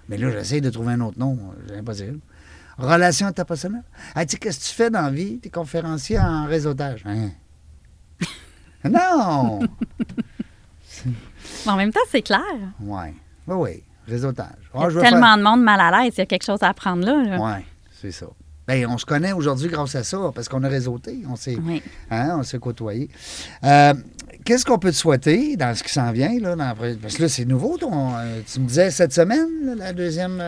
Mais 0.09 0.16
là, 0.16 0.31
j'essaie 0.31 0.61
de 0.62 0.70
trouver 0.70 0.94
un 0.94 1.00
autre 1.00 1.18
nom. 1.18 1.38
C'est 1.66 1.76
impossible. 1.76 2.20
Relation 2.78 3.26
interpersonnelle. 3.26 3.83
Ah, 4.14 4.24
tu 4.24 4.33
sais, 4.33 4.38
qu'est-ce 4.38 4.61
que 4.61 4.64
tu 4.64 4.72
fais 4.74 4.88
dans 4.90 5.02
la 5.02 5.11
vie? 5.11 5.38
Tu 5.42 5.48
es 5.48 5.50
conférencier 5.50 6.18
en 6.18 6.46
réseautage. 6.46 7.02
Hein? 7.04 7.31
non! 8.85 9.61
Mais 11.66 11.72
en 11.72 11.76
même 11.76 11.92
temps, 11.92 12.00
c'est 12.11 12.22
clair. 12.22 12.40
Oui. 12.81 12.98
Oui, 13.46 13.54
oui. 13.57 13.83
Réseautage. 14.08 14.46
Il 14.74 14.80
y 14.80 14.82
Ah, 14.82 14.86
a 14.86 14.88
tellement 14.88 15.26
faire- 15.26 15.36
de 15.38 15.42
monde 15.42 15.62
mal 15.62 15.80
à 15.80 16.02
l'aise. 16.02 16.14
Il 16.16 16.18
y 16.18 16.22
a 16.22 16.26
quelque 16.26 16.44
chose 16.44 16.62
à 16.62 16.68
apprendre 16.68 17.04
là. 17.04 17.22
là. 17.24 17.36
Oui, 17.40 17.64
c'est 18.00 18.12
ça. 18.12 18.26
Bien, 18.66 18.88
on 18.90 18.98
se 18.98 19.06
connaît 19.06 19.32
aujourd'hui 19.32 19.68
grâce 19.68 19.94
à 19.94 20.04
ça, 20.04 20.18
parce 20.34 20.48
qu'on 20.48 20.62
a 20.62 20.68
réseauté. 20.68 21.22
On 21.30 21.36
s'est 21.36 21.56
Oui. 21.56 21.82
hein, 22.10 22.40
côtoyé. 22.60 23.08
Euh, 23.64 23.94
Qu'est-ce 24.44 24.64
qu'on 24.64 24.78
peut 24.78 24.90
te 24.92 24.96
souhaiter 24.96 25.56
dans 25.56 25.74
ce 25.74 25.82
qui 25.82 25.92
s'en 25.92 26.10
vient? 26.12 26.38
Là, 26.40 26.56
dans- 26.56 26.74
parce 27.02 27.16
que 27.16 27.22
là, 27.22 27.28
c'est 27.28 27.44
nouveau. 27.44 27.76
ton- 27.76 28.14
euh, 28.16 28.40
tu 28.50 28.60
me 28.60 28.66
disais 28.66 28.90
cette 28.90 29.12
semaine, 29.12 29.46
là, 29.64 29.74
la 29.74 29.92
deuxième. 29.92 30.42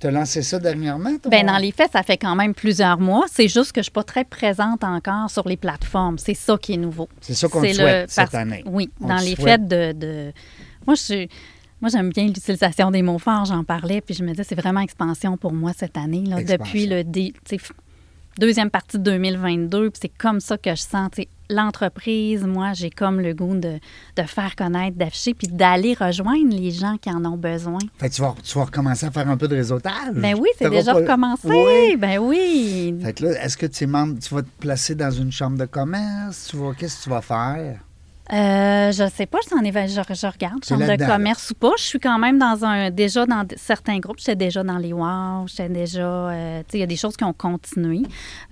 tu 0.00 0.06
as 0.06 0.10
lancé 0.10 0.42
ça 0.42 0.58
dernièrement? 0.60 1.16
ton- 1.20 1.28
Ben, 1.30 1.44
dans 1.46 1.56
les 1.58 1.72
faits, 1.72 1.90
ça 1.92 2.02
fait 2.02 2.16
quand 2.18 2.34
même 2.36 2.54
plusieurs 2.54 3.00
mois. 3.00 3.24
C'est 3.32 3.48
juste 3.48 3.72
que 3.72 3.76
je 3.76 3.80
ne 3.80 3.82
suis 3.84 3.92
pas 3.92 4.04
très 4.04 4.24
présente 4.24 4.84
encore 4.84 5.28
sur 5.30 5.48
les 5.48 5.56
plateformes. 5.56 6.18
C'est 6.18 6.34
ça 6.34 6.56
qui 6.56 6.74
est 6.74 6.76
nouveau. 6.76 7.08
C'est 7.20 7.34
ça 7.34 7.48
qu'on 7.48 7.60
souhaite 7.60 7.78
le- 7.78 8.04
cette 8.08 8.34
année. 8.34 8.62
Oui, 8.66 8.90
On 9.00 9.08
dans 9.08 9.16
les 9.16 9.34
faits 9.36 9.66
de. 9.66 9.92
de- 9.92 10.32
Moi, 10.86 10.94
je 10.96 11.02
suis- 11.02 11.28
Moi, 11.80 11.90
j'aime 11.90 12.10
bien 12.10 12.26
l'utilisation 12.26 12.90
des 12.90 13.02
mots 13.02 13.18
forts, 13.18 13.44
j'en 13.44 13.62
parlais, 13.64 14.00
puis 14.00 14.14
je 14.14 14.22
me 14.24 14.30
disais, 14.30 14.44
c'est 14.44 14.60
vraiment 14.60 14.80
expansion 14.80 15.36
pour 15.36 15.52
moi 15.52 15.72
cette 15.76 15.96
année, 15.96 16.24
là, 16.26 16.36
depuis 16.58 16.86
le 16.86 17.04
dé- 17.04 17.32
deuxième 18.38 18.70
partie 18.70 18.98
de 18.98 19.02
2022, 19.04 19.90
puis 19.90 19.98
c'est 20.02 20.08
comme 20.18 20.40
ça 20.40 20.56
que 20.58 20.70
je 20.70 20.80
sens, 20.82 21.10
l'entreprise, 21.50 22.44
moi, 22.44 22.72
j'ai 22.74 22.90
comme 22.90 23.20
le 23.20 23.32
goût 23.34 23.54
de, 23.56 23.78
de 24.16 24.22
faire 24.22 24.54
connaître, 24.56 24.96
d'afficher, 24.96 25.34
puis 25.34 25.48
d'aller 25.48 25.94
rejoindre 25.94 26.54
les 26.54 26.70
gens 26.70 26.96
qui 26.98 27.10
en 27.10 27.24
ont 27.24 27.36
besoin. 27.36 27.78
Fait 27.98 28.08
que 28.10 28.14
tu 28.14 28.22
vas, 28.22 28.34
tu 28.42 28.58
vas 28.58 28.64
recommencer 28.64 29.06
à 29.06 29.10
faire 29.10 29.28
un 29.28 29.36
peu 29.36 29.48
de 29.48 29.56
réseautage. 29.56 30.12
Ben 30.14 30.36
oui, 30.38 30.48
c'est 30.58 30.68
déjà 30.70 30.92
pas- 30.92 31.00
recommencé. 31.00 31.48
Oui. 31.48 31.96
Ben 31.96 32.18
oui. 32.18 32.94
Fait 33.02 33.12
que 33.12 33.24
là, 33.24 33.44
est-ce 33.44 33.56
que 33.56 33.66
tu 33.66 33.84
es 33.84 33.86
membre, 33.86 34.18
tu 34.20 34.34
vas 34.34 34.42
te 34.42 34.48
placer 34.60 34.94
dans 34.94 35.10
une 35.10 35.32
chambre 35.32 35.56
de 35.58 35.64
commerce? 35.64 36.48
Tu 36.50 36.56
qu'est-ce 36.78 36.98
que 36.98 37.02
tu 37.04 37.10
vas 37.10 37.22
faire? 37.22 37.80
Euh, 38.32 38.92
je 38.92 39.08
sais 39.08 39.26
pas, 39.26 39.38
je, 39.44 39.48
t'en 39.48 39.62
ai- 39.62 39.88
je, 39.88 39.94
je 39.94 40.26
regarde, 40.26 40.62
chambre 40.64 40.86
de 40.86 41.04
commerce 41.06 41.50
ou 41.50 41.54
pas. 41.54 41.70
Je 41.78 41.82
suis 41.84 41.98
quand 42.00 42.18
même 42.18 42.38
dans 42.38 42.64
un. 42.64 42.90
Déjà 42.90 43.24
dans 43.26 43.46
certains 43.56 43.98
groupes, 44.00 44.18
j'étais 44.18 44.36
déjà 44.36 44.62
dans 44.62 44.76
les 44.78 44.92
WOW, 44.92 45.46
j'étais 45.46 45.68
déjà. 45.70 46.00
euh, 46.30 46.62
il 46.74 46.80
y 46.80 46.82
a 46.82 46.86
des 46.86 46.96
choses 46.96 47.16
qui 47.16 47.24
ont 47.24 47.32
continué. 47.32 48.02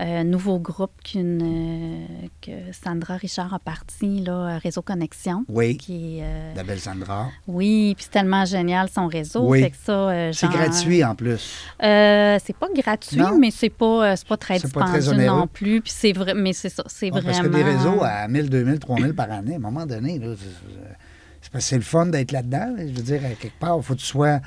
Euh, 0.00 0.24
nouveau 0.24 0.58
groupe 0.58 0.92
qu'une, 1.04 1.42
euh, 1.42 2.26
que 2.40 2.52
Sandra 2.72 3.16
Richard 3.16 3.52
a 3.52 3.58
parti, 3.58 4.20
là, 4.20 4.58
Réseau 4.62 4.82
Connexion. 4.82 5.44
Oui. 5.48 5.76
Qui 5.76 6.20
La 6.54 6.62
belle 6.62 6.80
Sandra. 6.80 7.28
oui, 7.46 7.94
puis 7.96 8.04
c'est 8.04 8.10
tellement 8.18 8.44
génial 8.44 8.88
son 8.88 9.06
réseau. 9.08 9.42
Oui. 9.46 9.62
Fait 9.62 9.70
que 9.70 9.76
ça, 9.76 10.08
C'est 10.32 10.46
j'en- 10.46 10.52
gratuit 10.52 11.04
en 11.04 11.14
plus. 11.14 11.66
C'est 11.80 12.56
pas 12.58 12.68
gratuit, 12.74 13.16
Non? 13.18 13.38
mais 13.38 13.50
c'est 13.50 13.68
pas, 13.70 14.16
c'est 14.16 14.26
pas 14.26 14.36
très 14.36 14.58
C'est 14.58 14.72
pas 14.72 14.84
très 14.84 14.98
dispendieux 15.00 15.26
non 15.26 15.46
plus. 15.46 15.80
Puis 15.82 15.92
c'est 15.94 16.12
vrai, 16.12 16.32
mais 16.34 16.52
c'est 16.52 16.68
ça, 16.70 16.82
c'est 16.86 17.10
vraiment. 17.10 17.26
Parce 17.26 17.40
que 17.40 17.46
des 17.48 17.62
réseaux 17.62 18.02
à 18.02 18.26
1000, 18.28 18.48
2000, 18.48 18.78
3000 18.78 19.14
par 19.14 19.30
année, 19.30 19.58
moment 19.66 19.86
donné, 19.86 20.20
c'est- 20.20 21.50
parce 21.52 21.64
que 21.64 21.68
c'est 21.70 21.76
le 21.76 21.82
fun 21.82 22.06
d'être 22.06 22.32
là-dedans. 22.32 22.74
là. 22.76 22.86
Je 22.86 22.92
veux 22.92 23.02
dire, 23.02 23.20
quelque 23.40 23.58
part, 23.58 23.76
il 23.78 23.82
faut 23.82 23.94
que 23.94 24.00
tu 24.00 24.06
sois. 24.06 24.40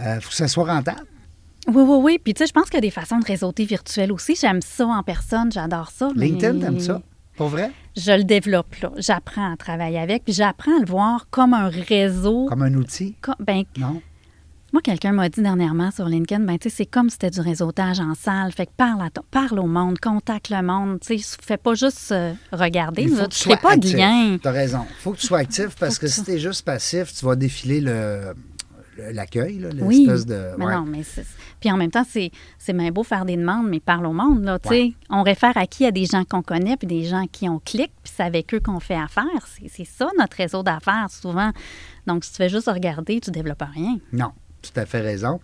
euh, 0.00 0.20
faut 0.20 0.28
que 0.30 0.34
ça 0.36 0.46
soit 0.48 0.64
rentable. 0.72 1.02
Oui, 1.66 1.82
oui, 1.82 1.98
oui. 2.02 2.18
Puis 2.22 2.32
tu 2.34 2.38
sais, 2.38 2.46
je 2.46 2.52
pense 2.52 2.66
qu'il 2.66 2.74
y 2.74 2.78
a 2.78 2.80
des 2.82 2.90
façons 2.90 3.18
de 3.18 3.24
réseauter 3.24 3.64
virtuel 3.64 4.12
aussi. 4.12 4.36
J'aime 4.40 4.62
ça 4.62 4.86
en 4.86 5.02
personne, 5.02 5.50
j'adore 5.52 5.90
ça. 5.90 6.08
mais 6.16 6.26
LinkedIn, 6.26 6.60
t'aimes 6.60 6.80
ça? 6.80 7.02
Pour 7.36 7.48
vrai? 7.48 7.70
Je 7.96 8.12
le 8.12 8.24
développe 8.24 8.74
là. 8.76 8.90
J'apprends 8.96 9.52
à 9.52 9.56
travailler 9.56 9.98
avec, 9.98 10.24
puis 10.24 10.32
j'apprends 10.32 10.76
à 10.76 10.80
le 10.80 10.86
voir 10.86 11.26
comme 11.30 11.52
un 11.54 11.68
réseau. 11.68 12.46
Comme 12.48 12.62
un 12.62 12.74
outil? 12.74 13.16
Ben, 13.40 13.64
Non? 13.76 14.00
Moi, 14.72 14.82
quelqu'un 14.82 15.12
m'a 15.12 15.28
dit 15.28 15.42
dernièrement 15.42 15.90
sur 15.90 16.06
LinkedIn, 16.06 16.44
ben, 16.44 16.58
tu 16.58 16.68
sais, 16.68 16.76
c'est 16.76 16.86
comme 16.86 17.08
si 17.08 17.14
c'était 17.14 17.30
du 17.30 17.40
réseautage 17.40 18.00
en 18.00 18.14
salle. 18.14 18.52
Fait 18.52 18.66
que 18.66 18.72
parle, 18.76 19.00
à 19.02 19.08
parle 19.30 19.58
au 19.60 19.66
monde, 19.66 19.98
contacte 19.98 20.50
le 20.50 20.62
monde. 20.62 21.00
Tu 21.00 21.18
sais, 21.18 21.36
fais 21.40 21.56
pas 21.56 21.74
juste 21.74 22.12
euh, 22.12 22.34
regarder. 22.52 23.02
Il 23.02 23.10
faut 23.10 23.24
que 23.24 23.28
tu 23.30 23.38
sois 23.38 23.56
pas 23.56 23.76
de 23.76 23.90
lien. 23.90 24.36
Tu 24.40 24.46
as 24.46 24.52
raison. 24.52 24.84
Il 24.88 25.02
faut 25.02 25.12
que 25.12 25.18
tu 25.18 25.26
sois 25.26 25.38
actif 25.38 25.74
parce 25.80 25.98
que 25.98 26.06
que 26.06 26.12
si 26.12 26.22
tu- 26.22 26.32
es 26.32 26.38
juste 26.38 26.64
passif, 26.64 27.12
tu 27.14 27.24
vas 27.24 27.34
défiler 27.34 27.80
le 27.80 28.34
l'accueil, 29.12 29.60
là, 29.60 29.68
Oui, 29.80 29.98
l'espèce 30.06 30.26
de. 30.26 30.50
mais 30.58 30.64
ouais. 30.66 30.74
non, 30.74 30.82
mais. 30.84 31.02
Puis 31.60 31.70
en 31.70 31.76
même 31.76 31.90
temps, 31.90 32.04
c'est, 32.08 32.30
bien 32.72 32.90
beau 32.90 33.04
faire 33.04 33.24
des 33.24 33.36
demandes, 33.36 33.68
mais 33.68 33.80
parle 33.80 34.06
au 34.06 34.12
monde, 34.12 34.44
là, 34.44 34.58
tu 34.58 34.68
sais. 34.68 34.74
Ouais. 34.82 34.94
On 35.10 35.22
réfère 35.22 35.56
à 35.56 35.66
qui? 35.66 35.86
À 35.86 35.90
des 35.90 36.04
gens 36.04 36.24
qu'on 36.24 36.42
connaît, 36.42 36.76
puis 36.76 36.86
des 36.86 37.04
gens 37.04 37.26
qui 37.30 37.48
on 37.48 37.58
clique, 37.58 37.92
puis 38.02 38.12
c'est 38.16 38.22
avec 38.24 38.52
eux 38.54 38.60
qu'on 38.60 38.80
fait 38.80 38.96
affaire. 38.96 39.46
C'est, 39.46 39.68
c'est 39.68 39.84
ça, 39.84 40.08
notre 40.18 40.36
réseau 40.36 40.62
d'affaires, 40.62 41.06
souvent. 41.10 41.50
Donc, 42.06 42.24
si 42.24 42.32
tu 42.32 42.36
fais 42.38 42.48
juste 42.48 42.68
regarder, 42.68 43.20
tu 43.20 43.30
développes 43.30 43.64
rien. 43.74 43.98
Non, 44.12 44.32
tout 44.62 44.72
à 44.80 44.86
fait 44.86 45.00
raison. 45.00 45.40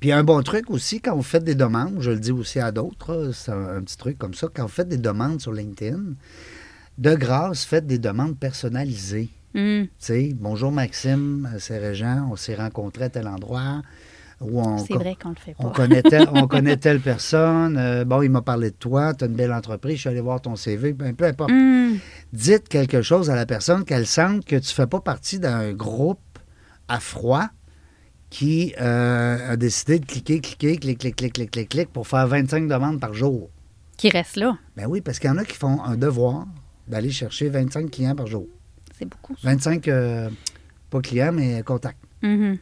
Puis 0.00 0.10
un 0.12 0.24
bon 0.24 0.42
truc 0.42 0.68
aussi, 0.70 1.00
quand 1.00 1.14
vous 1.14 1.22
faites 1.22 1.44
des 1.44 1.54
demandes, 1.54 1.96
je 2.00 2.10
le 2.10 2.18
dis 2.18 2.32
aussi 2.32 2.58
à 2.58 2.72
d'autres, 2.72 3.14
là, 3.14 3.30
c'est 3.32 3.52
un, 3.52 3.76
un 3.76 3.82
petit 3.82 3.96
truc 3.96 4.18
comme 4.18 4.34
ça, 4.34 4.48
quand 4.52 4.62
vous 4.62 4.68
faites 4.68 4.88
des 4.88 4.96
demandes 4.98 5.40
sur 5.40 5.52
LinkedIn, 5.52 6.00
de 6.98 7.14
grâce, 7.14 7.64
faites 7.64 7.86
des 7.86 7.98
demandes 7.98 8.36
personnalisées. 8.38 9.28
Hum, 9.54 9.84
Tu 9.86 9.90
sais, 9.98 10.32
bonjour 10.34 10.72
Maxime, 10.72 11.48
euh, 11.54 11.58
c'est 11.60 11.78
Régent, 11.78 12.28
on 12.30 12.36
s'est 12.36 12.54
rencontrés 12.54 13.04
à 13.04 13.08
tel 13.10 13.28
endroit. 13.28 13.82
Où 14.40 14.60
on, 14.60 14.78
c'est 14.78 14.94
vrai 14.94 15.14
qu'on 15.22 15.28
le 15.28 15.34
fait 15.36 15.54
on 15.60 15.68
pas. 15.68 15.70
connaît, 15.74 16.02
tel- 16.02 16.28
on 16.32 16.48
connaît 16.48 16.76
telle 16.76 16.98
personne. 17.00 17.76
euh, 17.78 18.04
bon, 18.04 18.22
il 18.22 18.30
m'a 18.30 18.42
parlé 18.42 18.70
de 18.70 18.76
toi, 18.76 19.14
tu 19.14 19.22
as 19.22 19.28
une 19.28 19.34
belle 19.34 19.52
entreprise, 19.52 19.96
je 19.96 20.00
suis 20.00 20.08
allé 20.08 20.20
voir 20.20 20.40
ton 20.40 20.56
CV, 20.56 20.92
ben, 20.94 21.14
peu 21.14 21.26
importe. 21.26 21.50
Hum, 21.52 21.98
Dites 22.32 22.68
quelque 22.68 23.02
chose 23.02 23.30
à 23.30 23.36
la 23.36 23.46
personne 23.46 23.84
qu'elle 23.84 24.06
sente 24.06 24.44
que 24.44 24.56
tu 24.56 24.68
ne 24.70 24.74
fais 24.74 24.86
pas 24.88 25.00
partie 25.00 25.38
d'un 25.38 25.72
groupe 25.72 26.18
à 26.88 26.98
froid 26.98 27.46
qui 28.32 28.74
euh, 28.80 29.52
a 29.52 29.56
décidé 29.58 29.98
de 29.98 30.06
cliquer, 30.06 30.40
cliquer, 30.40 30.78
clic, 30.78 30.98
clic, 30.98 31.16
clic, 31.16 31.32
clic, 31.34 31.50
clic, 31.50 31.68
clic 31.68 31.88
pour 31.92 32.08
faire 32.08 32.26
25 32.26 32.66
demandes 32.66 32.98
par 32.98 33.12
jour. 33.12 33.50
qui 33.98 34.08
reste 34.08 34.36
là. 34.36 34.56
Ben 34.74 34.86
oui, 34.88 35.02
parce 35.02 35.18
qu'il 35.18 35.28
y 35.28 35.30
en 35.30 35.36
a 35.36 35.44
qui 35.44 35.54
font 35.54 35.82
un 35.82 35.98
devoir 35.98 36.46
d'aller 36.88 37.10
chercher 37.10 37.50
25 37.50 37.90
clients 37.90 38.16
par 38.16 38.26
jour. 38.26 38.46
C'est 38.98 39.04
beaucoup. 39.04 39.34
ça. 39.34 39.50
25, 39.50 39.86
euh, 39.86 40.30
pas 40.88 41.02
clients, 41.02 41.32
mais 41.32 41.62
contacts. 41.62 42.02
Mhm. 42.22 42.56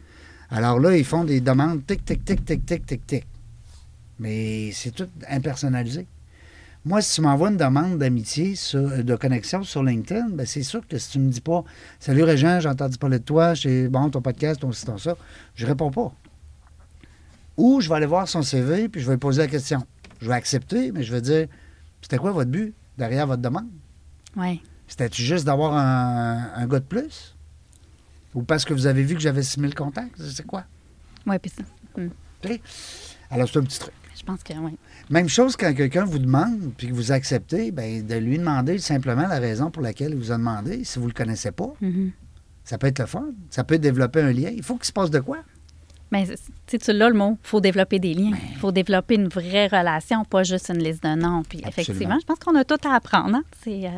Alors 0.51 0.81
là, 0.81 0.97
ils 0.97 1.05
font 1.05 1.23
des 1.23 1.41
demandes 1.41 1.87
tic, 1.87 2.05
tic, 2.05 2.25
tic, 2.25 2.45
tic, 2.45 2.67
tic, 2.67 2.85
tic, 2.85 3.07
tic. 3.07 3.27
Mais 4.19 4.73
c'est 4.73 4.91
tout 4.91 5.09
impersonnalisé. 5.29 6.05
Moi, 6.85 7.03
si 7.03 7.17
tu 7.17 7.21
m'envoies 7.21 7.51
une 7.51 7.59
demande 7.59 7.99
d'amitié, 7.99 8.55
sur- 8.57 9.05
de 9.05 9.17
connexion 9.17 9.63
sur 9.65 9.83
LinkedIn, 9.83 10.31
ben 10.31 10.47
c'est 10.47 10.63
sûr 10.63 10.87
que 10.87 10.97
si 10.97 11.11
tu 11.11 11.19
me 11.19 11.31
dis 11.31 11.43
pas 11.43 11.63
Salut 11.99 12.23
Régent, 12.23 12.59
j'ai 12.61 12.69
entendu 12.71 12.97
parler 12.97 13.19
de 13.19 13.25
toi, 13.25 13.53
j'ai 13.55 13.89
bon, 13.89 14.09
ton 14.09 14.23
podcast, 14.23 14.61
ton 14.61 14.73
ci, 14.73 14.87
ton 14.87 14.97
ça, 14.97 15.17
je 15.55 15.67
réponds 15.67 15.91
pas. 15.91 16.11
Ou 17.59 17.81
je 17.83 17.89
vais 17.91 17.97
aller 17.97 18.07
voir 18.07 18.27
son 18.29 18.41
CV, 18.43 18.89
puis 18.89 19.03
je 19.03 19.07
vais 19.07 19.13
lui 19.13 19.19
poser 19.19 19.43
la 19.43 19.49
question. 19.49 19.87
Je 20.23 20.29
vais 20.29 20.35
accepter, 20.35 20.91
mais 20.93 21.03
je 21.03 21.13
vais 21.13 21.21
dire 21.21 21.49
C'était 22.01 22.17
quoi 22.17 22.33
votre 22.33 22.51
but 22.51 22.73
derrière 22.97 23.27
votre 23.27 23.43
demande? 23.43 23.69
Ouais. 24.37 24.61
C'était-tu 24.89 25.23
juste 25.23 25.45
d'avoir 25.45 25.75
un, 25.77 26.51
un 26.55 26.67
gars 26.67 26.81
de 26.81 26.85
plus? 26.85 27.37
Ou 28.35 28.43
parce 28.43 28.65
que 28.65 28.73
vous 28.73 28.87
avez 28.87 29.03
vu 29.03 29.15
que 29.15 29.21
j'avais 29.21 29.43
6000 29.43 29.75
contacts? 29.75 30.21
C'est 30.23 30.47
quoi? 30.47 30.65
Ouais, 31.27 31.39
puis 31.39 31.51
ça. 31.51 31.63
Sais? 32.43 32.61
Alors, 33.31 33.49
c'est 33.49 33.59
un 33.59 33.63
petit 33.65 33.79
truc. 33.79 33.93
Je 34.21 34.25
pense 34.27 34.43
que 34.43 34.53
oui. 34.53 34.77
Même 35.09 35.29
chose 35.29 35.57
quand 35.57 35.73
quelqu'un 35.75 36.05
vous 36.05 36.19
demande, 36.19 36.73
puis 36.77 36.89
que 36.89 36.93
vous 36.93 37.11
acceptez, 37.11 37.71
ben, 37.71 38.07
de 38.07 38.15
lui 38.17 38.39
demander 38.39 38.77
simplement 38.79 39.27
la 39.27 39.39
raison 39.39 39.71
pour 39.71 39.83
laquelle 39.83 40.11
il 40.13 40.17
vous 40.19 40.31
a 40.31 40.37
demandé, 40.37 40.85
si 40.85 40.99
vous 40.99 41.07
ne 41.07 41.11
le 41.11 41.15
connaissez 41.15 41.51
pas. 41.53 41.73
Mhm. 41.81 42.11
Ça 42.65 42.77
peut 42.77 42.89
être 42.89 42.99
le 42.99 43.07
fun. 43.07 43.25
Ça 43.49 43.65
peut 43.65 43.79
développer 43.79 44.21
un 44.21 44.33
lien. 44.33 44.51
Il 44.55 44.63
faut 44.63 44.77
qu'il 44.77 44.85
se 44.85 44.93
passe 44.93 45.11
de 45.11 45.21
quoi? 45.21 45.39
Mais 46.13 46.27
c'est- 46.27 46.39
tu 46.67 46.77
sais, 46.85 46.93
l'as 46.93 47.09
le 47.09 47.15
mot. 47.17 47.39
Il 47.43 47.49
faut 47.49 47.61
développer 47.61 47.99
des 47.99 48.13
liens. 48.15 48.37
Il 48.53 48.59
faut 48.59 48.73
développer 48.73 49.15
une 49.15 49.29
vraie 49.29 49.69
relation, 49.69 50.25
pas 50.25 50.43
juste 50.43 50.69
une 50.69 50.83
liste 50.83 51.03
de 51.03 51.15
noms. 51.15 51.43
Puis 51.43 51.59
Absolument. 51.65 51.69
effectivement, 51.69 52.19
je 52.21 52.27
pense 52.27 52.39
qu'on 52.41 52.55
a 52.57 52.65
tout 52.65 52.77
à 52.87 52.95
apprendre. 52.97 53.37
hein. 53.37 53.45
C'est, 53.65 53.87
euh, 53.87 53.91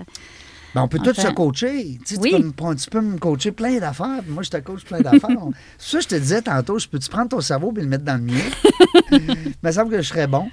Ben, 0.74 0.82
on 0.82 0.88
peut 0.88 0.98
tous 0.98 1.14
se 1.14 1.28
coacher. 1.28 1.98
Tu, 2.04 2.14
sais, 2.14 2.20
Oui. 2.20 2.30
tu, 2.34 2.40
peux 2.52 2.64
me, 2.68 2.74
tu 2.74 2.90
peux 2.90 3.00
me 3.00 3.18
coacher 3.18 3.52
plein 3.52 3.78
d'affaires, 3.78 4.20
puis 4.22 4.30
moi, 4.32 4.42
je 4.42 4.50
te 4.50 4.56
coach 4.58 4.84
plein 4.84 5.00
d'affaires. 5.00 5.28
Ça, 5.78 6.00
je 6.00 6.08
te 6.08 6.14
disais 6.14 6.40
tantôt, 6.42 6.78
je 6.78 6.88
peux-tu 6.88 7.08
prendre 7.10 7.28
ton 7.28 7.40
cerveau 7.40 7.72
et 7.76 7.80
le 7.82 7.86
mettre 7.88 8.04
dans 8.04 8.16
le 8.16 8.22
mien? 8.22 8.40
Il 9.12 9.52
me 9.62 9.70
semble 9.72 9.90
que 9.90 10.00
je 10.02 10.08
serais 10.08 10.26
bon. 10.26 10.48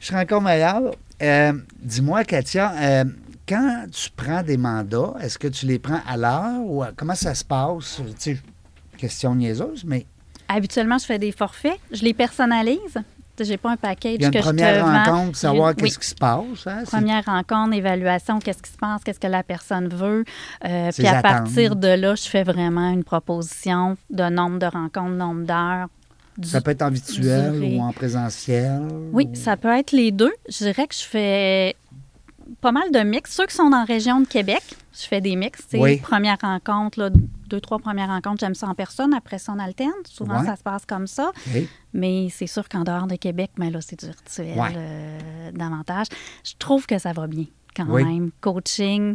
Je 0.00 0.06
serais 0.06 0.20
encore 0.20 0.42
meilleur. 0.42 0.82
Euh, 1.22 1.52
Dis-moi, 1.82 2.24
Katia, 2.24 2.72
euh, 2.78 3.04
quand 3.48 3.86
tu 3.90 4.10
prends 4.14 4.42
des 4.42 4.56
mandats, 4.58 5.14
est-ce 5.20 5.38
que 5.38 5.48
tu 5.48 5.64
les 5.66 5.78
prends 5.78 6.00
à 6.06 6.16
l'heure 6.16 6.60
ou 6.64 6.82
à- 6.82 6.92
comment 6.94 7.14
ça 7.14 7.34
se 7.34 7.44
passe? 7.44 8.00
Tu 8.18 8.34
sais, 8.34 8.40
question 8.98 9.34
niaiseuse, 9.34 9.84
mais 9.86 10.04
habituellement, 10.48 10.98
je 10.98 11.06
fais 11.06 11.18
des 11.18 11.32
forfaits. 11.32 11.78
Je 11.92 12.02
les 12.02 12.12
personnalise. 12.14 12.98
J'ai 13.44 13.56
pas 13.56 13.70
un 13.72 13.76
package 13.76 14.14
il 14.16 14.22
y 14.22 14.24
a 14.24 14.28
une 14.28 14.32
que 14.32 14.38
je 14.38 14.42
te 14.42 14.48
première 14.48 14.84
rencontre, 15.06 15.36
savoir 15.36 15.74
qu'est-ce 15.74 15.94
oui. 15.96 16.00
qui 16.00 16.08
se 16.08 16.14
passe. 16.14 16.66
hein? 16.66 16.82
Première 16.86 17.24
rencontre, 17.24 17.74
évaluation, 17.74 18.38
qu'est-ce 18.38 18.62
qui 18.62 18.70
se 18.70 18.76
passe, 18.78 19.02
qu'est-ce 19.04 19.20
que 19.20 19.26
la 19.26 19.42
personne 19.42 19.88
veut. 19.88 20.24
Euh, 20.64 20.90
puis 20.96 21.06
à 21.06 21.18
attentes. 21.18 21.22
partir 21.22 21.76
de 21.76 21.88
là, 21.88 22.14
je 22.14 22.22
fais 22.28 22.42
vraiment 22.44 22.90
une 22.90 23.04
proposition 23.04 23.96
de 24.10 24.24
nombre 24.30 24.58
de 24.58 24.66
rencontres, 24.66 25.14
nombre 25.14 25.44
d'heures. 25.46 25.88
du- 26.38 26.48
Ça 26.48 26.60
peut 26.60 26.70
être 26.72 26.82
en 26.82 26.90
virtuel 26.90 27.62
ou 27.62 27.80
en 27.80 27.92
présentiel. 27.92 28.82
Oui, 29.12 29.28
ou- 29.30 29.34
ça 29.34 29.56
peut 29.56 29.74
être 29.76 29.92
les 29.92 30.12
deux. 30.12 30.32
Je 30.48 30.58
dirais 30.64 30.86
que 30.86 30.94
je 30.94 31.02
fais 31.04 31.74
pas 32.60 32.72
mal 32.72 32.90
de 32.92 32.98
mix. 33.00 33.34
Ceux 33.34 33.46
qui 33.46 33.54
sont 33.54 33.70
dans 33.70 33.78
la 33.78 33.84
région 33.84 34.20
de 34.20 34.26
Québec, 34.26 34.62
je 34.92 35.06
fais 35.06 35.20
des 35.20 35.34
mix. 35.34 35.60
Oui. 35.74 35.96
première 35.96 36.36
rencontre, 36.42 37.00
là, 37.00 37.10
deux, 37.48 37.60
trois 37.60 37.78
premières 37.78 38.08
rencontres, 38.08 38.40
j'aime 38.40 38.54
ça 38.54 38.66
en 38.68 38.74
personne. 38.74 39.14
Après 39.14 39.38
ça, 39.38 39.52
on 39.54 39.58
alterne. 39.58 39.90
Souvent, 40.08 40.40
Ouais. 40.40 40.46
ça 40.46 40.56
se 40.56 40.62
passe 40.62 40.84
comme 40.86 41.06
ça. 41.06 41.32
Mais 41.92 42.28
c'est 42.30 42.46
sûr 42.46 42.68
qu'en 42.68 42.84
dehors 42.84 43.06
de 43.06 43.16
Québec, 43.16 43.50
mais 43.58 43.70
là, 43.70 43.80
c'est 43.80 43.98
du 43.98 44.06
virtuel 44.06 44.58
Ouais. 44.58 44.72
euh, 44.76 45.50
davantage. 45.52 46.06
Je 46.44 46.52
trouve 46.58 46.86
que 46.86 46.98
ça 46.98 47.12
va 47.12 47.26
bien 47.26 47.46
quand 47.76 47.86
Oui. 47.88 48.04
même. 48.04 48.30
Coaching. 48.40 49.14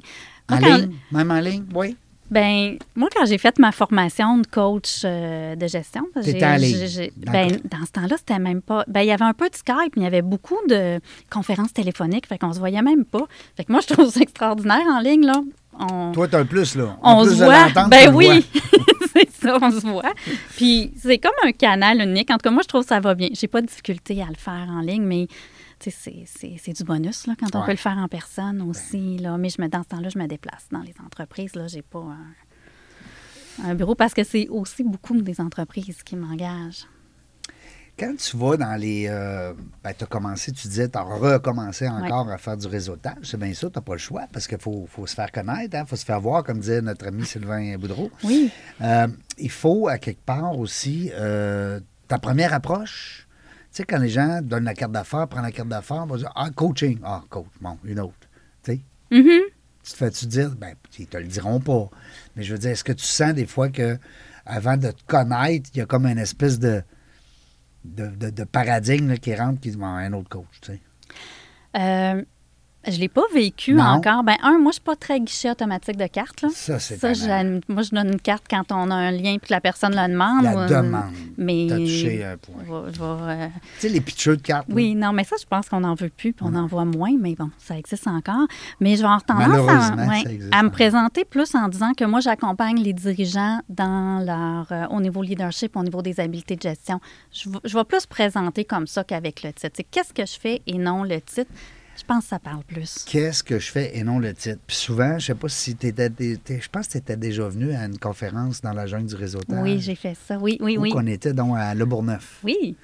En 0.50 0.58
Moi, 0.60 0.68
quand- 0.70 0.78
ligne? 0.78 0.96
Même 1.12 1.32
en 1.32 1.40
ligne? 1.40 1.64
Oui. 1.74 1.98
ben, 2.30 2.78
moi, 2.96 3.10
quand 3.14 3.26
j'ai 3.26 3.38
fait 3.38 3.60
ma 3.60 3.74
formation 3.74 4.38
de 4.38 4.48
coach 4.48 5.02
euh, 5.04 5.56
de 5.58 5.68
gestion, 5.68 6.06
j'ai- 6.24 6.42
en 6.46 7.32
ben, 7.32 7.60
dans 7.70 7.86
ce 7.86 7.92
temps-là, 7.92 8.16
c'était 8.18 8.40
même 8.40 8.62
pas. 8.62 8.86
Ben, 8.88 9.02
il 9.02 9.08
y 9.08 9.12
avait 9.12 9.26
un 9.26 9.34
peu 9.34 9.50
de 9.50 9.56
Skype, 9.56 9.96
mais 9.98 10.02
il 10.02 10.04
y 10.04 10.08
avait 10.08 10.22
beaucoup 10.22 10.56
de 10.70 11.00
conférences 11.30 11.74
téléphoniques, 11.74 12.28
fait 12.28 12.38
qu'on 12.38 12.54
se 12.54 12.60
voyait 12.60 12.82
même 12.82 13.04
pas. 13.04 13.28
Fait 13.58 13.66
que 13.66 13.72
moi, 13.74 13.82
je 13.82 13.94
trouve 13.94 14.10
ça 14.10 14.22
extraordinaire 14.22 14.86
en 14.90 15.00
ligne, 15.02 15.26
là. 15.26 15.42
On, 15.82 16.12
Toi, 16.12 16.28
tu 16.28 16.36
as 16.36 16.40
un 16.40 16.46
plus, 16.46 16.76
là. 16.76 16.98
En 17.02 17.22
on 17.22 17.26
plus 17.26 17.36
se 17.38 17.44
voit. 17.44 17.70
Ben 17.90 18.14
oui, 18.14 18.46
c'est 19.14 19.30
ça, 19.32 19.58
on 19.62 19.72
se 19.72 19.80
voit. 19.88 20.14
Puis 20.56 20.94
c'est 20.98 21.18
comme 21.18 21.32
un 21.44 21.52
canal 21.52 22.02
unique. 22.02 22.30
En 22.30 22.36
tout 22.36 22.44
cas, 22.44 22.52
moi, 22.52 22.62
je 22.64 22.68
trouve 22.68 22.82
que 22.84 22.88
ça 22.90 23.00
va 23.00 23.16
bien. 23.16 23.30
J'ai 23.34 23.48
pas 23.48 23.62
de 23.62 23.68
difficulté 23.68 24.22
à 24.22 24.28
le 24.28 24.36
faire 24.38 24.68
en 24.70 24.82
ligne, 24.82 25.04
mais 25.04 25.28
c'est- 25.80 26.74
du 26.74 26.84
bonus 26.84 27.26
là, 27.28 27.34
quand 27.40 27.56
on 27.56 27.60
Ouais. 27.62 27.66
peut 27.66 27.72
le 27.72 27.78
faire 27.78 27.98
en 27.98 28.08
personne 28.08 28.62
aussi. 28.62 29.18
Là. 29.18 29.38
Mais 29.38 29.50
je 29.50 29.60
me, 29.62 29.68
dans 29.68 29.82
ce 29.84 29.88
temps-là, 29.90 30.10
je 30.14 30.20
me 30.20 30.28
déplace 30.28 30.68
dans 30.72 30.82
les 30.82 30.94
entreprises. 31.04 31.56
Là, 31.56 31.68
j'ai 31.68 31.82
pas 31.82 32.06
un, 33.64 33.70
un 33.72 33.76
bureau 33.76 33.96
parce 33.96 34.14
que 34.14 34.24
c'est 34.24 34.48
aussi 34.50 34.84
beaucoup 34.84 35.20
des 35.22 35.42
entreprises 35.42 36.04
qui 36.04 36.16
m'engagent. 36.16 36.86
Quand 38.02 38.16
tu 38.18 38.36
vas 38.36 38.58
dans 38.58 38.76
les. 38.80 39.06
Euh, 39.08 39.54
ben, 39.84 39.94
tu 39.96 40.04
as 40.04 40.08
commencé, 40.08 40.52
tu 40.52 40.68
disais, 40.68 40.90
tu 40.90 40.98
as 40.98 41.04
recommencé 41.04 41.88
encore 41.88 42.28
à 42.32 42.40
faire 42.40 42.58
du 42.58 42.66
réseautage. 42.66 43.14
C'est 43.22 43.38
bien 43.38 43.54
ça, 43.54 43.70
tu 43.70 43.78
n'as 43.78 43.82
pas 43.84 43.92
le 43.94 44.00
choix 44.00 44.24
parce 44.34 44.48
qu'il 44.48 44.58
faut, 44.58 44.88
faut 44.90 45.06
se 45.06 45.14
faire 45.14 45.32
connaître, 45.32 45.78
il 45.80 45.86
faut 45.86 45.96
se 45.96 46.04
faire 46.04 46.20
voir, 46.20 46.44
comme 46.44 46.60
disait 46.60 46.82
notre 46.82 47.06
ami 47.08 47.24
Sylvain 47.26 47.78
Boudreau. 47.78 48.10
Oui. 48.24 48.50
Euh, 48.82 49.08
il 49.38 49.52
faut, 49.52 49.88
à 49.88 50.00
quelque 50.00 50.26
part 50.26 50.58
aussi, 50.58 51.12
euh, 51.14 51.80
ta 52.08 52.18
première 52.18 52.56
approche. 52.56 53.28
Tu 53.72 53.78
sais, 53.78 53.84
quand 53.84 54.00
les 54.00 54.10
gens 54.10 54.42
donnent 54.42 54.64
la 54.64 54.74
carte 54.74 54.94
d'affaires, 54.94 55.28
prennent 55.28 55.44
la 55.44 55.52
carte 55.52 55.70
d'affaires, 55.70 56.02
on 56.04 56.08
va 56.08 56.18
dire 56.18 56.32
Ah, 56.36 56.50
coaching. 56.50 56.98
Ah, 57.04 57.22
coach. 57.30 57.46
Bon, 57.62 57.78
une 57.86 58.00
autre. 58.00 58.16
Tu 58.64 58.72
sais, 58.72 58.80
Mhm. 59.12 59.42
tu 59.84 59.92
te 59.92 59.98
fais-tu 59.98 60.26
dire, 60.26 60.50
ben, 60.58 60.74
ils 60.98 61.06
te 61.06 61.18
le 61.18 61.26
diront 61.26 61.60
pas. 61.60 61.88
Mais 62.36 62.42
je 62.42 62.52
veux 62.54 62.60
dire, 62.60 62.72
est-ce 62.72 62.84
que 62.84 62.94
tu 62.94 63.06
sens 63.06 63.36
des 63.36 63.46
fois 63.46 63.70
que 63.70 64.00
avant 64.48 64.76
de 64.76 64.90
te 64.90 65.04
connaître, 65.06 65.70
il 65.76 65.78
y 65.78 65.82
a 65.82 65.86
comme 65.86 66.08
une 66.08 66.18
espèce 66.18 66.58
de, 66.58 66.82
de, 67.84 68.08
de- 68.08 68.30
de 68.30 68.44
paradigme 68.44 69.16
qui 69.18 69.36
rentre 69.36 69.60
qui 69.60 69.72
dit, 69.72 69.78
un 69.84 70.14
autre 70.14 70.30
coach, 70.30 70.46
tu 70.62 70.72
sais. 70.74 70.82
Euh, 71.78 72.24
je 72.88 73.00
l'ai 73.00 73.08
pas 73.10 73.24
vécu 73.34 73.74
Non. 73.74 73.84
encore. 73.84 74.24
Ben 74.24 74.36
un, 74.42 74.58
moi, 74.58 74.72
je 74.72 74.76
suis 74.76 74.82
pas 74.82 74.96
très 74.96 75.20
guichet 75.20 75.52
automatique 75.52 75.98
de 75.98 76.08
carte. 76.08 76.42
Là. 76.42 76.50
Ça, 76.54 76.80
c'est 76.80 76.98
Ça, 76.98 77.10
moi, 77.68 77.84
je 77.84 77.92
donne 77.96 78.08
une 78.14 78.20
carte 78.20 78.46
quand 78.50 78.72
on 78.72 78.90
a 78.90 78.96
un 78.96 79.12
lien 79.12 79.38
puis 79.38 79.48
que 79.50 79.54
la 79.54 79.62
personne 79.62 79.94
le 79.96 80.12
demande. 80.12 80.44
La 80.44 80.56
ou, 80.66 80.68
demande. 80.70 81.12
Mais 81.38 81.68
T'as 81.70 81.78
touché 81.78 82.24
un 82.26 82.38
point. 82.38 82.64
je 82.92 83.02
euh, 83.02 83.48
Tu 83.80 83.80
sais, 83.80 83.90
les 83.90 84.02
pitchers 84.02 84.38
de 84.38 84.42
cartes. 84.42 84.68
là. 84.68 84.76
oui, 84.76 84.96
non, 84.96 85.14
mais 85.14 85.24
ça, 85.24 85.36
je 85.40 85.46
pense 85.46 85.70
qu'on 85.70 85.82
n'en 85.82 85.94
veut 85.96 86.10
plus, 86.10 86.34
puis 86.34 86.46
on 86.48 86.56
en 86.56 86.66
voit 86.68 86.86
moins, 86.86 87.16
mais 87.20 87.36
bon, 87.36 87.50
ça 87.60 87.78
existe 87.78 88.08
encore. 88.08 88.48
Mais 88.80 88.96
je 88.96 89.02
vais 89.02 89.06
avoir 89.06 89.24
tendance 89.24 89.70
à, 89.70 89.96
ouais, 90.08 90.64
me 90.64 90.70
présenter 90.70 91.24
plus 91.26 91.54
en 91.56 91.68
disant 91.68 91.94
que 91.94 92.04
moi, 92.06 92.20
j'accompagne 92.20 92.78
les 92.82 92.94
dirigeants 92.94 93.60
dans 93.70 94.24
leur, 94.26 94.68
euh, 94.72 94.88
au 94.96 95.02
niveau 95.02 95.22
leadership, 95.22 95.76
au 95.76 95.84
niveau 95.84 96.02
des 96.02 96.20
habiletés 96.20 96.56
de 96.56 96.62
gestion. 96.62 97.00
Je, 97.32 97.50
vais- 97.50 97.60
je 97.64 97.78
vais 97.78 97.84
plus 97.84 98.06
présenter 98.06 98.66
comme 98.66 98.88
ça 98.88 99.04
qu'avec 99.04 99.44
le 99.44 99.54
titre. 99.54 99.74
C'est 99.76 99.84
qu'est-ce 99.84 100.14
que 100.14 100.26
je 100.26 100.40
fais 100.40 100.62
et 100.68 100.78
non 100.78 101.04
le 101.04 101.22
titre. 101.22 101.52
Je 102.02 102.06
pense 102.08 102.24
que 102.24 102.30
ça 102.30 102.40
parle 102.40 102.64
plus. 102.64 103.06
Qu'est-ce 103.08 103.44
que 103.44 103.60
je 103.60 103.72
fais 103.72 103.96
et 103.96 104.04
non 104.04 104.18
le 104.18 104.34
titre? 104.34 104.60
Puis 104.66 104.76
souvent, 104.76 105.20
je 105.20 105.28
sais 105.28 105.36
pas 105.36 105.48
si 105.50 105.76
tu 105.76 105.88
étais. 105.88 106.10
Je 106.18 106.68
pense 106.70 106.88
que 106.88 106.94
tu 106.94 106.98
étais 106.98 107.16
déjà 107.16 107.48
venu 107.48 107.74
à 107.74 107.86
une 107.86 108.00
conférence 108.00 108.60
dans 108.62 108.74
la 108.74 108.88
jungle 108.88 109.08
du 109.08 109.16
réseautage. 109.16 109.60
Oui, 109.62 109.80
j'ai 109.80 109.96
fait 109.96 110.18
ça. 110.28 110.38
Oui, 110.40 110.58
oui, 110.62 110.78
Où 110.78 110.82
oui. 110.82 110.90
qu'on 110.90 111.06
était 111.06 111.34
donc 111.34 111.56
à 111.58 111.76
Le 111.76 111.86
Bourgneuf. 111.86 112.40
Oui. 112.44 112.76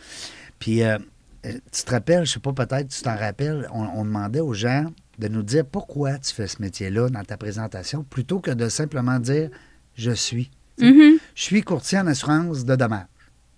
Puis, 0.59 0.83
euh, 0.83 0.97
euh, 1.45 1.53
tu 1.71 1.83
te 1.83 1.91
rappelles, 1.91 2.25
je 2.25 2.33
sais 2.33 2.39
pas, 2.39 2.53
peut-être 2.53 2.89
tu 2.89 3.01
t'en 3.01 3.15
rappelles, 3.17 3.67
on, 3.73 3.85
on 3.85 4.05
demandait 4.05 4.39
aux 4.39 4.53
gens 4.53 4.85
de 5.17 5.27
nous 5.27 5.43
dire 5.43 5.65
pourquoi 5.65 6.19
tu 6.19 6.31
fais 6.33 6.47
ce 6.47 6.61
métier-là 6.61 7.09
dans 7.09 7.23
ta 7.23 7.37
présentation, 7.37 8.03
plutôt 8.03 8.39
que 8.39 8.51
de 8.51 8.69
simplement 8.69 9.19
dire 9.19 9.49
je 9.95 10.11
suis. 10.11 10.51
Mhm. 10.79 11.17
Je 11.33 11.41
suis 11.41 11.63
courtier 11.63 11.97
en 11.97 12.05
assurance 12.07 12.65
de 12.65 12.75
dommages. 12.75 13.07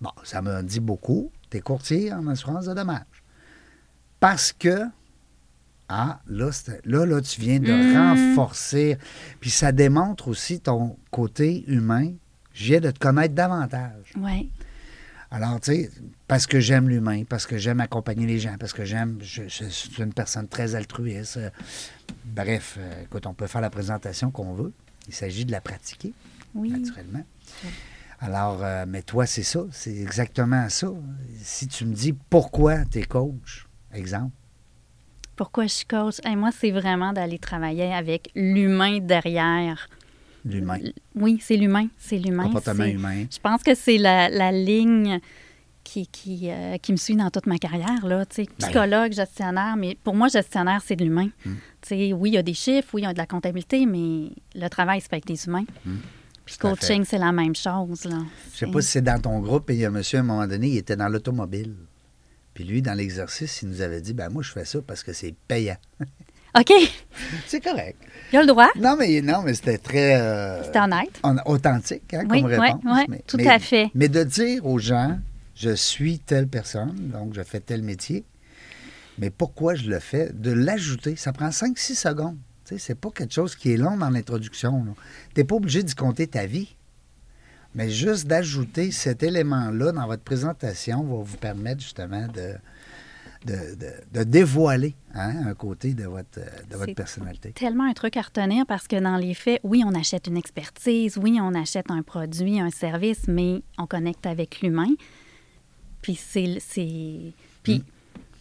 Bon, 0.00 0.10
ça 0.24 0.40
m'a 0.40 0.62
dit 0.62 0.80
beaucoup. 0.80 1.30
Tu 1.50 1.58
es 1.58 1.60
courtier 1.60 2.12
en 2.14 2.26
assurance 2.28 2.64
de 2.64 2.72
dommages. 2.72 3.04
Parce 4.20 4.52
que, 4.52 4.84
ah, 5.92 6.20
là, 6.28 6.50
là, 6.84 7.04
là, 7.04 7.20
tu 7.20 7.40
viens 7.40 7.58
de 7.58 7.72
Mm. 7.72 7.96
renforcer. 7.96 8.96
Puis 9.40 9.50
ça 9.50 9.72
démontre 9.72 10.28
aussi 10.28 10.60
ton 10.60 10.96
côté 11.10 11.64
humain. 11.66 12.12
Viens 12.54 12.80
de 12.80 12.90
te 12.92 12.98
connaître 13.00 13.34
davantage. 13.34 14.12
Oui. 14.16 14.50
Alors, 15.32 15.60
tu 15.60 15.72
sais, 15.72 15.90
parce 16.28 16.46
que 16.46 16.58
j'aime 16.60 16.88
l'humain, 16.88 17.22
parce 17.28 17.46
que 17.46 17.56
j'aime 17.58 17.80
accompagner 17.80 18.26
les 18.26 18.38
gens, 18.40 18.56
parce 18.58 18.72
que 18.72 18.84
j'aime, 18.84 19.18
je, 19.22 19.42
je 19.48 19.64
suis 19.64 20.02
une 20.02 20.12
personne 20.12 20.48
très 20.48 20.74
altruiste. 20.74 21.38
Bref, 22.24 22.76
euh, 22.78 23.02
écoute, 23.04 23.26
on 23.26 23.34
peut 23.34 23.46
faire 23.46 23.60
la 23.60 23.70
présentation 23.70 24.30
qu'on 24.30 24.54
veut. 24.54 24.72
Il 25.08 25.14
s'agit 25.14 25.44
de 25.44 25.52
la 25.52 25.60
pratiquer, 25.60 26.12
Oui. 26.54 26.70
naturellement. 26.70 27.24
Alors, 28.20 28.58
euh, 28.62 28.84
mais 28.88 29.02
toi, 29.02 29.24
c'est 29.26 29.42
ça, 29.44 29.60
c'est 29.72 29.96
exactement 29.96 30.68
ça. 30.68 30.88
Si 31.42 31.66
tu 31.68 31.86
me 31.86 31.94
dis 31.94 32.12
pourquoi 32.12 32.84
tu 32.84 32.98
es 32.98 33.02
coach, 33.04 33.66
exemple, 33.92 34.34
Pourquoi 35.40 35.64
je 35.64 35.72
suis 35.72 35.86
coach? 35.86 36.16
Hey, 36.22 36.36
moi, 36.36 36.50
c'est 36.52 36.70
vraiment 36.70 37.14
d'aller 37.14 37.38
travailler 37.38 37.94
avec 37.94 38.30
l'humain 38.34 38.98
derrière. 39.00 39.88
l'humain, 40.44 40.76
Oui, 41.14 41.38
c'est 41.40 41.56
l'humain. 41.56 41.86
C'est 41.96 42.18
l'humain. 42.18 42.42
comportement 42.42 42.84
humain. 42.84 43.24
Je 43.32 43.38
pense 43.38 43.62
que 43.62 43.74
c'est 43.74 43.96
la, 43.96 44.28
la 44.28 44.52
ligne 44.52 45.18
qui, 45.82 46.06
qui, 46.08 46.50
euh, 46.50 46.76
qui 46.76 46.92
me 46.92 46.98
suit 46.98 47.16
dans 47.16 47.30
toute 47.30 47.46
ma 47.46 47.56
carrière. 47.56 48.06
Là. 48.06 48.26
Ben. 48.36 48.46
Psychologue, 48.58 49.12
gestionnaire, 49.14 49.76
mais 49.78 49.96
pour 50.04 50.14
moi, 50.14 50.28
gestionnaire, 50.28 50.82
c'est 50.84 50.96
de 50.96 51.04
l'humain. 51.04 51.30
Sais, 51.80 52.12
Oui, 52.12 52.32
il 52.32 52.34
y 52.34 52.36
a 52.36 52.42
des 52.42 52.52
chiffres, 52.52 52.90
oui, 52.92 53.00
il 53.00 53.04
y 53.04 53.08
a 53.08 53.14
de 53.14 53.18
la 53.18 53.24
comptabilité, 53.26 53.86
mais 53.86 54.32
le 54.54 54.68
travail, 54.68 55.00
c'est 55.00 55.10
avec 55.14 55.24
des 55.24 55.42
humains. 55.46 55.64
Puis 56.44 56.56
Tout 56.60 56.66
à 56.66 56.70
coaching, 56.76 57.02
c'est 57.06 57.16
la 57.16 57.32
même 57.32 57.56
chose. 57.56 58.04
Là. 58.04 58.18
Je 58.52 58.58
sais 58.58 58.66
pas 58.66 58.82
si 58.82 58.88
c'est 58.88 59.00
dans 59.00 59.18
ton 59.18 59.38
groupe, 59.40 59.70
et 59.70 59.72
il 59.72 59.80
y 59.80 59.84
a 59.86 59.88
un 59.88 59.90
monsieur, 59.90 60.18
à 60.18 60.20
un 60.20 60.24
moment 60.24 60.46
donné, 60.46 60.68
il 60.68 60.76
était 60.76 60.96
dans 60.96 61.08
l'automobile. 61.08 61.74
Puis 62.54 62.64
lui, 62.64 62.82
dans 62.82 62.94
l'exercice, 62.94 63.62
il 63.62 63.68
nous 63.68 63.80
avait 63.80 64.00
dit, 64.00 64.12
ben 64.12 64.28
moi, 64.28 64.42
je 64.42 64.50
fais 64.52 64.64
ça 64.64 64.78
parce 64.86 65.02
que 65.02 65.12
c'est 65.12 65.34
payant. 65.48 65.76
OK, 66.58 66.72
c'est 67.46 67.60
correct. 67.60 67.96
il 68.32 68.38
a 68.38 68.40
le 68.40 68.48
droit. 68.48 68.68
Non, 68.76 68.96
mais 68.98 69.20
non, 69.22 69.42
mais 69.42 69.54
c'était 69.54 69.78
très 69.78 70.20
euh, 70.20 70.64
C'était 70.64 70.80
honnête. 70.80 71.20
hon- 71.22 71.36
authentique 71.46 72.12
hein, 72.12 72.24
Oui, 72.28 72.42
comme 72.42 72.50
oui, 72.50 72.56
réponse. 72.58 72.82
oui, 72.84 73.04
mais, 73.08 73.22
tout 73.26 73.36
mais- 73.36 73.46
à 73.48 73.58
fait. 73.60 73.90
Mais 73.94 74.08
de 74.08 74.24
dire 74.24 74.66
aux 74.66 74.80
gens, 74.80 75.16
je 75.54 75.70
suis 75.70 76.18
telle 76.18 76.48
personne, 76.48 76.92
donc 77.12 77.34
je 77.34 77.42
fais 77.42 77.60
tel 77.60 77.82
métier, 77.82 78.24
mais 79.18 79.30
pourquoi 79.30 79.76
je 79.76 79.88
le 79.88 80.00
fais, 80.00 80.30
de 80.32 80.50
l'ajouter, 80.50 81.14
ça 81.14 81.32
prend 81.32 81.50
5-6 81.50 81.94
secondes. 81.94 82.36
Tu 82.64 82.74
sais, 82.74 82.78
c'est 82.84 82.94
pas 82.96 83.10
quelque 83.10 83.32
chose 83.34 83.54
qui 83.54 83.72
est 83.72 83.76
long 83.76 83.96
dans 83.96 84.10
l'introduction. 84.10 84.84
Tu 85.34 85.40
n'es 85.40 85.44
pas 85.44 85.54
obligé 85.54 85.84
d'y 85.84 85.94
compter 85.94 86.26
ta 86.26 86.46
vie. 86.46 86.74
Mais 87.74 87.88
juste 87.88 88.26
d'ajouter 88.26 88.90
cet 88.90 89.22
élément-là 89.22 89.92
dans 89.92 90.06
votre 90.06 90.22
présentation 90.24 91.02
va 91.04 91.22
vous 91.22 91.36
permettre 91.36 91.80
justement 91.80 92.26
de, 92.26 92.54
de, 93.46 93.74
de- 93.76 94.18
de 94.18 94.24
dévoiler 94.24 94.94
hein, 95.14 95.46
un 95.46 95.54
côté 95.54 95.94
de 95.94 96.04
votre, 96.04 96.40
de 96.40 96.72
votre 96.76 96.86
C'est 96.86 96.94
personnalité. 96.94 97.52
tellement 97.52 97.84
un 97.88 97.92
truc 97.92 98.16
à 98.16 98.22
retenir 98.22 98.66
parce 98.66 98.88
que 98.88 98.96
dans 99.00 99.16
les 99.16 99.34
faits, 99.34 99.60
oui, 99.62 99.82
on 99.86 99.94
achète 99.94 100.26
une 100.26 100.36
expertise, 100.36 101.16
oui, 101.16 101.38
on 101.40 101.54
achète 101.54 101.90
un 101.90 102.02
produit, 102.02 102.58
un 102.60 102.70
service, 102.70 103.28
mais 103.28 103.62
on 103.78 103.86
connecte 103.86 104.26
avec 104.26 104.60
l'humain. 104.62 104.90
Puis 106.02 106.16
c'est. 106.16 106.58
c'est- 106.60 107.32
Puis 107.62 107.84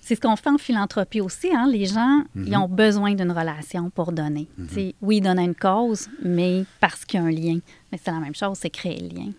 c'est 0.10 0.16
ce 0.16 0.22
qu'on 0.22 0.36
fait 0.36 0.50
en 0.50 0.58
philanthropie 0.58 1.22
aussi. 1.22 1.52
Hein? 1.56 1.70
Les 1.72 1.86
gens, 1.86 2.24
ils 2.36 2.58
ont 2.58 2.68
besoin 2.68 3.14
d'une 3.14 3.30
relation 3.32 3.92
pour 3.92 4.12
donner. 4.12 4.48
Sais, 4.74 4.96
Oui, 5.04 5.18
ils 5.18 5.22
donnent 5.22 5.38
à 5.38 5.44
une 5.44 5.54
cause, 5.54 6.08
mais 6.24 6.66
parce 6.80 7.06
qu'il 7.06 7.20
y 7.20 7.24
a 7.24 7.28
un 7.28 7.30
lien. 7.30 7.60
Mais 7.92 8.00
c'est 8.04 8.10
la 8.10 8.20
même 8.20 8.34
chose, 8.34 8.58
c'est 8.60 8.72
créer 8.72 9.00
le 9.00 9.10
lien. 9.16 9.32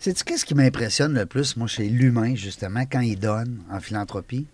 Sais-tu 0.00 0.24
qu'est-ce 0.24 0.44
qui 0.44 0.56
m'impressionne 0.56 1.14
le 1.14 1.26
plus, 1.26 1.56
moi, 1.56 1.68
chez 1.68 1.88
l'humain, 1.88 2.34
justement, 2.34 2.80
quand 2.90 3.02
il 3.02 3.20
donne 3.20 3.62
en 3.70 3.78
philanthropie? 3.78 4.46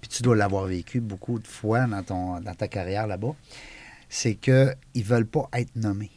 Puis 0.00 0.08
tu 0.08 0.22
dois 0.22 0.36
l'avoir 0.36 0.64
vécu 0.64 1.02
beaucoup 1.02 1.38
de 1.38 1.46
fois 1.46 1.86
dans, 1.86 2.02
ton, 2.02 2.40
dans 2.40 2.54
ta 2.54 2.66
carrière 2.66 3.06
là-bas. 3.06 3.34
C'est 4.08 4.36
qu'ils 4.36 4.74
ne 4.96 5.02
veulent 5.02 5.26
pas 5.26 5.50
être 5.52 5.76
nommés. 5.76 6.12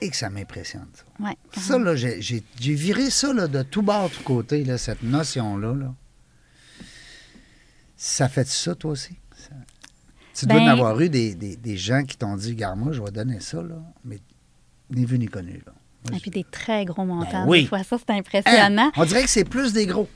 Et 0.00 0.10
que 0.10 0.16
ça 0.16 0.30
m'impressionne, 0.30 0.88
ça. 0.94 1.04
Ouais, 1.24 1.36
Ça, 1.52 1.78
là, 1.78 1.94
j'ai 1.94 2.42
viré 2.58 3.08
ça 3.08 3.32
là, 3.32 3.46
de 3.46 3.62
tout 3.62 3.82
bord, 3.82 4.10
tout 4.10 4.24
côté, 4.24 4.64
là, 4.64 4.78
cette 4.78 5.04
notion-là. 5.04 5.74
Là. 5.76 5.94
Ça 8.02 8.30
fait 8.30 8.46
ça, 8.48 8.74
toi 8.74 8.92
aussi? 8.92 9.14
Ça- 9.36 9.50
Tu 10.34 10.46
dois 10.46 10.56
Ben- 10.58 10.68
en 10.68 10.72
avoir 10.72 10.98
eu 11.00 11.10
des, 11.10 11.34
des- 11.34 11.56
des 11.56 11.76
gens 11.76 12.02
qui 12.02 12.16
t'ont 12.16 12.34
dit, 12.34 12.54
garde 12.54 12.78
moi, 12.78 12.92
je 12.92 13.02
vais 13.02 13.10
donner 13.10 13.40
ça, 13.40 13.58
là, 13.62 13.74
mais 14.06 14.18
ni 14.90 15.04
vu 15.04 15.18
ni 15.18 15.26
connu. 15.26 15.62
Là. 15.66 15.72
Moi, 16.08 16.16
Et 16.16 16.20
puis 16.20 16.30
des 16.30 16.44
très 16.50 16.86
gros 16.86 17.04
montants. 17.04 17.44
Ben 17.44 17.46
oui. 17.46 17.62
Des 17.62 17.68
fois, 17.68 17.82
ça, 17.84 17.98
c'est 17.98 18.10
Hein? 18.10 18.16
impressionnant. 18.20 18.90
On 18.96 19.04
dirait 19.04 19.22
que 19.24 19.28
c'est 19.28 19.44
plus 19.44 19.74
des 19.74 19.84
gros. 19.84 20.08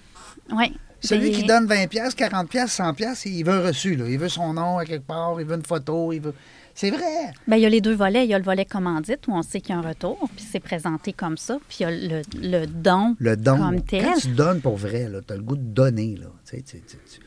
Ouais. 0.51 0.73
Celui 1.01 1.31
Des- 1.31 1.37
qui 1.37 1.45
donne 1.45 1.67
20 1.67 1.87
pièces, 1.89 2.15
40 2.15 2.49
pièces, 2.49 2.73
100 2.73 2.95
pièces, 2.95 3.27
il 3.27 3.43
veut 3.45 3.53
un 3.53 3.61
reçu. 3.67 3.97
Là. 3.97 4.09
Il 4.09 4.19
veut 4.19 4.31
son 4.31 4.55
nom 4.55 4.79
à 4.79 4.87
quelque 4.87 5.07
part, 5.07 5.39
il 5.39 5.47
veut 5.47 5.57
une 5.57 5.67
photo, 5.67 6.11
il 6.15 6.21
veut... 6.23 6.33
C'est 6.75 6.91
vrai. 6.91 7.03
Bien, 7.47 7.57
il 7.59 7.63
y 7.63 7.67
a 7.67 7.69
les 7.69 7.83
deux 7.83 7.95
volets. 7.95 8.25
Il 8.25 8.31
y 8.31 8.35
a 8.35 8.39
le 8.39 8.45
volet 8.45 8.65
commandite 8.65 9.29
où 9.29 9.33
on 9.33 9.43
sait 9.43 9.61
qu'il 9.61 9.75
y 9.75 9.79
a 9.79 9.81
un 9.83 9.87
retour, 9.87 10.19
puis 10.35 10.45
c'est 10.51 10.59
présenté 10.59 11.13
comme 11.13 11.37
ça. 11.37 11.59
Puis 11.69 11.79
il 11.81 11.83
y 11.83 11.85
a 11.85 11.91
le, 11.91 12.23
le 12.41 12.67
don 12.67 13.15
Le 13.19 13.37
don. 13.37 13.59
comme 13.59 13.83
tel. 13.83 14.03
Quand 14.05 14.15
tu 14.19 14.29
donnes 14.29 14.61
pour 14.63 14.77
vrai, 14.79 15.09
tu 15.27 15.33
as 15.33 15.37
le 15.37 15.43
goût 15.43 15.57
de 15.57 15.63
donner. 15.63 16.17
Là. 16.17 16.27
Tu, 16.49 16.57
sais, 16.57 16.63
tu- 16.63 16.81
tu- 16.81 17.21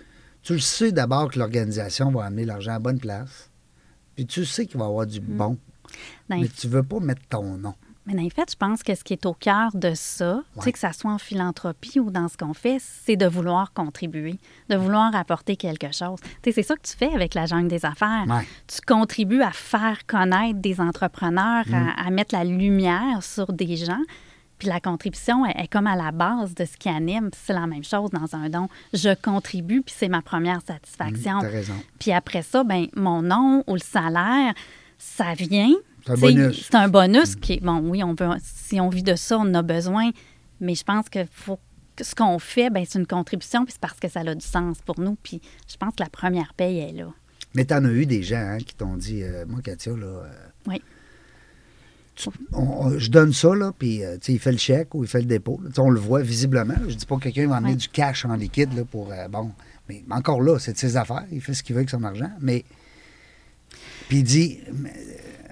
tu- 0.47 0.53
le 0.53 0.59
sais 0.59 0.91
d'abord 0.91 1.29
que 1.31 1.39
l'organisation 1.39 2.11
va 2.11 2.25
amener 2.25 2.45
l'argent 2.45 2.73
à 2.73 2.79
bonne 2.79 2.99
place. 2.99 3.49
Puis 4.15 4.25
tu 4.25 4.45
sais 4.45 4.65
qu'il 4.65 4.77
va 4.79 4.85
y 4.85 4.87
avoir 4.87 5.05
du 5.05 5.19
bon. 5.19 5.57
Dans- 6.29 6.37
Mais 6.39 6.47
tu 6.47 6.67
veux 6.67 6.83
pas 6.83 6.99
mettre 6.99 7.21
ton 7.29 7.43
nom. 7.57 7.73
Mais 8.05 8.13
les 8.13 8.29
faits, 8.29 8.51
je 8.51 8.55
pense 8.55 8.83
que 8.83 8.95
ce 8.95 9.03
qui 9.03 9.11
est 9.11 9.25
au 9.25 9.33
cœur 9.33 9.71
de 9.73 9.91
ça, 9.93 10.41
tu 10.53 10.59
Ouais. 10.59 10.63
sais, 10.65 10.71
que 10.71 10.79
ça 10.79 10.93
soit 10.93 11.11
en 11.11 11.17
philanthropie 11.17 11.99
ou 11.99 12.09
dans 12.09 12.29
ce 12.29 12.37
qu'on 12.37 12.53
fait, 12.53 12.77
c'est 12.79 13.17
de 13.17 13.25
vouloir 13.27 13.73
contribuer, 13.73 14.39
de 14.69 14.77
vouloir 14.77 15.13
apporter 15.13 15.57
quelque 15.57 15.91
chose. 15.93 16.19
Tu 16.21 16.29
sais, 16.45 16.51
c'est 16.53 16.63
ça 16.63 16.75
que 16.75 16.87
tu 16.87 16.95
fais 16.95 17.13
avec 17.13 17.33
la 17.33 17.45
jungle 17.47 17.67
des 17.67 17.85
affaires. 17.85 18.23
Ouais. 18.29 18.47
Tu 18.67 18.79
contribues 18.87 19.41
à 19.41 19.51
faire 19.51 20.05
connaître 20.07 20.59
des 20.59 20.79
entrepreneurs, 20.79 21.65
Mm. 21.67 21.73
à, 21.73 22.07
à 22.07 22.09
mettre 22.09 22.33
la 22.33 22.45
lumière 22.45 23.21
sur 23.23 23.51
des 23.51 23.75
gens. 23.75 24.01
Puis 24.57 24.67
la 24.67 24.79
contribution 24.79 25.45
est, 25.45 25.63
est 25.63 25.67
comme 25.67 25.87
à 25.87 25.95
la 25.95 26.11
base 26.11 26.55
de 26.55 26.65
ce 26.65 26.77
qui 26.77 26.89
anime. 26.89 27.29
C'est 27.33 27.53
la 27.53 27.67
même 27.67 27.83
chose 27.83 28.09
dans 28.11 28.35
un 28.35 28.49
don. 28.49 28.67
Je 28.93 29.13
contribue, 29.13 29.81
puis 29.81 29.93
c'est 29.97 30.07
ma 30.07 30.21
première 30.21 30.61
satisfaction. 30.61 31.37
Mm, 31.37 31.41
t'as 31.41 31.49
raison. 31.49 31.75
Puis 31.99 32.11
après 32.11 32.41
ça, 32.41 32.63
ben 32.63 32.87
mon 32.95 33.21
nom 33.21 33.63
ou 33.67 33.73
le 33.73 33.79
salaire, 33.79 34.53
ça 34.97 35.33
vient. 35.33 35.73
C'est 36.05 36.11
un 36.11 36.17
bonus. 36.17 36.63
C'est 36.65 36.75
un 36.75 36.87
bonus 36.87 37.35
qui 37.35 37.53
est, 37.53 37.63
bon, 37.63 37.79
oui, 37.79 38.03
on 38.03 38.15
si 38.39 38.79
on 38.79 38.89
vit 38.89 39.03
de 39.03 39.15
ça, 39.15 39.37
on 39.37 39.41
en 39.41 39.53
a 39.55 39.61
besoin. 39.61 40.09
Mais 40.59 40.73
je 40.73 40.83
pense 40.83 41.09
que 41.09 41.19
faut, 41.29 41.59
que 41.95 42.03
ce 42.03 42.15
qu'on 42.15 42.39
fait, 42.39 42.69
ben, 42.69 42.85
c'est 42.87 42.99
une 42.99 43.07
contribution, 43.07 43.65
puis 43.65 43.73
c'est 43.73 43.81
parce 43.81 43.99
que 43.99 44.07
ça 44.07 44.21
a 44.21 44.35
du 44.35 44.45
sens 44.45 44.77
pour 44.85 44.99
nous. 44.99 45.17
Puis 45.21 45.41
je 45.67 45.75
pense 45.77 45.95
que 45.95 46.03
la 46.03 46.09
première 46.09 46.53
paye 46.53 46.79
est 46.79 46.93
là. 46.93 47.13
Mais 47.53 47.65
tu 47.65 47.73
en 47.73 47.83
as 47.85 47.91
eu 47.91 48.05
des 48.05 48.23
gens 48.23 48.37
hein, 48.37 48.57
qui 48.59 48.75
t'ont 48.75 48.95
dit, 48.95 49.23
euh, 49.23 49.45
moi, 49.47 49.61
Katia, 49.61 49.93
là, 49.95 50.05
euh, 50.05 50.29
Oui. 50.67 50.81
Tu- 52.17 52.29
on- 52.51 52.87
on- 52.87 52.99
je 52.99 53.09
donne 53.09 53.31
ça, 53.31 53.55
là, 53.55 53.71
puis 53.77 54.03
euh, 54.03 54.17
il 54.27 54.39
fait 54.39 54.51
le 54.51 54.57
chèque 54.57 54.93
ou 54.95 55.03
il 55.03 55.07
fait 55.09 55.19
le 55.19 55.25
dépôt. 55.27 55.59
là. 55.63 55.69
On 55.77 55.89
le 55.89 55.99
voit 55.99 56.21
visiblement. 56.21 56.73
là. 56.73 56.87
Je 56.89 56.95
dis 56.95 57.05
pas 57.05 57.15
que 57.15 57.21
quelqu'un 57.21 57.47
va 57.47 57.57
amener 57.57 57.71
Ouais. 57.73 57.77
du 57.77 57.87
cash 57.89 58.25
en 58.25 58.33
liquide 58.35 58.73
là, 58.75 58.83
pour. 58.83 59.11
euh, 59.11 59.27
bon, 59.29 59.51
mais 59.87 60.03
encore 60.11 60.41
là, 60.41 60.57
c'est 60.59 60.73
de 60.73 60.77
ses 60.77 60.97
affaires. 60.97 61.23
Il 61.31 61.39
fait 61.41 61.53
ce 61.53 61.63
qu'il 61.63 61.75
veut 61.75 61.79
avec 61.79 61.89
son 61.89 62.03
argent. 62.03 62.31
Mais. 62.41 62.65
Puis 64.09 64.19
il 64.19 64.23
dit, 64.23 64.59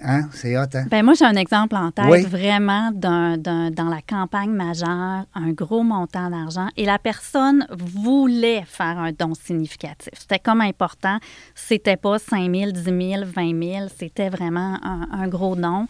hein, 0.02 0.30
c'est 0.32 0.58
hot, 0.58 0.62
hein? 0.76 0.86
Ben 0.90 1.04
moi, 1.04 1.14
j'ai 1.14 1.26
un 1.26 1.36
exemple 1.36 1.76
en 1.76 1.92
tête, 1.92 2.06
Oui. 2.10 2.22
vraiment, 2.24 2.90
d'un, 2.92 3.38
d'un- 3.38 3.70
dans 3.70 3.90
la 3.90 4.02
campagne 4.02 4.52
majeure, 4.52 5.26
un 5.36 5.52
gros 5.52 5.84
montant 5.84 6.30
d'argent, 6.30 6.70
et 6.78 6.86
la 6.86 6.98
personne 6.98 7.68
voulait 7.78 8.64
faire 8.66 8.98
un 8.98 9.12
don 9.12 9.34
significatif. 9.34 10.14
C'était 10.18 10.40
comme 10.40 10.62
important. 10.62 11.20
C'était 11.54 11.98
pas 11.98 12.18
5 12.18 12.50
000, 12.50 12.72
10 12.72 12.84
000, 12.84 13.26
20 13.26 13.62
000, 13.62 13.88
c'était 13.98 14.30
vraiment 14.30 14.80
un, 14.84 15.08
un 15.12 15.28
gros 15.28 15.58
don. 15.58 15.88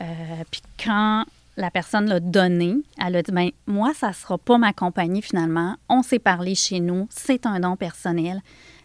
Euh, 0.00 0.04
puis 0.50 0.60
quand 0.82 1.24
la 1.56 1.70
personne 1.70 2.06
l'a 2.06 2.20
donné, 2.20 2.76
elle 3.04 3.16
a 3.16 3.22
dit, 3.22 3.32
ben 3.32 3.50
moi, 3.66 3.92
ça 3.94 4.12
sera 4.12 4.38
pas 4.38 4.58
ma 4.58 4.72
compagnie 4.72 5.22
finalement. 5.22 5.76
On 5.88 6.02
s'est 6.02 6.18
parlé 6.20 6.54
chez 6.54 6.80
nous, 6.80 7.08
c'est 7.10 7.46
un 7.46 7.58
don 7.60 7.76
personnel, 7.76 8.40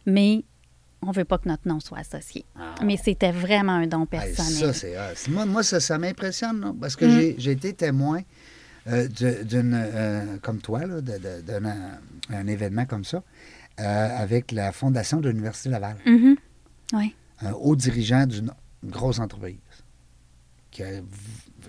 mais 0.05 0.43
on 1.05 1.11
veut 1.11 1.25
pas 1.25 1.37
que 1.37 1.47
notre 1.49 1.67
nom 1.67 1.79
soit 1.79 1.99
associé. 1.99 2.45
Mais 2.83 2.97
c'était 2.97 3.31
vraiment 3.31 3.73
un 3.73 3.87
don 3.87 4.03
Hey, 4.03 4.07
personnel. 4.07 4.53
ça, 4.53 4.73
c'est 4.73 4.97
hot. 4.97 5.29
Moi, 5.31 5.45
moi, 5.45 5.61
ça, 5.61 5.79
ça 5.79 5.97
m'impressionne, 5.97 6.75
parce 6.79 6.95
que 6.95 7.05
Mm. 7.05 7.35
j'ai- 7.37 7.51
été 7.51 7.73
témoin 7.73 8.21
euh, 8.87 9.07
d'une, 9.07 9.73
euh, 9.75 10.37
comme 10.41 10.59
toi, 10.59 10.81
d'un 10.81 11.87
un 12.29 12.47
événement 12.47 12.85
comme 12.85 13.05
ça, 13.05 13.23
euh, 13.79 14.17
avec 14.17 14.51
la 14.51 14.71
Fondation 14.73 15.21
de 15.21 15.29
l'Université 15.29 15.69
Laval. 15.69 15.95
Mhm. 16.05 16.35
Oui. 16.93 17.15
un 17.41 17.51
haut 17.53 17.75
dirigeant 17.77 18.25
d'une 18.25 18.51
grosse 18.83 19.19
entreprise. 19.19 19.55
V- 20.81 21.03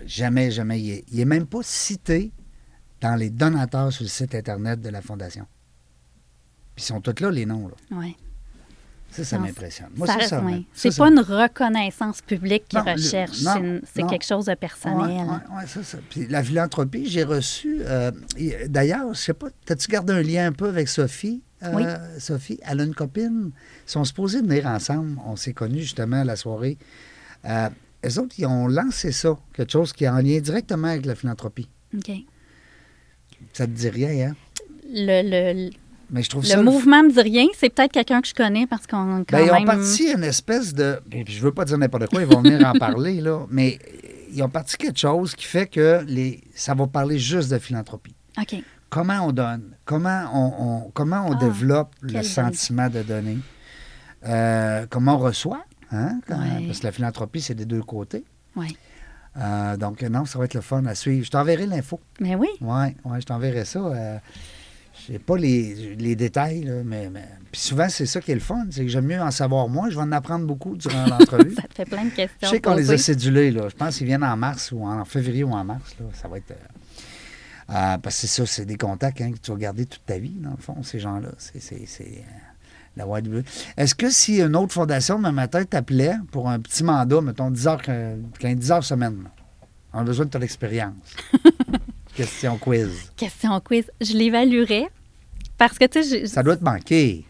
jamais, 0.07 0.51
jamais, 0.51 0.81
il 0.81 0.91
est, 0.91 1.05
il 1.13 1.21
est 1.21 1.25
même 1.25 1.47
pas 1.47 1.61
cité 1.63 2.33
dans 3.01 3.15
les 3.17 3.31
donateurs 3.31 3.93
sur 3.93 4.05
le 4.05 4.09
site 4.09 4.35
Internet 4.35 4.81
de 4.81 4.89
la 4.89 5.03
Fondation. 5.03 5.47
Puis 6.75 6.85
ils 6.85 6.89
sont 6.89 7.01
tous 7.01 7.21
là, 7.23 7.31
les 7.31 7.47
noms. 7.47 7.69
Là. 7.69 7.75
Oui. 7.93 8.17
Ça, 9.11 9.23
ça 9.23 9.39
m'impressionne. 9.39 9.91
Moi, 9.95 10.09
Ça 10.09 10.19
ça, 10.27 10.43
oui. 10.43 10.67
C'est 10.73 10.97
pas 10.97 11.07
une 11.09 11.21
reconnaissance 11.21 12.21
publique 12.21 12.67
qu'ils 12.67 12.81
recherchent. 12.81 13.45
c'est 13.85 14.03
quelque 14.09 14.25
chose 14.25 14.47
de 14.47 14.55
personnel. 14.55 15.25
Ouais, 15.27 15.57
ouais, 15.57 15.67
ça, 15.69 15.85
ça. 15.85 15.99
Puis 16.11 16.27
la 16.27 16.43
philanthropie, 16.43 17.07
j'ai 17.07 17.23
reçu. 17.23 17.79
euh, 17.83 18.11
D'ailleurs, 18.67 19.15
je 19.15 19.21
sais 19.21 19.35
pas, 19.35 19.47
as-tu 19.69 19.87
gardé 19.89 20.13
un 20.15 20.23
lien 20.23 20.49
un 20.49 20.53
peu 20.53 20.69
avec 20.69 20.89
Sophie? 20.89 21.43
Euh, 21.63 21.71
Oui. 21.75 21.85
Sophie, 22.19 22.59
elle 22.65 22.81
a 22.81 22.85
une 22.85 22.95
copine. 22.95 23.53
Ils 23.87 23.91
sont 23.91 24.03
supposés 24.05 24.41
venir 24.41 24.67
ensemble. 24.67 25.17
On 25.25 25.37
s'est 25.37 25.53
connus 25.53 25.83
justement 25.83 26.23
à 26.23 26.25
la 26.25 26.35
soirée. 26.35 26.77
Euh, 27.45 27.69
eux 28.09 28.19
autres, 28.19 28.35
ils 28.39 28.47
ont 28.47 28.67
lancé 28.67 29.13
ça, 29.13 29.37
quelque 29.53 29.73
chose 29.73 29.93
qui 29.93 30.05
est 30.05 30.09
en 30.09 30.19
lien 30.19 30.39
directement 30.41 30.89
avec 30.89 31.07
la 31.07 31.15
philanthropie. 31.15 31.69
OK. 31.97 32.11
Ça 33.53 33.67
te 33.67 33.73
dit 33.73 33.89
rien, 33.89 34.31
hein? 34.31 34.35
Le, 34.93 35.23
le, 35.65 35.71
Mais 36.11 36.23
je 36.23 36.31
trouve 36.31 36.43
le 36.45 36.49
ça... 36.49 36.63
mouvement 36.63 37.03
me 37.03 37.11
dit 37.13 37.21
rien. 37.21 37.47
C'est 37.59 37.71
peut-être 37.71 37.93
quelqu'un 37.93 38.21
que 38.21 38.29
je 38.29 38.35
connais 38.35 38.67
parce 38.67 38.87
qu'on 38.87 39.25
quand 39.29 39.37
Ben, 39.39 39.45
ils 39.47 39.51
ont 39.51 39.55
même... 39.55 39.65
parti 39.67 40.11
une 40.11 40.25
espèce 40.25 40.73
de. 40.75 40.99
Je 41.27 41.41
veux 41.41 41.53
pas 41.53 41.65
dire 41.65 41.79
n'importe 41.79 42.07
quoi, 42.09 42.23
ils 42.23 42.29
vont 42.29 42.43
venir 42.43 42.67
en 42.67 42.73
parler, 42.79 43.21
là. 43.21 43.47
Mais 43.51 43.79
ils 44.33 44.43
ont 44.43 44.49
parti 44.49 44.77
quelque 44.77 44.99
chose 44.99 45.35
qui 45.35 45.45
fait 45.45 45.67
que 45.67 46.03
les, 46.07 46.43
ça 46.55 46.75
va 46.75 46.87
parler 46.87 47.19
juste 47.19 47.51
de 47.51 47.59
philanthropie. 47.59 48.15
OK. 48.41 48.57
Comment 48.91 49.27
on 49.27 49.33
donne, 49.33 49.77
comment 49.85 50.25
on, 50.33 50.53
on- 50.87 50.91
comment 50.93 51.27
on 51.29 51.33
Ah, 51.33 51.41
développe 51.41 51.95
le 52.03 52.23
sentiment 52.23 52.89
de 52.89 53.03
donner, 53.03 53.39
Euh, 54.27 54.87
comment 54.89 55.17
on 55.17 55.19
reçoit, 55.19 55.65
hein? 55.95 56.21
quand- 56.27 56.39
Ouais. 56.39 56.67
parce 56.67 56.81
que 56.81 56.85
la 56.87 56.93
philanthropie, 56.93 57.41
c'est 57.41 57.55
des 57.55 57.65
deux 57.67 57.83
côtés. 57.83 58.25
Oui. 58.57 58.77
Euh, 59.37 59.77
donc, 59.77 60.03
non, 60.03 60.25
ça 60.27 60.39
va 60.39 60.45
être 60.45 60.55
le 60.55 60.61
fun 60.61 60.85
à 60.87 60.95
suivre. 60.95 61.25
Je 61.25 61.31
t'enverrai 61.31 61.67
l'info. 61.67 61.99
Mais 62.21 62.35
oui. 62.37 62.49
Oui, 62.61 62.87
ouais, 63.05 63.21
je 63.21 63.27
t'enverrai 63.27 63.65
ça. 63.65 63.81
Euh, 63.81 64.19
je 64.97 65.13
sais 65.15 65.19
pas 65.19 65.37
les, 65.37 65.97
les 65.97 66.15
détails, 66.15 66.63
là, 66.63 66.83
mais, 66.85 67.11
mais- 67.11 67.29
Puis 67.51 67.61
souvent, 67.61 67.89
c'est 67.89 68.07
ça 68.07 68.21
qui 68.21 68.31
est 68.31 68.35
le 68.37 68.41
fun. 68.41 68.65
C'est 68.71 68.83
que 68.83 68.89
j'aime 68.89 69.07
mieux 69.07 69.21
en 69.21 69.33
savoir 69.33 69.69
moins. 69.69 69.91
Je 69.91 69.97
vais 69.97 70.03
en 70.03 70.13
apprendre 70.13 70.47
beaucoup 70.47 70.77
durant 70.77 71.07
l'entrevue. 71.07 71.55
Ça 71.61 71.63
te 71.63 71.75
fait 71.75 71.85
plein 71.85 72.05
de 72.05 72.11
questions. 72.11 72.39
Je 72.43 72.47
sais 72.49 72.61
qu'on 72.61 72.75
les 72.75 72.91
a 72.93 72.99
cédulés, 72.99 73.51
là. 73.51 73.69
Je 73.69 73.75
pense 73.75 73.97
qu'ils 73.99 74.07
viennent 74.07 74.23
en 74.23 74.37
mars 74.37 74.71
ou 74.71 74.87
en 74.87 75.05
février 75.05 75.43
ou 75.43 75.51
en 75.53 75.65
mars. 75.65 75.97
Là. 75.99 76.07
Ça 76.13 76.29
va 76.29 76.39
être. 76.39 76.53
euh, 76.53 76.55
euh, 77.71 77.99
parce 77.99 78.15
que 78.15 78.21
c'est 78.21 78.27
ça, 78.29 78.47
c'est 78.47 78.67
des 78.67 78.77
contacts 78.77 79.21
hein, 79.21 79.33
que 79.33 79.39
tu 79.39 79.51
vas 79.51 79.57
garder 79.57 79.87
toute 79.87 80.05
ta 80.07 80.19
vie, 80.19 80.37
dans 80.39 80.51
le 80.53 80.59
fond, 80.59 80.81
ces 80.85 81.01
gens-là. 81.01 81.31
C'est, 81.39 81.59
euh, 81.73 82.05
la 82.97 83.05
YW. 83.07 83.43
Est-ce 83.77 83.95
que 83.95 84.11
si 84.11 84.41
une 84.41 84.55
autre 84.57 84.73
fondation 84.73 85.17
demain 85.17 85.33
matin 85.33 85.65
t'appelait 85.65 86.17
pour 86.33 86.49
un 86.49 86.59
petit 86.61 86.85
mandat, 86.85 87.21
mettons 87.21 87.51
10 87.51 87.67
heures, 87.67 87.83
que- 87.83 88.17
qu'un 88.39 88.55
10 88.55 88.71
heures 88.71 88.85
semaine, 88.85 89.29
on 89.93 89.99
a 90.01 90.05
besoin 90.05 90.27
de 90.27 90.31
ton 90.31 90.41
expérience. 90.41 90.95
Question 92.15 92.57
quiz. 92.59 93.11
Question 93.17 93.59
quiz. 93.61 93.91
Je 94.01 94.13
l'évaluerais 94.13 94.89
parce 95.59 95.79
que, 95.79 95.85
tu 95.87 96.03
sais, 96.05 96.27
Ça 96.27 96.43
doit 96.43 96.57
te 96.57 96.65
manquer. 96.65 97.25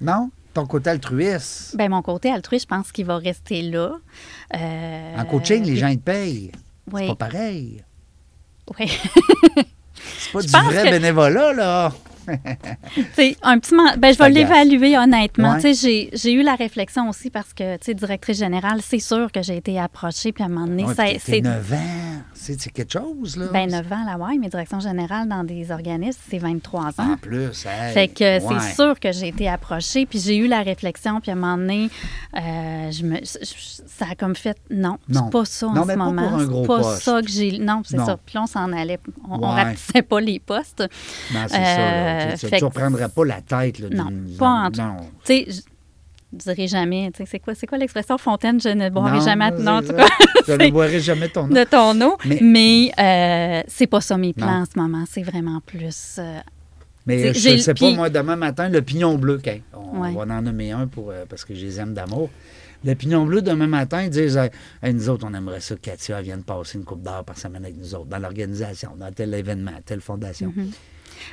Non? 0.00 0.30
Ton 0.54 0.66
côté 0.66 0.90
altruiste. 0.90 1.76
ben, 1.76 1.88
mon 1.90 2.02
côté 2.02 2.30
altruiste, 2.30 2.66
je 2.70 2.76
pense 2.76 2.92
qu'il 2.92 3.06
va 3.06 3.16
rester 3.18 3.62
là. 3.62 3.92
Euh, 4.54 5.16
En 5.16 5.24
coaching, 5.24 5.64
les 5.64 5.76
gens, 5.76 5.88
ils 5.88 5.98
te 5.98 6.04
payent. 6.04 6.52
Oui. 6.92 7.02
C'est 7.02 7.06
pas 7.16 7.30
pareil. 7.30 7.82
Oui. 8.78 8.86
C'est 10.18 10.32
pas 10.32 10.40
Je 10.40 10.46
du 10.46 10.52
vrai 10.52 10.84
que- 10.84 10.90
bénévolat, 10.90 11.52
là. 11.54 11.92
Un 13.42 13.58
petit 13.58 13.74
man- 13.74 13.96
ben, 13.98 14.12
je 14.12 14.18
vais 14.18 14.30
l'évaluer 14.30 14.96
honnêtement. 14.96 15.56
Ouais. 15.56 15.72
J'ai 15.74 16.32
eu 16.32 16.42
la 16.42 16.54
réflexion 16.54 17.08
aussi 17.08 17.30
parce 17.30 17.52
que, 17.52 17.76
tu 17.76 17.84
sais, 17.86 17.94
directrice 17.94 18.38
générale, 18.38 18.80
c'est 18.82 18.98
sûr 18.98 19.30
que 19.32 19.42
j'ai 19.42 19.56
été 19.56 19.78
approchée, 19.78 20.32
puis 20.32 20.42
à 20.42 20.46
un 20.46 20.50
moment 20.50 20.66
donné, 20.66 20.84
Ouais, 20.84 21.18
c'est 21.20 21.40
9 21.40 21.72
ans. 21.72 21.76
C'est 22.34 22.72
quelque 22.72 22.92
chose, 22.92 23.36
là. 23.36 23.46
ben, 23.52 23.70
9 23.70 23.92
ans, 23.92 24.04
là, 24.04 24.16
ouais, 24.16 24.36
mais 24.38 24.48
direction 24.48 24.80
générale 24.80 25.28
dans 25.28 25.44
des 25.44 25.70
organismes, 25.70 26.20
c'est 26.28 26.38
23 26.38 27.00
ans. 27.00 27.12
En 27.12 27.16
plus, 27.16 27.64
hey, 27.66 27.92
Fait 27.92 28.08
que 28.08 28.24
ouais. 28.44 28.56
c'est 28.60 28.74
sûr 28.74 28.98
que 28.98 29.12
j'ai 29.12 29.28
été 29.28 29.48
approchée, 29.48 30.06
puis 30.06 30.18
j'ai 30.18 30.36
eu 30.36 30.48
la 30.48 30.62
réflexion, 30.62 31.20
puis 31.20 31.30
à 31.30 31.34
un 31.34 31.36
moment 31.36 31.56
donné, 31.56 31.88
euh, 32.36 32.90
je 32.90 33.04
me, 33.04 33.16
je- 33.18 33.82
ça 33.86 34.06
a 34.10 34.14
comme 34.16 34.34
fait 34.34 34.56
non, 34.70 34.98
Non. 35.08 35.24
c'est 35.26 35.30
pas 35.32 35.44
ça 35.44 35.66
en 35.68 35.82
ce 35.82 35.86
pas 35.86 35.96
moment. 35.96 36.28
pour 36.28 36.38
un 36.40 36.44
gros 36.46 36.62
c'est 36.62 36.66
pas 36.68 36.78
poste. 36.80 37.02
ça 37.02 37.22
que 37.22 37.28
j'ai. 37.28 37.58
Non, 37.58 37.82
c'est 37.84 37.96
ça. 37.98 38.18
Puis 38.26 38.34
là, 38.34 38.42
on 38.42 38.46
s'en 38.46 38.72
allait. 38.72 38.98
On, 39.28 39.36
on 39.36 39.48
rapetissait 39.48 40.02
pas 40.02 40.20
les 40.20 40.40
postes. 40.40 40.80
Non, 41.32 41.40
c'est 41.46 41.54
ça, 41.54 41.58
là. 41.78 42.11
Euh, 42.12 42.36
fait 42.36 42.60
ne 42.60 42.64
reprendrais 42.66 43.08
pas 43.08 43.24
la 43.24 43.40
tête, 43.40 43.78
là. 43.78 43.88
Non, 43.90 44.08
pas 44.38 44.48
en 44.48 44.70
tout. 44.70 44.80
Tu 45.24 45.26
sais, 45.26 45.46
je 46.32 46.38
dirais 46.38 46.66
jamais. 46.66 47.10
Tu 47.12 47.18
sais, 47.24 47.28
c'est 47.30 47.38
quoi, 47.40 47.54
quoi 47.68 47.78
l'expression 47.78 48.16
Fontaine, 48.18 48.60
je 48.60 48.68
ne 48.70 48.88
boirai 48.90 49.18
Non, 49.18 49.24
jamais. 49.24 49.50
Non, 49.52 49.72
en 49.72 49.80
tout 49.80 49.88
ça. 49.88 49.94
cas, 49.94 50.06
Je 50.48 50.52
ne 50.52 50.70
boirai 50.70 51.00
jamais 51.00 51.28
ton 51.28 51.46
nom. 51.46 51.54
de 51.54 51.64
ton 51.64 52.00
eau. 52.00 52.16
Mais- 52.24 52.38
Mais, 52.42 52.92
euh, 52.98 53.62
c'est 53.68 53.86
pas 53.86 54.00
ça 54.00 54.16
mes 54.16 54.32
plans 54.32 54.46
Non. 54.46 54.62
en 54.62 54.64
ce 54.64 54.78
moment. 54.78 55.04
C'est 55.08 55.22
vraiment 55.22 55.60
plus. 55.64 56.16
euh, 56.18 56.40
Mais 57.06 57.32
je 57.34 57.50
ne 57.50 57.56
sais 57.58 57.74
pas, 57.74 57.90
moi, 57.92 58.08
demain 58.10 58.36
matin, 58.36 58.68
le 58.68 58.80
pignon 58.82 59.16
bleu, 59.18 59.38
qu'un- 59.38 59.58
on 59.74 60.00
Ouais. 60.00 60.12
va 60.14 60.22
en 60.22 60.42
nommer 60.42 60.72
un 60.72 60.86
pour, 60.86 61.10
euh, 61.10 61.24
parce 61.28 61.44
que 61.44 61.54
je 61.54 61.64
les 61.66 61.78
aime 61.80 61.94
d'amour. 61.94 62.30
Le 62.84 62.94
pignon 62.96 63.24
bleu, 63.26 63.42
demain 63.42 63.68
matin, 63.68 64.02
ils 64.02 64.10
disent 64.10 64.36
Hey, 64.36 64.50
hey, 64.82 64.92
nous 64.94 65.08
autres, 65.08 65.24
on 65.28 65.34
aimerait 65.34 65.60
ça 65.60 65.76
que 65.76 65.80
Katia 65.80 66.20
vienne 66.20 66.42
passer 66.42 66.78
une 66.78 66.84
coupe 66.84 67.02
d'heure 67.02 67.22
par 67.24 67.38
semaine 67.38 67.64
avec 67.64 67.76
nous 67.76 67.94
autres, 67.94 68.06
dans 68.06 68.18
l'organisation, 68.18 68.90
dans 68.98 69.12
tel 69.12 69.32
événement, 69.34 69.70
telle 69.84 70.00
fondation. 70.00 70.52
Mm-hmm. 70.56 70.72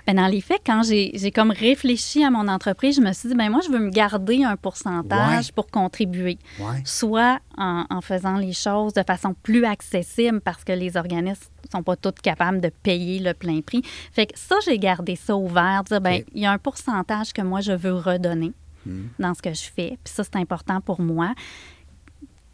Ben, 0.08 0.16
dans 0.16 0.28
les 0.28 0.42
faits, 0.42 0.62
quand 0.66 0.82
j'ai 0.84 1.32
comme 1.32 1.52
réfléchi 1.52 2.24
à 2.24 2.30
mon 2.32 2.48
entreprise, 2.48 2.96
je 2.98 3.02
me 3.02 3.12
suis 3.14 3.30
dit, 3.30 3.36
ben 3.36 3.50
moi, 3.50 3.62
je 3.66 3.72
veux 3.72 3.80
me 3.80 3.90
garder 3.90 4.44
un 4.44 4.56
pourcentage 4.56 5.46
Ouais. 5.48 5.52
pour 5.56 5.68
contribuer. 5.68 6.38
Ouais. 6.60 6.82
Soit 6.86 7.40
en, 7.58 7.86
en 7.90 8.02
faisant 8.02 8.38
les 8.38 8.54
choses 8.54 8.94
de 8.94 9.04
façon 9.04 9.34
plus 9.44 9.66
accessible 9.66 10.42
parce 10.42 10.64
que 10.64 10.72
les 10.74 10.98
organismes 10.98 11.50
sont 11.72 11.84
pas 11.84 11.96
tous 11.96 12.14
capables 12.24 12.62
de 12.62 12.70
payer 12.70 13.20
le 13.20 13.34
plein 13.34 13.62
prix. 13.62 13.84
Fait 14.12 14.26
que 14.26 14.38
ça, 14.38 14.56
j'ai 14.66 14.80
gardé 14.80 15.16
ça 15.16 15.36
ouvert, 15.36 15.84
dire, 15.84 16.02
ben 16.02 16.24
il 16.34 16.42
y 16.42 16.46
a 16.46 16.52
un 16.52 16.58
pourcentage 16.58 17.32
que 17.34 17.42
moi, 17.42 17.62
je 17.62 17.72
veux 17.74 17.94
redonner 17.94 18.54
Hmm. 18.86 19.08
dans 19.20 19.34
ce 19.34 19.42
que 19.42 19.54
je 19.54 19.64
fais. 19.76 19.98
Puis 20.06 20.14
ça, 20.14 20.24
c'est 20.24 20.38
important 20.38 20.80
pour 20.80 21.02
moi. 21.02 21.34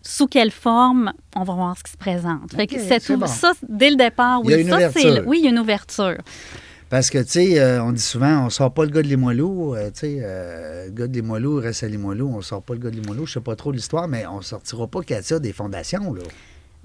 Sous 0.02 0.26
quelle 0.28 0.50
forme, 0.52 1.14
on 1.36 1.44
va 1.44 1.54
voir 1.54 1.78
ce 1.78 1.84
qui 1.84 1.92
se 1.92 1.98
présente. 1.98 2.52
Fait 2.56 2.66
que 2.66 3.06
tout. 3.06 3.18
bon. 3.18 3.28
Ça, 3.28 3.54
dès 3.70 3.92
le 3.92 3.96
départ, 3.96 4.42
Il 4.44 4.50
y 4.50 4.54
a 4.54 4.58
oui. 4.58 4.62
une 4.64 4.70
ça, 4.70 4.90
c'est 4.92 5.06
ouverture. 5.06 5.24
oui, 5.28 5.38
il 5.40 5.46
y 5.46 5.48
a 5.48 5.52
une 5.52 5.60
ouverture. 5.60 6.18
Parce 6.96 7.10
que, 7.10 7.18
tu 7.18 7.28
sais, 7.28 7.60
euh, 7.60 7.84
on 7.84 7.92
dit 7.92 8.02
souvent, 8.02 8.46
on 8.46 8.50
sort 8.50 8.74
pas 8.74 8.86
le 8.86 8.90
gars 8.90 9.02
de 9.02 9.08
Limoilou. 9.10 9.76
euh, 9.76 9.92
tu 9.92 10.00
sais, 10.00 10.20
euh, 10.22 10.86
le 10.86 10.92
gars 10.92 11.08
de 11.08 11.14
Limoilou 11.14 11.58
reste 11.58 11.84
à 11.84 11.90
Limoilou. 11.90 12.34
On 12.34 12.42
sort 12.42 12.62
pas 12.64 12.74
le 12.74 12.80
gars 12.80 12.90
de 12.90 12.96
Limoilou. 12.96 13.26
Je 13.26 13.34
sais 13.34 13.42
pas 13.42 13.58
trop 13.58 13.74
l'histoire, 13.74 14.08
mais 14.08 14.26
on 14.26 14.42
sortira 14.42 14.88
pas, 14.88 15.02
Katia, 15.02 15.40
des 15.40 15.52
fondations, 15.52 16.14
là. 16.14 16.22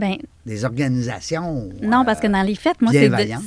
Ben, 0.00 0.16
Des 0.46 0.64
organisations. 0.64 1.68
Non, 1.82 2.00
euh, 2.00 2.04
parce 2.04 2.20
que 2.20 2.26
dans 2.26 2.42
les 2.42 2.54
fêtes, 2.54 2.80
moi, 2.80 2.90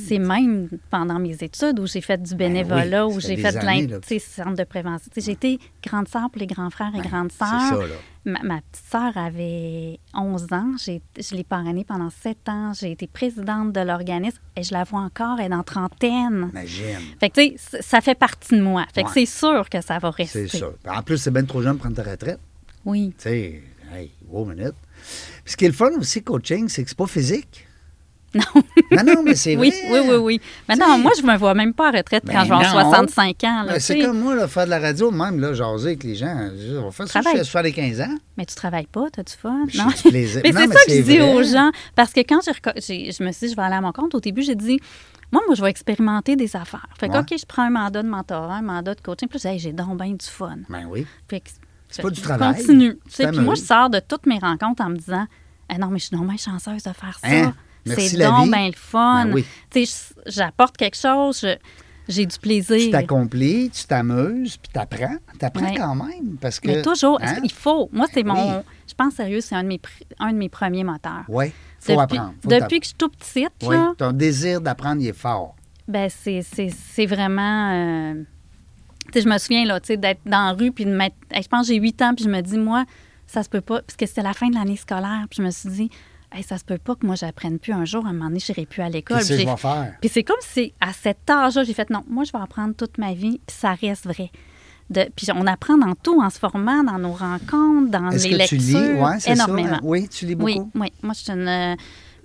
c'est, 0.06 0.18
même 0.18 0.68
pendant 0.90 1.18
mes 1.18 1.32
études 1.42 1.78
où 1.80 1.86
j'ai 1.86 2.00
fait 2.00 2.22
du 2.22 2.34
bénévolat, 2.34 2.84
Ben 2.84 3.06
oui, 3.06 3.14
où 3.16 3.20
j'ai 3.20 3.36
fait 3.36 3.52
de 3.52 4.18
centre 4.20 4.54
de 4.54 4.64
prévention. 4.64 5.10
J'ai 5.16 5.32
été 5.32 5.58
grande 5.84 6.08
sœur 6.08 6.30
pour 6.30 6.38
les 6.40 6.46
grands 6.46 6.70
frères 6.70 6.92
et 6.94 7.00
Ben, 7.00 7.08
grandes 7.08 7.32
C'est 7.32 7.38
ça, 7.44 7.68
sœurs. 7.70 7.82
là. 7.88 7.94
Ma, 8.26 8.38
ma 8.42 8.60
petite 8.62 8.86
sœur 8.90 9.16
avait 9.18 9.98
11 10.14 10.46
ans. 10.52 10.72
Je 10.78 11.34
l'ai 11.34 11.44
parrainée 11.44 11.84
pendant 11.84 12.08
7 12.08 12.48
ans. 12.48 12.72
J'ai 12.72 12.92
été 12.92 13.06
présidente 13.06 13.72
de 13.72 13.80
l'organisme 13.80 14.38
et 14.56 14.62
je 14.62 14.72
la 14.72 14.84
vois 14.84 15.00
encore, 15.00 15.40
elle 15.40 15.52
est 15.52 15.54
en 15.54 15.62
trentaine. 15.64 16.48
Imagine. 16.52 16.84
Fait 17.20 17.28
que, 17.30 17.40
tu 17.40 17.48
sais, 17.50 17.54
c- 17.58 17.78
ça 17.82 18.00
fait 18.00 18.14
partie 18.14 18.56
de 18.56 18.62
moi. 18.62 18.86
Fait 18.94 19.02
que 19.02 19.10
c'est 19.10 19.26
sûr 19.26 19.68
que 19.68 19.80
ça 19.82 19.98
va 19.98 20.10
rester. 20.10 20.46
C'est 20.48 20.58
ça. 20.58 20.66
En 20.88 21.02
plus, 21.02 21.18
c'est 21.18 21.30
bien 21.32 21.44
trop 21.44 21.60
jeune 21.60 21.72
pour 21.76 21.82
prendre 21.90 21.96
ta 22.02 22.08
retraite. 22.10 22.38
Oui. 22.86 23.12
Tu 23.18 23.24
sais, 23.24 23.62
hey, 23.92 24.10
wow, 24.28 24.44
minute. 24.46 24.74
Puis 25.44 25.52
ce 25.52 25.56
qui 25.56 25.64
est 25.64 25.68
le 25.68 25.74
fun 25.74 25.90
aussi, 25.98 26.22
coaching, 26.22 26.68
c'est 26.68 26.82
que 26.82 26.88
c'est 26.88 26.98
pas 26.98 27.06
physique. 27.06 27.66
Non. 28.34 28.42
Non, 28.90 29.04
non, 29.04 29.22
mais 29.22 29.36
c'est 29.36 29.54
Oui, 29.56 29.70
vrai. 29.88 30.00
oui, 30.00 30.06
oui, 30.10 30.16
oui. 30.16 30.40
Mais 30.68 30.74
Tu 30.74 30.80
non, 30.80 30.98
moi, 30.98 31.12
je 31.16 31.22
me 31.22 31.36
vois 31.36 31.54
même 31.54 31.72
pas 31.72 31.90
à 31.90 31.92
retraite 31.92 32.24
Ben 32.24 32.32
quand 32.32 32.44
je 32.44 32.50
non. 32.52 32.62
65 32.80 33.44
ans. 33.44 33.64
Ben, 33.68 33.74
tu 33.74 33.80
c'est 33.80 34.00
comme 34.00 34.18
moi, 34.18 34.34
là, 34.34 34.48
faire 34.48 34.64
de 34.64 34.70
la 34.70 34.80
radio, 34.80 35.12
même, 35.12 35.38
là, 35.38 35.52
jaser 35.54 35.86
avec 35.90 36.02
les 36.02 36.16
gens. 36.16 36.50
Je- 36.58 36.76
On 36.78 36.90
faire 36.90 37.06
ça 37.06 37.20
Travaille. 37.20 37.38
jusqu'à 37.38 37.60
75 37.62 38.00
ans. 38.00 38.14
Mais 38.36 38.44
tu 38.44 38.56
travailles 38.56 38.88
pas, 38.90 39.04
t'as 39.12 39.22
du 39.22 39.32
fun? 39.32 39.66
J'ai 39.68 39.78
Non. 39.78 39.86
du 39.86 40.10
plaisir. 40.10 40.40
Mais 40.42 40.50
c'est 40.52 40.66
ça 40.66 40.84
que 40.84 40.92
je 40.92 41.00
dis 41.02 41.20
aux 41.20 41.42
gens. 41.44 41.70
Parce 41.94 42.12
que 42.12 42.20
quand 42.20 42.40
j'ai 42.44 42.52
j'ai- 42.80 43.12
je 43.12 43.22
me 43.22 43.30
suis 43.30 43.46
dit, 43.46 43.52
je 43.52 43.56
vais 43.56 43.62
aller 43.62 43.76
à 43.76 43.80
mon 43.80 43.92
compte, 43.92 44.12
au 44.16 44.20
début, 44.20 44.42
j'ai 44.42 44.56
dit, 44.56 44.80
moi, 45.30 45.40
moi, 45.46 45.54
je 45.54 45.62
vais 45.62 45.70
expérimenter 45.70 46.34
des 46.34 46.56
affaires. 46.56 46.88
Fait 46.98 47.06
que, 47.08 47.12
Ouais. 47.12 47.20
OK, 47.20 47.34
je 47.38 47.46
prends 47.46 47.62
un 47.62 47.70
mandat 47.70 48.02
de 48.02 48.08
mentorat, 48.08 48.56
un 48.56 48.62
mandat 48.62 48.96
de 48.96 49.00
coaching. 49.00 49.28
Puis, 49.28 49.38
je 49.38 49.46
Hey, 49.46 49.60
j'ai 49.60 49.72
donc 49.72 49.96
bien 49.96 50.10
du 50.12 50.26
fun. 50.26 50.56
Ben 50.68 50.86
oui. 50.90 51.06
Fait 51.28 51.40
C'est 51.96 52.02
pas 52.02 52.10
du 52.10 52.20
travail. 52.20 52.56
Continue. 52.56 52.94
Tu 53.04 53.08
Tu 53.08 53.14
sais, 53.14 53.30
Puis 53.30 53.40
moi, 53.40 53.54
je 53.54 53.60
sors 53.62 53.88
de 53.90 54.00
toutes 54.00 54.26
mes 54.26 54.38
rencontres 54.38 54.82
en 54.84 54.90
me 54.90 54.96
disant, 54.96 55.26
Ah 55.68 55.78
non, 55.78 55.88
mais 55.88 55.98
je 55.98 56.06
suis 56.06 56.16
donc 56.16 56.26
bien 56.26 56.36
chanceuse 56.36 56.82
de 56.82 56.92
faire 56.92 57.18
ça. 57.20 57.28
Hein? 57.28 57.54
C'est 57.86 58.16
donc 58.18 58.50
bien 58.50 58.66
le 58.68 58.72
fun. 58.74 59.26
Ben 59.26 59.34
oui. 59.34 59.44
Tu 59.70 59.84
j'apporte 60.26 60.76
quelque 60.76 60.96
chose, 60.96 61.40
je- 61.42 61.56
j'ai 62.08 62.26
du 62.26 62.34
Tu 62.34 62.40
plaisir. 62.40 62.90
t'accomplis, 62.90 63.70
tu 63.70 63.84
t'amuses, 63.84 64.56
puis 64.56 64.70
t'apprends. 64.72 65.16
T'apprends 65.38 65.64
Ouais. 65.66 65.74
quand 65.76 65.94
même. 65.94 66.36
Parce 66.40 66.60
que. 66.60 66.68
Mais 66.68 66.82
toujours, 66.82 67.18
Hein? 67.22 67.36
il 67.42 67.52
faut? 67.52 67.88
Moi, 67.92 68.06
c'est 68.12 68.22
Ben 68.22 68.32
mon. 68.34 68.56
oui. 68.58 68.62
Je 68.88 68.94
pense 68.94 69.14
sérieux, 69.14 69.40
c'est 69.40 69.54
un 69.54 69.62
de 69.62 69.68
mes, 69.68 69.80
un 70.18 70.32
de 70.32 70.36
mes 70.38 70.48
premiers 70.48 70.84
moteurs. 70.84 71.24
Oui, 71.28 71.52
faut 71.80 71.92
depuis, 72.00 72.16
apprendre. 72.18 72.34
Faut 72.42 72.48
depuis 72.50 72.80
que 72.80 72.84
je 72.84 72.88
suis 72.88 72.96
tout 72.98 73.08
petite, 73.08 73.52
Oui, 73.62 73.76
là, 73.76 73.92
ton 73.96 74.12
désir 74.12 74.60
d'apprendre, 74.60 75.00
il 75.02 75.08
est 75.08 75.12
fort. 75.18 75.54
ben 75.88 76.08
c'est 76.10 77.06
vraiment... 77.06 77.70
euh, 77.72 78.22
tu 79.12 79.20
je 79.20 79.28
me 79.28 79.38
souviens, 79.38 79.64
là, 79.64 79.80
tu 79.80 79.96
d'être 79.96 80.20
dans 80.26 80.46
la 80.46 80.52
rue, 80.52 80.72
puis 80.72 80.84
de 80.84 80.90
mettre... 80.94 81.16
hey, 81.30 81.42
je 81.42 81.48
pense 81.48 81.66
que 81.68 81.74
j'ai 81.74 81.80
8 81.80 82.02
ans, 82.02 82.14
puis 82.14 82.24
je 82.24 82.30
me 82.30 82.40
dis, 82.40 82.58
moi, 82.58 82.84
ça 83.26 83.42
se 83.42 83.48
peut 83.48 83.60
pas, 83.60 83.80
parce 83.82 83.96
que 83.96 84.06
c'était 84.06 84.22
la 84.22 84.32
fin 84.34 84.48
de 84.48 84.54
l'année 84.54 84.76
scolaire, 84.76 85.24
puis 85.30 85.38
je 85.38 85.42
me 85.42 85.50
suis 85.50 85.68
dit, 85.70 85.90
hey, 86.32 86.42
ça 86.42 86.58
se 86.58 86.64
peut 86.64 86.78
pas 86.78 86.94
que 86.94 87.06
moi, 87.06 87.14
j'apprenne 87.14 87.58
plus 87.58 87.72
un 87.72 87.84
jour, 87.84 88.04
à 88.06 88.10
un 88.10 88.12
moment 88.12 88.26
donné, 88.26 88.40
je 88.40 88.52
n'irai 88.52 88.66
plus 88.66 88.82
à 88.82 88.88
l'école. 88.88 89.18
Puis 89.24 89.46
faire? 89.56 89.94
Puis 90.00 90.10
c'est 90.12 90.22
comme 90.24 90.36
si, 90.40 90.72
à 90.80 90.92
cet 90.92 91.28
âge-là, 91.30 91.64
j'ai 91.64 91.74
fait, 91.74 91.90
non, 91.90 92.02
moi, 92.08 92.24
je 92.24 92.32
vais 92.32 92.38
apprendre 92.42 92.74
toute 92.74 92.98
ma 92.98 93.14
vie, 93.14 93.40
puis 93.46 93.56
ça 93.56 93.72
reste 93.74 94.04
vrai. 94.06 94.30
De, 94.90 95.06
puis 95.16 95.26
on 95.34 95.46
apprend 95.46 95.78
dans 95.78 95.94
tout, 95.94 96.20
en 96.20 96.28
se 96.28 96.38
formant, 96.38 96.82
dans 96.84 96.98
nos 96.98 97.12
rencontres, 97.12 97.90
dans 97.90 98.10
les 98.10 98.18
que 98.18 98.46
tu 98.46 98.56
lectures, 98.56 98.58
lis? 98.60 98.92
Ouais, 98.92 99.18
c'est 99.18 99.32
énormément. 99.32 99.76
ça. 99.76 99.80
Oui, 99.82 100.08
tu 100.08 100.26
lis 100.26 100.34
beaucoup? 100.34 100.70
Oui, 100.74 100.82
oui. 100.82 100.92
Moi, 101.02 101.14
je 101.14 101.20
suis 101.22 101.32
une. 101.32 101.48
euh, 101.48 101.74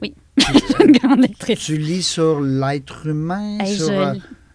oui, 0.01 0.13
je 0.38 0.43
suis 0.43 0.84
une 0.84 0.91
grande 0.91 1.19
lectrice. 1.21 1.59
Tu 1.59 1.77
lis 1.77 2.03
sur 2.03 2.41
l'être 2.41 3.07
humain, 3.07 3.59
Hey, 3.61 3.77
sur... 3.77 3.88
je- 3.88 3.91
euh, 3.93 4.13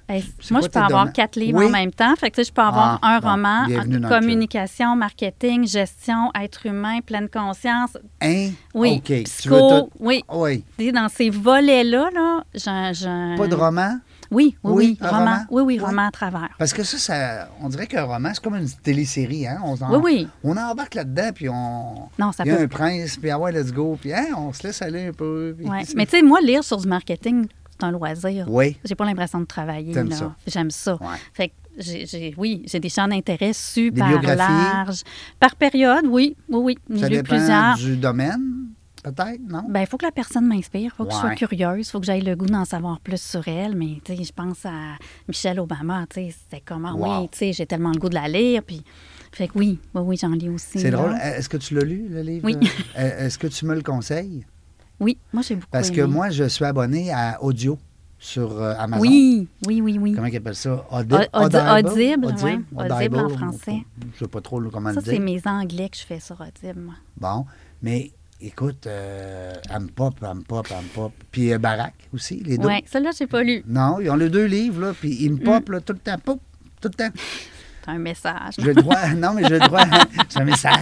moi, 0.08 0.20
quoi 0.50 0.60
je 0.62 0.68
peux 0.68 0.78
avoir 0.80 1.12
quatre 1.12 1.36
livres 1.36 1.58
Oui. 1.58 1.66
en 1.66 1.70
même 1.70 1.90
temps. 1.92 2.14
Fait 2.16 2.30
que, 2.30 2.36
tu 2.36 2.42
sais, 2.44 2.48
je 2.48 2.52
peux 2.52 2.62
avoir 2.62 2.98
Ah, 3.02 3.16
un 3.16 3.20
bon. 3.20 3.30
roman, 3.30 3.66
Bienvenue 3.66 4.04
en 4.04 4.08
communication, 4.08 4.96
marketing, 4.96 5.66
gestion, 5.66 6.30
être 6.40 6.66
humain, 6.66 7.00
pleine 7.00 7.28
conscience. 7.28 7.96
Hein? 8.20 8.50
Oui, 8.74 8.96
OK. 8.98 9.04
Tu 9.04 9.22
psycho. 9.24 9.90
Oui, 9.98 10.22
Oui. 10.32 10.64
Tu 10.78 10.86
sais, 10.86 10.92
dans 10.92 11.08
ces 11.08 11.30
volets-là, 11.30 12.10
là, 12.14 13.36
Pas 13.36 13.46
de 13.48 13.54
roman? 13.54 13.98
Oui, 14.30 14.56
oui, 14.64 14.72
Oui, 14.72 14.74
oui. 14.74 14.98
un 15.00 15.08
roman. 15.10 15.18
roman? 15.20 15.38
Oui, 15.50 15.62
oui, 15.62 15.78
roman 15.78 16.06
à 16.06 16.10
travers. 16.10 16.48
Parce 16.58 16.72
que 16.72 16.82
ça, 16.82 16.98
ça 16.98 17.48
on 17.60 17.68
dirait 17.68 17.86
qu'un 17.86 18.04
roman, 18.04 18.30
c'est 18.32 18.42
comme 18.42 18.56
une 18.56 18.68
télésérie. 18.70 19.46
Hein? 19.46 19.58
On, 19.62 19.74
en- 19.80 19.90
Oui, 19.92 20.00
oui. 20.02 20.28
on 20.42 20.56
embarque 20.56 20.94
là-dedans, 20.94 21.30
puis 21.34 21.48
on. 21.48 22.08
Non, 22.18 22.32
ça 22.32 22.42
Il 22.44 22.48
y 22.48 22.50
a 22.52 22.56
peut. 22.56 22.62
un 22.62 22.68
prince, 22.68 23.16
puis 23.16 23.30
ah 23.30 23.38
ouais, 23.38 23.52
let's 23.52 23.72
go, 23.72 23.96
puis 24.00 24.12
hein, 24.12 24.28
on 24.36 24.52
se 24.52 24.66
laisse 24.66 24.80
aller 24.82 25.08
un 25.08 25.12
peu. 25.12 25.54
puis-. 25.56 25.68
Mais 25.94 26.06
tu 26.06 26.10
sais, 26.12 26.22
moi, 26.22 26.40
lire 26.40 26.64
sur 26.64 26.78
du 26.78 26.88
marketing, 26.88 27.46
un 27.84 27.92
loisir. 27.92 28.46
Oui. 28.48 28.76
J'ai 28.84 28.94
pas 28.94 29.04
l'impression 29.04 29.40
de 29.40 29.44
travailler. 29.46 29.92
T'aimes 29.92 30.08
là. 30.10 30.16
ça. 30.16 30.34
J'aime 30.46 30.70
ça. 30.70 30.94
Ouais. 30.94 31.16
Fait 31.32 31.48
que 31.48 31.54
j'ai, 31.78 32.06
j'ai- 32.06 32.34
oui, 32.36 32.62
j'ai 32.66 32.80
des 32.80 32.88
champs 32.88 33.08
d'intérêt 33.08 33.52
super 33.52 34.20
larges. 34.22 35.02
Par 35.40 35.56
période, 35.56 36.04
oui, 36.08 36.36
oui, 36.48 36.76
oui. 36.90 37.00
Ça 37.00 37.08
dépend 37.08 37.28
plusieurs. 37.36 37.76
du 37.76 37.96
domaine, 37.96 38.68
peut-être, 39.02 39.40
non? 39.48 39.64
Ben, 39.68 39.80
il 39.80 39.86
faut 39.86 39.96
que 39.96 40.06
la 40.06 40.12
personne 40.12 40.46
m'inspire, 40.46 40.92
il 40.92 40.96
faut 40.96 41.04
que 41.04 41.12
je 41.12 41.18
sois 41.18 41.34
curieuse, 41.34 41.86
il 41.88 41.90
faut 41.90 42.00
que 42.00 42.06
j'aille 42.06 42.22
le 42.22 42.36
goût 42.36 42.46
d'en 42.46 42.64
savoir 42.64 43.00
plus 43.00 43.20
sur 43.20 43.46
elle. 43.48 43.74
Mais, 43.76 43.98
tu 44.04 44.14
sais, 44.16 44.22
je 44.24 44.32
pense 44.32 44.64
à 44.64 44.96
Michelle 45.28 45.58
Obama, 45.60 46.06
tu 46.08 46.20
sais, 46.20 46.34
c'était 46.48 46.62
comment, 46.64 46.94
Wow. 46.94 47.22
oui, 47.22 47.28
tu 47.32 47.38
sais, 47.38 47.52
j'ai 47.52 47.66
tellement 47.66 47.90
le 47.92 47.98
goût 47.98 48.08
de 48.08 48.14
la 48.14 48.28
lire, 48.28 48.62
puis... 48.62 48.82
Fait 49.32 49.48
que 49.48 49.58
oui, 49.58 49.80
oui, 49.94 50.02
oui, 50.04 50.16
j'en 50.16 50.28
lis 50.28 50.48
aussi. 50.48 50.78
C'est 50.78 50.92
drôle. 50.92 51.16
Est-ce 51.20 51.48
que 51.48 51.56
tu 51.56 51.74
l'as 51.74 51.82
lu, 51.82 52.06
le 52.08 52.22
livre? 52.22 52.44
Oui. 52.44 52.56
Est-ce 52.96 53.36
que 53.36 53.48
tu 53.48 53.66
me 53.66 53.74
le 53.74 53.82
conseilles? 53.82 54.46
Oui, 55.04 55.18
moi, 55.32 55.42
j'ai 55.42 55.54
beaucoup 55.56 55.68
Parce 55.70 55.90
que 55.90 56.00
moi, 56.00 56.30
je 56.30 56.44
suis 56.44 56.64
abonné 56.64 57.12
à 57.12 57.42
Audio 57.42 57.78
sur 58.18 58.60
euh, 58.60 58.74
Amazon. 58.78 59.02
Oui, 59.02 59.46
oui, 59.66 59.80
oui, 59.82 59.98
oui. 60.00 60.12
Comment 60.14 60.26
ils 60.28 60.36
appellent 60.36 60.54
ça? 60.54 60.86
Audi- 60.90 61.14
Audi- 61.14 61.56
audible, 61.90 62.26
ouais. 62.26 62.32
Audible? 62.32 62.64
En 62.74 62.84
Audible, 62.96 63.28
français. 63.36 63.78
Je 64.14 64.18
sais 64.20 64.28
pas 64.28 64.40
trop 64.40 64.60
comment 64.72 64.88
Ça, 64.94 65.00
le 65.00 65.04
c'est 65.04 65.10
dire. 65.12 65.20
mes 65.20 65.42
anglais 65.44 65.90
que 65.90 65.96
je 65.98 66.04
fais 66.04 66.20
sur 66.20 66.40
Audible, 66.40 66.80
moi. 66.80 66.94
Bon, 67.18 67.44
mais 67.82 68.12
écoute, 68.40 68.86
euh, 68.86 69.52
elle 69.70 69.82
me 69.82 69.88
pop, 69.88 70.14
elle 70.22 70.36
me 70.38 70.42
pop, 70.42 70.66
me 70.70 70.88
pop. 70.94 71.12
Puis 71.30 71.52
euh, 71.52 71.58
Barack 71.58 71.94
aussi, 72.14 72.36
les 72.42 72.56
deux. 72.56 72.66
Oui, 72.66 72.82
celle-là, 72.86 73.10
j'ai 73.18 73.26
pas 73.26 73.42
lu. 73.42 73.62
Non, 73.68 74.00
ils 74.00 74.08
ont 74.08 74.16
les 74.16 74.30
deux 74.30 74.46
livres, 74.46 74.80
là, 74.86 74.92
puis 74.98 75.14
ils 75.20 75.30
me 75.32 75.36
Mm. 75.36 75.44
pop 75.44 75.68
là, 75.68 75.80
tout 75.82 75.92
le 75.92 75.98
temps, 75.98 76.18
pop, 76.18 76.40
tout 76.80 76.88
le 76.88 76.94
temps. 76.94 77.10
Un 77.86 77.98
message. 77.98 78.54
J'ai 78.58 78.72
le 78.72 78.74
droit, 78.74 79.08
non, 79.16 79.34
mais 79.34 79.42
j'ai 79.42 79.58
le 79.58 79.66
droit, 79.66 79.82
c'est 80.28 80.40
un 80.40 80.44
message. 80.44 80.80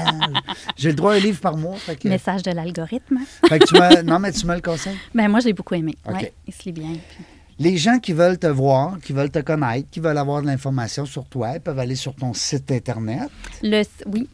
J'ai 0.76 0.90
le 0.90 0.94
droit 0.94 1.12
à 1.12 1.16
un 1.16 1.20
livre 1.20 1.40
par 1.40 1.56
mois. 1.56 1.76
Fait 1.76 1.96
que, 1.96 2.08
Message 2.08 2.42
de 2.42 2.50
l'algorithme. 2.52 3.18
fait 3.48 3.58
que 3.58 3.64
tu 3.66 3.74
me, 3.74 4.02
non, 4.02 4.18
mais 4.18 4.32
tu 4.32 4.46
me 4.46 4.54
le 4.54 4.60
conseilles. 4.60 4.96
Ben 5.14 5.28
moi, 5.28 5.40
j'ai 5.40 5.52
beaucoup 5.52 5.74
aimé. 5.74 5.94
OK. 6.06 6.14
Ouais, 6.14 6.32
il 6.46 6.52
se 6.54 6.62
lit 6.64 6.72
bien. 6.72 6.90
puis- 6.92 7.24
Les 7.58 7.76
gens 7.76 7.98
qui 7.98 8.12
veulent 8.12 8.38
te 8.38 8.46
voir, 8.46 8.98
qui 9.00 9.12
veulent 9.12 9.30
te 9.30 9.40
connaître, 9.40 9.88
qui 9.90 10.00
veulent 10.00 10.18
avoir 10.18 10.42
de 10.42 10.46
l'information 10.46 11.04
sur 11.06 11.24
toi, 11.26 11.52
ils 11.54 11.60
peuvent 11.60 11.78
aller 11.78 11.96
sur 11.96 12.14
ton 12.14 12.32
site 12.34 12.70
Internet, 12.70 13.28
Le, 13.62 13.82
oui, 14.06 14.28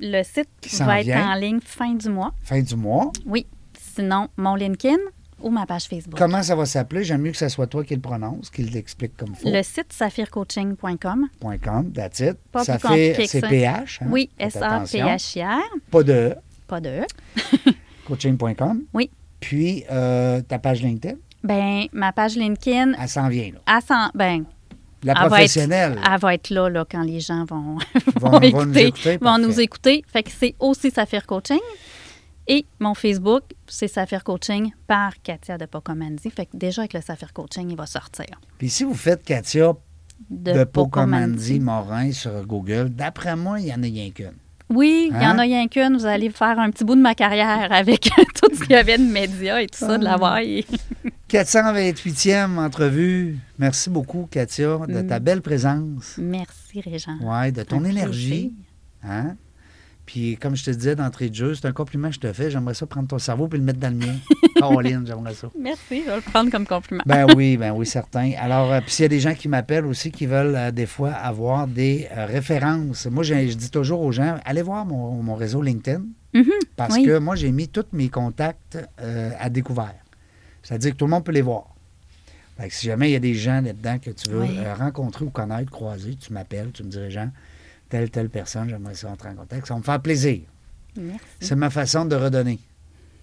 le 0.00 0.22
site 0.22 0.48
va 0.80 1.00
être 1.00 1.06
vient. 1.06 1.30
en 1.30 1.34
ligne 1.34 1.60
fin 1.64 1.94
du 1.94 2.08
mois. 2.08 2.32
fin 2.42 2.60
du 2.60 2.76
mois. 2.76 3.10
Oui. 3.26 3.46
Sinon, 3.94 4.28
mon 4.36 4.54
LinkedIn 4.54 4.96
ou 5.42 5.50
ma 5.50 5.66
page 5.66 5.84
Facebook. 5.84 6.18
Comment 6.18 6.42
ça 6.42 6.54
va 6.54 6.66
s'appeler? 6.66 7.04
J'aime 7.04 7.22
mieux 7.22 7.30
que 7.32 7.36
ce 7.36 7.48
soit 7.48 7.66
toi 7.66 7.84
qui 7.84 7.94
le 7.94 8.00
prononce, 8.00 8.50
qui 8.50 8.62
l'explique 8.62 9.16
comme 9.16 9.34
faut. 9.34 9.50
Le 9.50 9.62
site 9.62 9.92
saphirecoaching.com. 9.92 11.28
Point 11.40 11.58
.com, 11.58 11.92
that's 11.92 12.20
it. 12.20 12.36
Pas 12.52 12.64
que 12.64 13.26
c'est. 13.26 13.40
PH. 13.40 14.00
hein? 14.02 14.06
Oui. 14.10 14.30
S-A-P-H-I-R. 14.38 15.62
Pas 15.90 16.02
de 16.02 16.12
E. 16.12 16.34
Pas 16.66 16.80
de 16.80 16.88
E. 17.00 17.06
coaching.com. 18.06 18.82
Oui. 18.94 19.10
Puis 19.40 19.84
euh, 19.90 20.40
ta 20.42 20.58
page 20.58 20.82
LinkedIn, 20.82 21.16
Ben, 21.42 21.84
ma 21.92 22.12
page 22.12 22.36
LinkedIn, 22.36 22.92
elle 23.00 23.08
s'en 23.08 23.28
vient. 23.28 23.50
Là. 23.54 23.60
elle, 23.76 23.82
s'en- 23.82 24.10
ben, 24.14 24.44
La 25.02 25.12
elle 25.12 25.18
va 25.18 25.24
être- 25.24 25.28
professionnelle. 25.30 25.98
elle 26.12 26.20
va 26.20 26.34
être 26.34 26.50
là, 26.50 26.68
là 26.68 26.84
quand 26.88 27.02
les 27.02 27.20
gens 27.20 27.44
vont, 27.46 27.78
Vont- 28.20 28.40
nous 28.66 28.76
écouter, 28.78 29.16
vont 29.20 29.38
nous 29.38 29.58
écouter. 29.60 30.04
Fait 30.06 30.22
que 30.22 30.30
c'est 30.30 30.54
aussi 30.60 30.90
Saphir 30.90 31.26
Coaching. 31.26 31.60
Et 32.52 32.66
mon 32.80 32.94
Facebook, 32.94 33.42
c'est 33.68 33.86
Saphir 33.86 34.24
Coaching 34.24 34.72
par 34.88 35.12
Katia 35.22 35.56
de 35.56 35.66
Pocomandi. 35.66 36.30
Fait 36.30 36.46
que 36.46 36.56
déjà 36.56 36.82
avec 36.82 36.94
le 36.94 37.00
Saphir 37.00 37.32
Coaching, 37.32 37.70
il 37.70 37.76
va 37.76 37.86
sortir. 37.86 38.26
Puis 38.58 38.68
si 38.68 38.82
vous 38.82 38.94
faites 38.94 39.22
Katia 39.22 39.72
De, 40.28 40.52
de 40.52 40.64
Pocomandi. 40.64 41.60
Morin 41.60 42.10
sur 42.10 42.44
Google, 42.46 42.88
d'après 42.90 43.36
moi, 43.36 43.60
il 43.60 43.66
n'y 43.66 43.72
en 43.72 43.78
a 43.82 43.86
rien 43.86 44.10
qu'une. 44.10 44.32
Oui, 44.68 45.10
il 45.12 45.16
y 45.16 45.26
en 45.26 45.30
Hein? 45.30 45.38
a 45.38 45.42
rien 45.42 45.68
qu'une. 45.68 45.96
Vous 45.96 46.06
allez 46.06 46.30
faire 46.30 46.58
un 46.58 46.70
petit 46.70 46.84
bout 46.84 46.96
de 46.96 47.00
ma 47.00 47.14
carrière 47.14 47.72
avec 47.72 48.02
tout 48.34 48.52
ce 48.54 48.60
qu'il 48.62 48.72
y 48.72 48.74
avait 48.74 48.98
de 48.98 49.04
médias 49.04 49.60
et 49.60 49.66
tout 49.68 49.78
ça, 49.78 49.96
de 49.98 50.04
Ah. 50.06 50.10
l'avoir. 50.10 50.38
Et- 50.38 50.66
428e 51.28 52.58
entrevue. 52.58 53.38
Merci 53.58 53.90
beaucoup, 53.90 54.26
Katia, 54.30 54.78
de 54.88 55.02
ta 55.02 55.20
Mm. 55.20 55.22
belle 55.22 55.42
présence. 55.42 56.16
Merci, 56.18 56.80
Régent. 56.80 57.16
Ouais, 57.22 57.52
de 57.52 57.62
ton 57.62 57.78
Un 57.80 57.84
énergie. 57.84 58.28
plaisir. 58.28 58.50
Hein? 59.04 59.36
Puis, 60.12 60.36
comme 60.38 60.56
je 60.56 60.64
te 60.64 60.70
disais 60.72 60.96
d'entrée 60.96 61.28
de 61.28 61.34
jeu, 61.36 61.54
c'est 61.54 61.66
un 61.66 61.72
compliment 61.72 62.08
que 62.08 62.16
je 62.16 62.18
te 62.20 62.32
fais. 62.32 62.50
J'aimerais 62.50 62.74
ça 62.74 62.84
prendre 62.84 63.06
ton 63.06 63.20
cerveau 63.20 63.48
et 63.52 63.56
le 63.56 63.62
mettre 63.62 63.78
dans 63.78 63.90
le 63.90 64.04
mien. 64.04 64.16
Caroline, 64.56 65.04
j'aimerais 65.06 65.34
ça. 65.34 65.48
Merci, 65.56 66.02
je 66.04 66.10
vais 66.10 66.16
le 66.16 66.20
prendre 66.20 66.50
comme 66.50 66.66
compliment. 66.66 67.04
Ben 67.06 67.26
oui, 67.36 67.56
ben 67.56 67.70
oui, 67.70 67.86
certain. 67.86 68.32
Alors, 68.36 68.72
euh, 68.72 68.80
puis 68.80 68.90
s'il 68.90 69.04
y 69.04 69.06
a 69.06 69.08
des 69.08 69.20
gens 69.20 69.34
qui 69.34 69.46
m'appellent 69.46 69.86
aussi 69.86 70.10
qui 70.10 70.26
veulent 70.26 70.56
euh, 70.56 70.72
des 70.72 70.86
fois 70.86 71.12
avoir 71.12 71.68
des 71.68 72.08
euh, 72.10 72.26
références, 72.26 73.06
moi, 73.06 73.22
je, 73.22 73.34
je 73.50 73.54
dis 73.54 73.70
toujours 73.70 74.00
aux 74.00 74.10
gens, 74.10 74.36
allez 74.44 74.62
voir 74.62 74.84
mon, 74.84 75.22
mon 75.22 75.36
réseau 75.36 75.62
LinkedIn 75.62 76.02
Mhm, 76.34 76.44
parce 76.74 76.96
oui. 76.96 77.04
que 77.04 77.18
moi, 77.18 77.36
j'ai 77.36 77.52
mis 77.52 77.68
tous 77.68 77.86
mes 77.92 78.08
contacts 78.08 78.78
à 79.38 79.48
découvert. 79.48 79.94
C'est-à-dire 80.64 80.90
que 80.92 80.96
tout 80.96 81.04
le 81.04 81.10
monde 81.12 81.24
peut 81.24 81.30
les 81.32 81.40
voir. 81.42 81.74
Fait 82.58 82.68
que 82.68 82.74
si 82.74 82.86
jamais 82.86 83.10
il 83.10 83.12
y 83.12 83.16
a 83.16 83.20
des 83.20 83.34
gens 83.34 83.60
là-dedans 83.60 83.98
que 84.00 84.10
tu 84.10 84.28
veux 84.28 84.40
Oui. 84.42 84.58
rencontrer 84.76 85.24
ou 85.24 85.30
connaître, 85.30 85.70
croiser, 85.70 86.16
tu 86.16 86.32
m'appelles, 86.32 86.70
tu 86.72 86.82
me 86.84 86.88
dis, 86.88 86.98
Jean, 87.10 87.30
telle, 87.90 88.10
telle 88.10 88.30
personne, 88.30 88.68
j'aimerais 88.70 88.94
ça 88.94 89.10
entrer 89.10 89.28
en 89.28 89.34
contact. 89.34 89.66
Ça 89.66 89.74
va 89.74 89.80
me 89.80 89.84
faire 89.84 90.00
plaisir. 90.00 90.40
Merci. 90.96 91.20
C'est 91.40 91.56
ma 91.56 91.68
façon 91.70 92.04
de 92.06 92.16
redonner. 92.16 92.58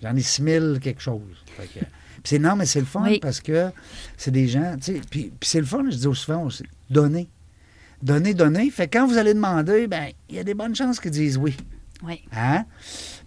J'en 0.03 0.15
ai 0.15 0.21
6000 0.21 0.79
quelque 0.81 1.01
chose. 1.01 1.21
Fait 1.57 1.65
que- 1.67 1.79
puis 1.79 2.21
c'est 2.25 2.39
non, 2.39 2.55
mais 2.55 2.65
c'est 2.65 2.79
le 2.79 2.85
fun 2.85 3.03
Oui. 3.03 3.19
parce 3.19 3.41
que 3.41 3.71
c'est 4.17 4.31
des 4.31 4.47
gens, 4.47 4.75
puis, 5.09 5.31
puis 5.31 5.31
c'est 5.41 5.59
le 5.59 5.65
fun, 5.65 5.83
je 5.89 5.95
dis 5.97 6.15
souvent 6.15 6.43
aussi, 6.43 6.63
donner. 6.89 7.27
Donner, 8.03 8.33
donner. 8.35 8.69
Fait 8.69 8.87
que 8.87 8.97
quand 8.97 9.07
vous 9.07 9.17
allez 9.17 9.33
demander, 9.33 9.87
ben 9.87 10.09
il 10.29 10.35
y 10.35 10.39
a 10.39 10.43
des 10.43 10.53
bonnes 10.53 10.75
chances 10.75 10.99
qu'ils 10.99 11.09
disent 11.11 11.37
oui. 11.37 11.55
Oui. 12.03 12.21
Hein? 12.31 12.65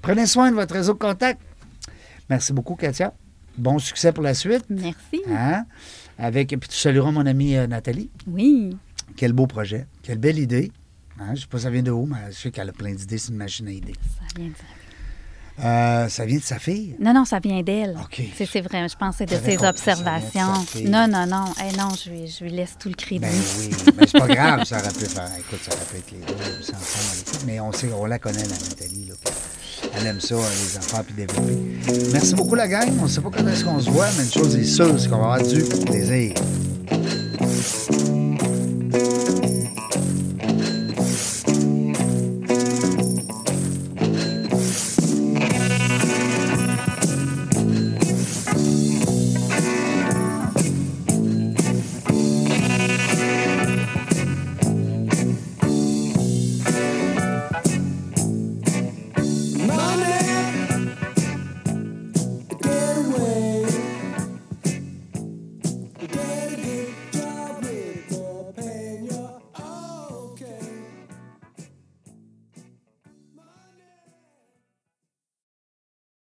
Prenez 0.00 0.26
soin 0.26 0.50
de 0.50 0.54
votre 0.54 0.74
réseau 0.74 0.92
de 0.92 0.98
contact. 0.98 1.40
Merci 2.28 2.52
beaucoup, 2.52 2.76
Katia. 2.76 3.12
Bon 3.58 3.80
succès 3.80 4.12
pour 4.12 4.22
la 4.22 4.32
suite. 4.34 4.64
Merci. 4.70 5.22
Hein? 5.28 5.64
Avec, 6.18 6.48
puis 6.48 6.68
tu 6.68 6.76
salueras 6.76 7.10
mon 7.10 7.26
amie 7.26 7.56
euh, 7.56 7.66
Nathalie. 7.66 8.10
Oui. 8.28 8.76
Quel 9.16 9.32
beau 9.32 9.48
projet. 9.48 9.86
Quelle 10.02 10.18
belle 10.18 10.38
idée. 10.38 10.70
Hein? 11.20 11.26
Je 11.28 11.32
ne 11.32 11.36
sais 11.36 11.46
pas 11.46 11.58
ça 11.58 11.70
vient 11.70 11.82
de 11.82 11.90
où, 11.90 12.06
mais 12.06 12.16
je 12.30 12.36
sais 12.36 12.50
qu'elle 12.50 12.70
a 12.70 12.72
plein 12.72 12.94
d'idées. 12.94 13.18
C'est 13.18 13.30
une 13.30 13.36
machine 13.36 13.68
à 13.68 13.72
idées. 13.72 13.94
Ça 14.18 14.24
vient 14.36 14.48
de... 14.48 14.54
Euh, 15.62 16.08
ça 16.08 16.24
vient 16.24 16.38
de 16.38 16.42
sa 16.42 16.58
fille? 16.58 16.96
Non, 16.98 17.12
non, 17.12 17.26
ça 17.26 17.38
vient 17.38 17.62
d'elle. 17.62 17.94
OK. 18.02 18.22
C'est, 18.34 18.62
vrai, 18.62 18.88
je 18.88 18.96
pense 18.96 19.16
que 19.16 19.26
c'est 19.28 19.38
de 19.38 19.44
ses 19.44 19.58
de 19.58 19.66
observations. 19.66 20.54
Non, 20.86 21.06
non, 21.06 21.26
non. 21.26 21.52
Eh 21.60 21.76
non, 21.76 21.90
je 22.02 22.08
lui, 22.08 22.26
je 22.28 22.44
lui 22.44 22.50
laisse 22.50 22.76
tout 22.78 22.88
le 22.88 22.94
crédit. 22.94 23.20
Ben 23.20 23.30
oui, 23.58 23.70
mais 23.98 24.06
c'est 24.06 24.18
pas 24.18 24.26
grave, 24.26 24.64
ça 24.64 24.78
aurait 24.78 24.88
pu 24.88 25.04
faire. 25.04 25.28
Écoute, 25.38 25.58
ça 25.62 25.72
aurait 25.74 25.84
pu 25.84 25.96
être 25.98 26.10
les 26.12 26.34
deux 26.34 26.74
ensemble. 26.74 27.46
Mais 27.46 27.60
on 27.60 27.72
sait, 27.72 27.90
on 27.92 28.06
la 28.06 28.18
connaît, 28.18 28.42
la 28.42 28.56
Nathalie. 28.56 29.08
Là, 29.08 29.14
elle 29.98 30.06
aime 30.06 30.20
ça, 30.20 30.36
les 30.36 30.78
enfants, 30.78 31.02
puis 31.04 31.14
développer. 31.14 31.58
Merci 32.10 32.34
beaucoup, 32.34 32.54
la 32.54 32.66
gang. 32.68 32.88
On 32.98 33.02
ne 33.02 33.08
sait 33.08 33.20
pas 33.20 33.30
quand 33.30 33.46
est-ce 33.46 33.64
qu'on 33.64 33.80
se 33.80 33.90
voit, 33.90 34.08
mais 34.16 34.24
une 34.24 34.32
chose 34.32 34.56
est 34.56 34.64
sûre, 34.64 34.98
c'est 34.98 35.10
qu'on 35.10 35.18
va 35.18 35.34
avoir 35.34 35.42
du 35.42 35.62
plaisir. 35.84 36.34